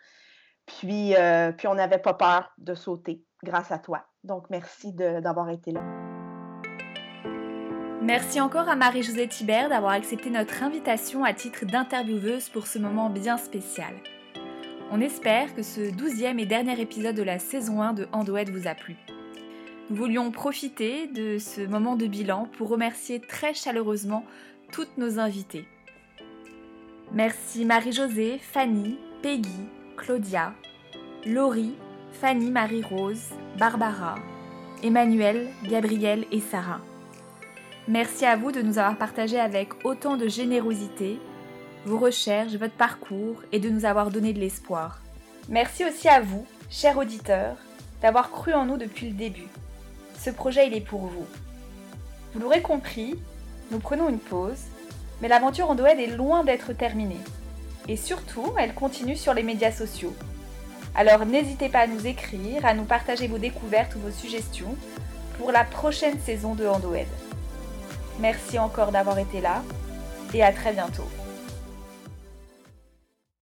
Puis, 0.65 1.15
euh, 1.15 1.51
puis 1.51 1.67
on 1.67 1.75
n'avait 1.75 1.97
pas 1.97 2.13
peur 2.13 2.51
de 2.57 2.73
sauter 2.73 3.23
grâce 3.43 3.71
à 3.71 3.79
toi. 3.79 4.05
Donc, 4.23 4.49
merci 4.49 4.93
d'avoir 4.93 5.49
été 5.49 5.71
là. 5.71 5.81
Merci 8.01 8.41
encore 8.41 8.67
à 8.67 8.75
Marie-Josée 8.75 9.27
Thibert 9.27 9.69
d'avoir 9.69 9.91
accepté 9.91 10.31
notre 10.31 10.63
invitation 10.63 11.23
à 11.23 11.33
titre 11.33 11.65
d'intervieweuse 11.65 12.49
pour 12.49 12.65
ce 12.65 12.79
moment 12.79 13.11
bien 13.11 13.37
spécial. 13.37 13.93
On 14.91 14.99
espère 14.99 15.53
que 15.53 15.61
ce 15.61 15.95
douzième 15.95 16.39
et 16.39 16.45
dernier 16.45 16.81
épisode 16.81 17.15
de 17.15 17.23
la 17.23 17.39
saison 17.39 17.81
1 17.81 17.93
de 17.93 18.07
Andouette 18.11 18.49
vous 18.49 18.67
a 18.67 18.73
plu. 18.73 18.97
Nous 19.91 19.97
voulions 19.97 20.31
profiter 20.31 21.07
de 21.07 21.37
ce 21.37 21.59
moment 21.59 21.97
de 21.97 22.07
bilan 22.07 22.47
pour 22.57 22.69
remercier 22.69 23.19
très 23.19 23.53
chaleureusement 23.53 24.23
toutes 24.71 24.97
nos 24.97 25.19
invitées. 25.19 25.65
Merci 27.11 27.65
Marie-Josée, 27.65 28.39
Fanny, 28.41 28.97
Peggy, 29.21 29.49
Claudia, 29.97 30.53
Laurie, 31.25 31.75
Fanny 32.13 32.51
Marie-Rose, 32.51 33.31
Barbara, 33.59 34.15
Emmanuel, 34.81 35.49
Gabriel 35.65 36.23
et 36.31 36.39
Sarah. 36.39 36.79
Merci 37.89 38.25
à 38.25 38.37
vous 38.37 38.53
de 38.53 38.61
nous 38.61 38.79
avoir 38.79 38.97
partagé 38.97 39.41
avec 39.41 39.83
autant 39.83 40.15
de 40.15 40.29
générosité 40.29 41.19
vos 41.85 41.97
recherches, 41.97 42.53
votre 42.53 42.75
parcours 42.75 43.43
et 43.51 43.59
de 43.59 43.69
nous 43.69 43.83
avoir 43.83 44.09
donné 44.09 44.31
de 44.31 44.39
l'espoir. 44.39 45.01
Merci 45.49 45.83
aussi 45.83 46.07
à 46.07 46.21
vous, 46.21 46.45
chers 46.69 46.97
auditeurs, 46.97 47.57
d'avoir 48.01 48.31
cru 48.31 48.53
en 48.53 48.63
nous 48.63 48.77
depuis 48.77 49.09
le 49.09 49.15
début. 49.15 49.49
Ce 50.23 50.29
projet, 50.29 50.67
il 50.67 50.75
est 50.75 50.81
pour 50.81 51.01
vous. 51.01 51.25
Vous 52.33 52.39
l'aurez 52.39 52.61
compris, 52.61 53.15
nous 53.71 53.79
prenons 53.79 54.07
une 54.07 54.19
pause, 54.19 54.65
mais 55.19 55.27
l'aventure 55.27 55.71
en 55.71 55.75
Doed 55.75 55.99
est 55.99 56.15
loin 56.15 56.43
d'être 56.43 56.73
terminée. 56.73 57.17
Et 57.87 57.97
surtout, 57.97 58.53
elle 58.59 58.75
continue 58.75 59.15
sur 59.15 59.33
les 59.33 59.41
médias 59.41 59.71
sociaux. 59.71 60.13
Alors 60.93 61.25
n'hésitez 61.25 61.69
pas 61.69 61.79
à 61.79 61.87
nous 61.87 62.05
écrire, 62.05 62.65
à 62.65 62.75
nous 62.75 62.83
partager 62.83 63.27
vos 63.27 63.39
découvertes 63.39 63.95
ou 63.95 63.99
vos 63.99 64.11
suggestions 64.11 64.75
pour 65.39 65.51
la 65.51 65.63
prochaine 65.63 66.19
saison 66.19 66.53
de 66.53 66.67
Handoed. 66.67 67.07
Merci 68.19 68.59
encore 68.59 68.91
d'avoir 68.91 69.17
été 69.17 69.41
là 69.41 69.63
et 70.35 70.43
à 70.43 70.51
très 70.51 70.73
bientôt. 70.73 71.07